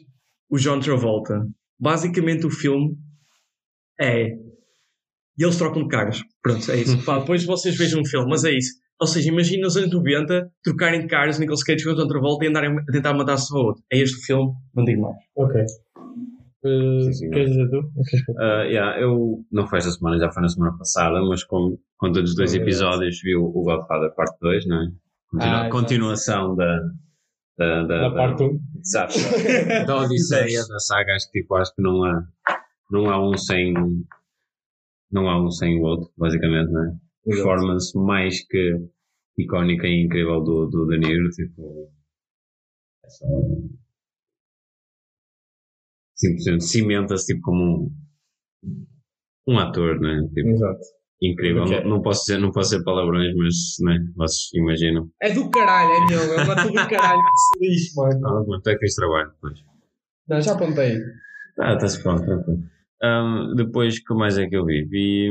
o 0.51 0.59
John 0.59 0.79
Travolta. 0.79 1.43
Basicamente 1.81 2.47
o 2.47 2.51
filme 2.51 2.95
é... 4.01 4.29
E 5.39 5.45
eles 5.45 5.57
trocam 5.57 5.83
de 5.83 5.89
caras. 5.89 6.21
Pronto, 6.43 6.71
é 6.71 6.77
isso. 6.77 7.03
Pá, 7.07 7.21
depois 7.21 7.45
vocês 7.45 7.77
vejam 7.77 8.03
o 8.03 8.07
filme, 8.07 8.29
mas 8.29 8.45
é 8.45 8.51
isso. 8.51 8.75
Ou 9.01 9.07
seja, 9.07 9.29
imagina 9.29 9.63
nos 9.63 9.77
anos 9.77 9.93
90 9.93 10.51
trocarem 10.63 11.01
de 11.03 11.07
caras 11.07 11.39
Nicolas 11.39 11.63
Cage 11.63 11.85
com 11.85 11.91
o 11.91 11.95
John 11.95 12.09
Travolta 12.09 12.45
e 12.45 12.49
andarem 12.49 12.77
a 12.77 12.93
tentar 12.93 13.15
matar-se 13.15 13.53
um 13.55 13.59
ao 13.59 13.67
outro. 13.67 13.83
É 13.93 13.99
este 13.99 14.19
o 14.19 14.23
filme, 14.23 14.53
não 14.75 14.85
digo 14.85 15.03
mais. 15.03 15.17
Ok. 15.37 15.65
Uh, 16.65 17.13
Sim, 17.13 17.31
queres 17.31 17.51
dizer 17.51 17.71
tu? 17.71 17.91
Ah, 18.39 18.63
yeah, 18.65 19.01
eu 19.01 19.45
não 19.53 19.67
foi 19.69 19.79
esta 19.79 19.91
semana, 19.93 20.19
já 20.19 20.31
foi 20.33 20.43
na 20.43 20.49
semana 20.49 20.77
passada, 20.77 21.21
mas 21.23 21.45
com, 21.45 21.79
com 21.97 22.13
todos 22.13 22.31
os 22.31 22.37
dois 22.37 22.53
episódios 22.55 23.21
vi 23.23 23.37
o, 23.37 23.45
o 23.45 23.63
Godfather 23.63 24.13
parte 24.15 24.37
2, 24.41 24.67
não 24.67 24.83
é? 24.83 24.87
Continua- 25.31 25.61
Ah, 25.67 25.71
continuação 25.71 26.57
da, 26.57 26.81
da, 27.59 27.83
da, 27.85 28.09
Da 28.09 28.11
parte 28.11 28.43
1. 28.43 28.61
Exato. 28.81 29.15
da 29.87 29.97
Odisseia, 30.03 30.67
da 30.67 30.79
saga, 30.81 31.15
acho 31.15 31.31
que 31.31 31.41
tipo, 31.43 31.55
acho 31.55 31.73
que 31.75 31.83
não 31.83 32.03
há, 32.05 32.27
não 32.91 33.09
há 33.11 33.25
um 33.29 33.37
sem, 33.37 33.73
não 35.13 35.29
há 35.29 35.41
um 35.41 35.51
sem 35.51 35.79
o 35.79 35.83
outro, 35.85 36.11
basicamente, 36.17 36.71
não 36.73 36.85
é? 36.85 36.93
Performance 37.25 37.97
mais 37.97 38.45
que 38.49 38.75
icónica 39.39 39.87
e 39.87 40.05
incrível 40.05 40.41
do, 40.43 40.67
do 40.67 40.87
De 40.87 40.99
Niro, 40.99 41.29
tipo. 41.31 41.89
É 43.05 43.09
só. 43.11 43.27
100% 46.23 46.61
cimenta-se 46.61 47.27
tipo 47.27 47.41
como 47.43 47.93
um, 48.64 48.87
um 49.49 49.59
ator, 49.59 49.99
né? 50.01 50.21
Tipo, 50.35 50.49
Exato. 50.49 50.81
incrível. 51.23 51.64
Porque- 51.64 51.81
Não, 51.83 51.91
não 51.91 52.03
posso 52.03 52.21
dizer, 52.27 52.39
não 52.39 52.51
posso 52.53 52.71
dizer 52.71 52.85
palavrões, 52.85 53.35
mas 53.37 53.55
né, 53.83 54.05
vocês 54.16 54.51
imaginam. 54.55 55.11
É 55.23 55.33
do 55.33 55.49
caralho, 55.51 55.91
é 55.93 56.07
meu. 56.07 56.21
É 56.21 56.45
uma 56.45 56.57
tudo 56.57 56.69
do 56.73 56.89
caralho 56.89 57.21
que 57.23 57.37
se 57.41 57.59
lixe, 57.61 57.95
mano. 57.97 58.27
Ah, 58.27 58.45
mas 58.49 58.62
tu 58.62 58.71
é 58.71 58.75
que 58.75 58.81
tens 58.81 58.95
trabalho 58.95 59.31
depois. 59.31 59.64
Não, 60.29 60.41
já 60.41 60.53
apontei. 60.55 60.99
Ah, 61.61 61.75
está-se 61.75 62.03
pronto, 62.03 62.25
tranquilo. 62.25 62.62
Ahm, 63.03 63.55
depois, 63.57 63.97
o 63.99 64.05
que 64.05 64.14
mais 64.14 64.37
é 64.39 64.47
que 64.49 64.57
eu 64.57 64.64
vi? 64.64 64.85
Vi, 64.85 65.29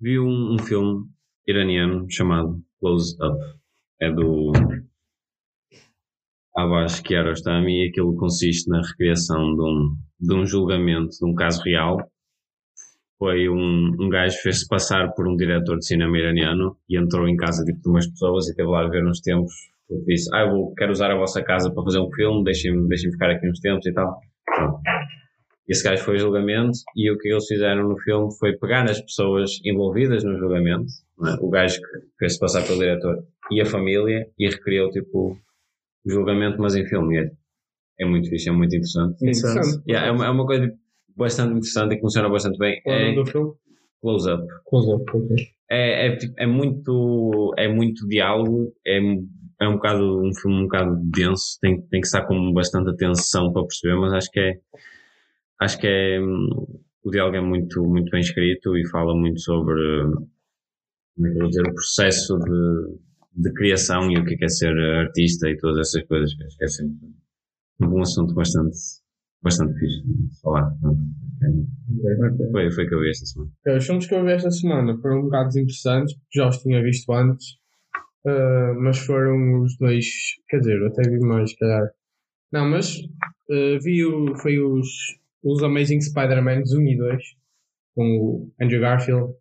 vi 0.00 0.18
um, 0.18 0.54
um 0.54 0.58
filme 0.58 1.06
iraniano 1.46 2.06
chamado 2.10 2.62
Close 2.80 3.16
Up. 3.20 3.58
É 4.00 4.10
do 4.12 4.52
Abbas 6.58 6.98
Kiarostami 6.98 7.84
e 7.84 7.88
aquilo 7.88 8.16
consiste 8.16 8.68
na 8.68 8.82
recriação 8.82 9.54
de 9.54 9.62
um, 9.62 9.96
de 10.18 10.34
um 10.34 10.44
julgamento 10.44 11.10
de 11.10 11.24
um 11.24 11.32
caso 11.32 11.62
real. 11.62 11.98
Foi 13.16 13.48
um, 13.48 13.94
um 14.00 14.08
gajo 14.08 14.34
que 14.36 14.42
fez-se 14.42 14.66
passar 14.66 15.12
por 15.12 15.28
um 15.28 15.36
diretor 15.36 15.78
de 15.78 15.86
cinema 15.86 16.18
iraniano 16.18 16.76
e 16.90 16.98
entrou 16.98 17.28
em 17.28 17.36
casa 17.36 17.64
de 17.64 17.72
umas 17.86 18.08
pessoas 18.08 18.46
e 18.46 18.50
esteve 18.50 18.68
lá 18.68 18.84
a 18.84 18.88
ver 18.88 19.06
uns 19.06 19.20
tempos. 19.20 19.52
Eu 19.88 20.02
disse, 20.04 20.28
ah, 20.34 20.40
eu 20.40 20.50
vou, 20.50 20.74
quero 20.74 20.90
usar 20.90 21.12
a 21.12 21.16
vossa 21.16 21.40
casa 21.44 21.72
para 21.72 21.84
fazer 21.84 22.00
um 22.00 22.10
filme, 22.10 22.42
deixem-me 22.42 22.88
deixem 22.88 23.12
ficar 23.12 23.30
aqui 23.30 23.48
uns 23.48 23.60
tempos 23.60 23.86
e 23.86 23.92
tal. 23.92 24.18
Pronto. 24.44 24.80
Esse 25.68 25.84
gajo 25.84 26.02
foi 26.02 26.16
a 26.16 26.18
julgamento 26.18 26.78
e 26.96 27.08
o 27.08 27.16
que 27.18 27.28
eles 27.28 27.46
fizeram 27.46 27.88
no 27.88 27.96
filme 27.98 28.36
foi 28.36 28.56
pegar 28.56 28.82
nas 28.82 29.00
pessoas 29.00 29.60
envolvidas 29.64 30.24
no 30.24 30.36
julgamento, 30.36 30.90
é? 31.24 31.36
o 31.40 31.48
gajo 31.48 31.76
que 31.76 32.18
fez-se 32.18 32.40
passar 32.40 32.66
pelo 32.66 32.80
diretor 32.80 33.22
e 33.48 33.60
a 33.60 33.64
família 33.64 34.26
e 34.36 34.48
recriou 34.48 34.90
tipo 34.90 35.38
julgamento, 36.10 36.60
mas 36.60 36.74
em 36.74 36.86
filme. 36.86 37.18
É, 37.18 37.30
é 38.00 38.06
muito 38.06 38.28
fixe, 38.28 38.48
é 38.48 38.52
muito 38.52 38.74
interessante. 38.74 39.16
Interessante. 39.16 39.82
Yeah, 39.88 40.08
é, 40.08 40.10
uma, 40.12 40.26
é 40.26 40.30
uma 40.30 40.46
coisa 40.46 40.72
bastante 41.16 41.50
interessante 41.50 41.92
e 41.92 41.96
que 41.96 42.02
funciona 42.02 42.28
bastante 42.28 42.58
bem. 42.58 42.80
Qual 42.82 42.94
é 42.94 42.98
o 42.98 43.02
É 43.02 43.04
nome 43.06 43.24
do 43.24 43.30
filme? 43.30 43.52
Close 44.00 44.30
Up. 44.30 44.46
Close 44.66 44.92
Up, 44.92 45.04
ok. 45.12 45.36
É, 45.70 46.06
é, 46.06 46.16
tipo, 46.16 46.34
é 46.38 46.46
muito 46.46 47.54
é 47.58 47.68
muito 47.68 48.06
diálogo, 48.08 48.72
é, 48.86 48.98
é 49.60 49.68
um 49.68 49.74
bocado 49.74 50.22
um 50.22 50.32
filme 50.34 50.60
um 50.60 50.62
bocado 50.62 50.96
denso, 51.10 51.58
tem, 51.60 51.80
tem 51.88 52.00
que 52.00 52.06
estar 52.06 52.24
com 52.26 52.52
bastante 52.54 52.88
atenção 52.88 53.52
para 53.52 53.62
perceber, 53.62 53.96
mas 53.96 54.14
acho 54.14 54.30
que 54.30 54.40
é 54.40 54.54
acho 55.60 55.78
que 55.78 55.86
é 55.86 56.18
o 56.20 57.10
diálogo 57.10 57.36
é 57.36 57.40
muito, 57.40 57.84
muito 57.84 58.10
bem 58.10 58.20
escrito 58.20 58.76
e 58.78 58.88
fala 58.88 59.14
muito 59.14 59.40
sobre 59.40 59.78
como 61.14 61.26
é 61.26 61.30
que 61.30 61.36
eu 61.36 61.40
vou 61.40 61.48
dizer, 61.48 61.62
o 61.62 61.74
processo 61.74 62.38
de, 62.38 62.98
de 63.34 63.52
criação 63.52 64.10
e 64.10 64.18
o 64.18 64.24
que 64.24 64.34
é, 64.34 64.36
que 64.36 64.44
é 64.44 64.48
ser 64.48 64.76
artista 64.76 65.48
e 65.48 65.56
todas 65.56 65.88
essas 65.88 66.06
coisas 66.06 66.34
que 66.34 66.44
acho 66.44 66.56
que 66.56 66.64
é 66.64 66.68
sempre 66.68 67.08
um 67.80 67.88
bom 67.88 68.00
assunto 68.00 68.34
bastante 68.34 68.76
bastante 69.42 69.78
fixe 69.78 70.02
de 70.02 70.40
falar. 70.40 70.70
Foi, 72.50 72.70
foi 72.72 72.84
o 72.84 72.88
que 72.88 72.94
eu 72.94 73.00
vi 73.00 73.10
esta 73.10 73.26
semana. 73.26 73.52
Ok, 73.60 73.76
Os 73.76 73.86
filmes 73.86 74.06
que 74.06 74.14
eu 74.14 74.24
vi 74.24 74.32
esta 74.32 74.50
semana 74.50 74.98
foram 74.98 75.20
um 75.20 75.22
bocado 75.24 75.58
interessantes, 75.58 76.14
porque 76.14 76.38
já 76.38 76.48
os 76.48 76.58
tinha 76.58 76.82
visto 76.82 77.12
antes, 77.12 77.46
ah, 78.26 78.74
mas 78.76 78.98
foram 78.98 79.62
os 79.62 79.76
dois, 79.78 80.06
quer 80.48 80.58
dizer, 80.58 80.80
eu 80.80 80.88
até 80.88 81.08
vi 81.08 81.20
mais, 81.20 81.54
calhar. 81.56 81.88
Não, 82.52 82.68
mas 82.68 82.96
ah, 83.50 83.78
vi 83.82 84.04
o, 84.04 84.34
foi 84.36 84.58
os, 84.58 84.88
os 85.42 85.62
Amazing 85.62 86.00
Spider-Man 86.00 86.62
1 86.62 86.86
e 86.86 86.96
2, 86.96 87.22
com 87.94 88.18
o 88.18 88.52
Andrew 88.60 88.80
Garfield, 88.80 89.34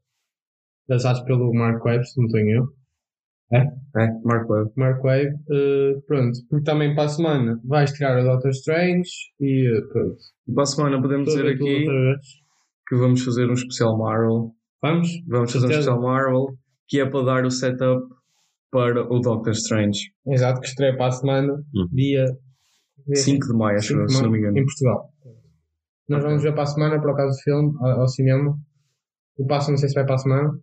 lançados 0.87 1.21
pelo 1.21 1.53
Mark 1.53 1.83
Webb, 1.83 2.07
se 2.07 2.21
não 2.21 2.27
tenho 2.29 2.49
eu. 2.49 2.76
É, 3.51 3.63
Mark 4.25 4.49
Webb. 4.49 4.71
Mark 4.75 5.01
Wave, 5.03 5.29
eh, 5.51 5.93
pronto, 6.05 6.37
porque 6.49 6.63
também 6.65 6.93
para 6.93 7.05
a 7.05 7.09
semana 7.09 7.59
vai 7.63 7.85
estrear 7.85 8.19
o 8.19 8.23
Doctor 8.23 8.51
Strange 8.51 9.09
e 9.39 9.67
eh, 9.67 9.81
pronto. 9.91 10.17
E 10.47 10.53
para 10.53 10.63
a 10.63 10.65
semana 10.65 11.01
podemos 11.01 11.29
dizer 11.29 11.47
aqui 11.47 11.85
que 12.87 12.95
vamos 12.95 13.23
fazer 13.23 13.49
um 13.49 13.53
especial 13.53 13.97
Marvel. 13.97 14.51
Vamos? 14.81 15.07
Vamos 15.27 15.51
fazer 15.53 15.65
um 15.67 15.69
especial 15.69 16.01
Marvel 16.01 16.45
que 16.89 16.99
é 16.99 17.05
para 17.09 17.23
dar 17.25 17.45
o 17.45 17.49
setup 17.51 18.01
para 18.71 19.01
o 19.11 19.19
Doctor 19.19 19.53
Strange. 19.53 20.11
Exato, 20.27 20.59
que 20.61 20.67
estreia 20.67 20.95
para 20.97 21.07
a 21.07 21.11
semana, 21.11 21.53
Hum. 21.73 21.87
dia 21.91 22.25
5 23.13 23.47
de 23.47 23.53
maio, 23.57 23.77
acho 23.77 23.87
5 23.87 23.99
eu, 24.01 24.05
de 24.05 24.13
se 24.13 24.23
não 24.23 24.31
me 24.31 24.39
engano. 24.39 24.57
em 24.57 24.65
Portugal. 24.65 25.09
Nós 26.09 26.23
vamos 26.23 26.41
ver 26.43 26.53
para 26.53 26.63
a 26.63 26.67
semana, 26.67 26.95
acaso, 26.95 27.37
o 27.37 27.43
filme, 27.43 27.73
ao, 27.79 28.01
ao 28.01 28.07
cinema. 28.07 28.57
O 29.37 29.45
passo 29.45 29.69
não 29.71 29.77
sei 29.77 29.87
se 29.89 29.95
vai 29.95 30.05
para 30.05 30.15
a 30.15 30.19
semana. 30.19 30.59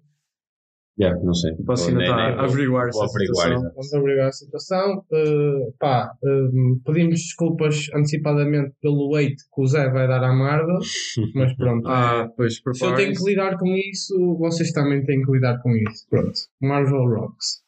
Yeah, 0.96 1.20
não 1.24 1.34
sei. 1.34 1.52
Posso 1.66 1.88
ainda 1.88 2.04
estar 2.04 2.16
a 2.38 2.44
averiguar 2.44 2.88
essa 2.88 3.04
averiguar, 3.04 3.48
situação. 3.48 3.70
Vamos 3.74 3.94
averiguar 3.94 4.28
a 4.28 4.32
situação. 4.32 5.04
Eh, 5.12 5.72
pá, 5.80 6.12
eh, 6.24 6.48
pedimos 6.86 7.18
desculpas 7.20 7.86
antecipadamente 7.96 8.74
pelo 8.80 9.10
weight 9.12 9.34
que 9.52 9.60
o 9.60 9.66
Zé 9.66 9.90
vai 9.90 10.06
dar 10.06 10.22
à 10.22 10.32
Marvel, 10.32 10.78
mas 11.34 11.52
pronto. 11.56 11.88
Ah, 11.88 12.28
pois, 12.36 12.60
Se 12.74 12.84
eu 12.84 12.94
tenho 12.94 13.12
que 13.12 13.24
lidar 13.24 13.58
com 13.58 13.66
isso, 13.74 14.36
vocês 14.38 14.70
também 14.70 15.04
têm 15.04 15.20
que 15.22 15.32
lidar 15.32 15.60
com 15.62 15.70
isso. 15.74 16.06
Pronto. 16.08 16.32
Marvel 16.62 17.04
Rocks. 17.08 17.62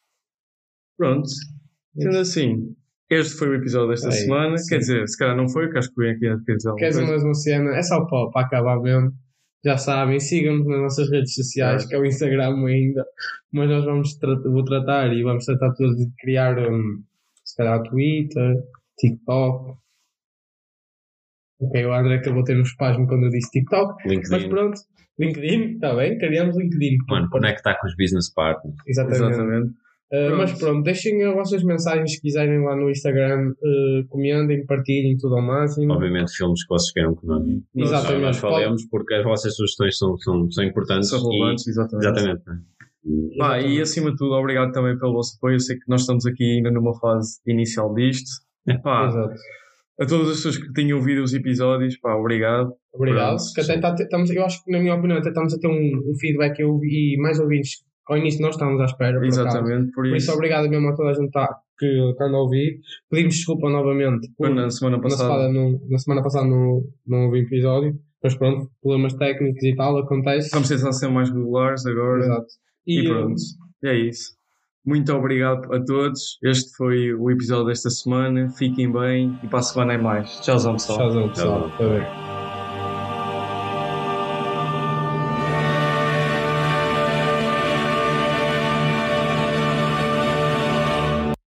Pronto. 0.97 1.29
Sendo 1.99 2.19
assim, 2.19 2.77
este 3.11 3.35
foi 3.37 3.49
o 3.49 3.55
episódio 3.55 3.89
desta 3.89 4.09
É, 4.09 4.13
semana. 4.13 4.57
sim. 4.57 4.69
Quer 4.69 4.79
dizer, 4.79 5.09
se 5.09 5.19
calhar 5.19 5.37
não 5.37 5.49
foi, 5.49 5.69
que 5.71 5.79
acho 5.79 5.93
que 5.93 6.01
o 6.01 6.05
Ian 6.05 6.17
quer 6.45 6.55
dizer 6.55 6.69
alguma 6.69 6.79
Quer 6.79 6.89
dizer 6.91 7.01
coisa. 7.01 7.13
mais 7.13 7.25
uma 7.25 7.35
cena? 7.35 7.71
É 7.77 7.83
só 7.83 8.05
para 8.05 8.41
acabar 8.47 8.81
mesmo. 8.81 9.11
Já 9.65 9.77
sabem, 9.77 10.21
sigam-nos 10.21 10.67
nas 10.67 10.79
nossas 10.81 11.11
redes 11.11 11.35
sociais, 11.35 11.85
É. 11.85 11.89
que 11.89 11.95
é 11.95 11.99
o 11.99 12.05
Instagram 12.07 12.65
ainda. 12.67 13.05
Mas 13.53 13.69
nós 13.69 13.85
vamos 13.85 14.15
tra 14.15 14.35
vou 14.39 14.65
tratar 14.65 15.13
e 15.13 15.23
vamos 15.23 15.45
tratar 15.45 15.73
todos 15.75 15.97
de 15.97 16.09
criar, 16.19 16.57
um, 16.59 17.03
se 17.45 17.57
calhar, 17.57 17.83
Twitter, 17.83 18.57
TikTok. 18.99 19.77
Ok, 21.59 21.87
o 21.87 21.93
André 21.93 22.17
acabou 22.17 22.43
de 22.43 22.53
ter 22.53 22.59
um 22.59 22.63
espasmo 22.63 23.07
quando 23.07 23.25
eu 23.25 23.31
disse 23.31 23.51
TikTok. 23.51 23.95
Mas 24.05 24.13
LinkedIn. 24.31 24.49
pronto, 24.51 24.79
LinkedIn, 25.19 25.75
está 25.75 25.95
bem, 25.95 26.19
criamos 26.19 26.57
LinkedIn. 26.57 26.99
Mano, 27.09 27.29
conectar 27.31 27.75
com 27.81 27.87
os 27.87 27.97
business 27.97 28.31
partners. 28.33 28.77
Exatamente. 28.87 29.23
Exatamente. 29.33 29.75
Uh, 30.13 30.29
Pronto. 30.29 30.37
mas 30.37 30.59
pronto, 30.59 30.83
deixem 30.85 31.25
as 31.25 31.35
vossas 31.35 31.65
mensagens 31.65 32.13
se 32.13 32.21
quiserem 32.21 32.65
lá 32.65 32.77
no 32.77 32.89
Instagram, 32.89 33.51
uh, 33.51 34.09
comentem, 34.09 34.65
partilhem 34.65 35.17
tudo 35.19 35.35
ao 35.35 35.43
máximo. 35.43 35.93
Obviamente, 35.93 36.31
filmes 36.31 36.63
que 36.63 36.69
vocês 36.69 36.93
queiram 36.93 37.17
que 37.17 37.27
nós, 37.27 37.43
nós, 37.45 37.89
Exatamente. 37.89 38.23
nós 38.23 38.37
falemos, 38.37 38.87
porque 38.89 39.15
as 39.15 39.25
vossas 39.25 39.57
sugestões 39.57 39.99
são, 39.99 40.17
são, 40.19 40.49
são 40.49 40.63
importantes. 40.63 41.09
São 41.09 41.29
relevantes, 41.29 41.67
e, 41.67 41.71
exatamente. 41.71 42.07
exatamente. 42.07 42.43
Pá, 43.37 43.61
e 43.61 43.81
acima 43.81 44.11
de 44.13 44.17
tudo, 44.17 44.33
obrigado 44.35 44.73
também 44.73 44.97
pelo 44.97 45.13
vosso 45.13 45.37
apoio. 45.37 45.57
Eu 45.57 45.61
sei 45.61 45.77
que 45.77 45.89
nós 45.89 46.03
estamos 46.03 46.25
aqui 46.25 46.57
ainda 46.57 46.71
numa 46.71 46.95
fase 46.99 47.41
inicial 47.47 47.93
disto. 47.93 48.31
Pá, 48.83 49.07
Exato. 49.09 49.35
a 50.01 50.07
todas 50.07 50.29
as 50.29 50.37
pessoas 50.37 50.59
que 50.59 50.73
tenham 50.73 50.99
ouvido 50.99 51.23
os 51.23 51.35
episódios, 51.35 51.99
pá, 51.99 52.15
obrigado. 52.15 52.73
Obrigado. 52.93 53.37
Pronto, 53.37 53.53
que 53.55 53.61
até 53.61 53.79
tá, 53.79 53.95
estamos, 53.99 54.31
eu 54.31 54.45
acho 54.45 54.65
que, 54.65 54.71
na 54.71 54.79
minha 54.79 54.95
opinião, 54.95 55.19
até 55.19 55.29
estamos 55.29 55.53
a 55.53 55.59
ter 55.59 55.69
um, 55.69 56.11
um 56.11 56.15
feedback 56.19 56.59
eu 56.61 56.81
e 56.83 57.17
mais 57.21 57.39
ouvintes 57.39 57.86
ao 58.09 58.17
início 58.17 58.41
nós 58.43 58.55
estávamos 58.55 58.81
à 58.81 58.85
espera. 58.85 59.19
Por. 59.19 59.27
Exatamente, 59.27 59.87
por 59.93 59.95
Por 60.05 60.07
isso, 60.09 60.17
isso, 60.17 60.33
obrigado 60.33 60.69
mesmo 60.69 60.89
a 60.89 60.95
toda 60.95 61.11
a 61.11 61.15
gente 61.15 61.31
tá, 61.31 61.49
que 61.79 61.87
anda 62.21 62.37
a 62.37 62.41
ouvir. 62.41 62.81
Pedimos 63.11 63.35
desculpa 63.37 63.69
novamente. 63.71 64.29
por- 64.37 64.51
na 64.51 64.71
semana 64.71 64.97
na, 64.97 65.03
passada. 65.03 65.29
semana, 65.35 65.53
não, 65.53 65.81
na 65.89 65.99
semana 65.99 66.23
passada 66.23 66.47
não, 66.47 66.83
não 67.07 67.25
houve 67.27 67.41
episódio. 67.41 67.99
Mas 68.23 68.35
pronto, 68.35 68.69
problemas 68.83 69.15
técnicos 69.15 69.63
e 69.63 69.75
tal, 69.77 69.99
acontece. 69.99 70.51
Vamos 70.51 70.69
tentar 70.69 70.93
ser 70.93 71.09
mais 71.09 71.29
regulares 71.31 71.85
agora. 71.87 72.25
Exato. 72.25 72.47
E, 72.87 73.01
E, 73.01 73.05
pronto, 73.09 73.35
é 73.85 73.95
isso. 73.99 74.35
Muito 74.85 75.13
obrigado 75.13 75.73
a 75.75 75.85
todos. 75.85 76.39
Este 76.45 76.75
foi 76.77 77.13
o 77.13 77.31
episódio 77.31 77.67
desta 77.67 77.91
semana. 77.91 78.49
Fiquem 78.51 78.91
bem 78.91 79.39
e 79.43 79.49
para 79.49 79.59
a 79.59 79.63
semana 79.63 79.95
é 79.95 79.99
mais. 79.99 80.31
Tchauzão, 80.41 80.73
pessoal. 80.75 80.99
Tchauzão, 80.99 81.29
pessoal. 81.29 81.71
Tchauzão. 81.77 81.99
Bem. 81.99 82.36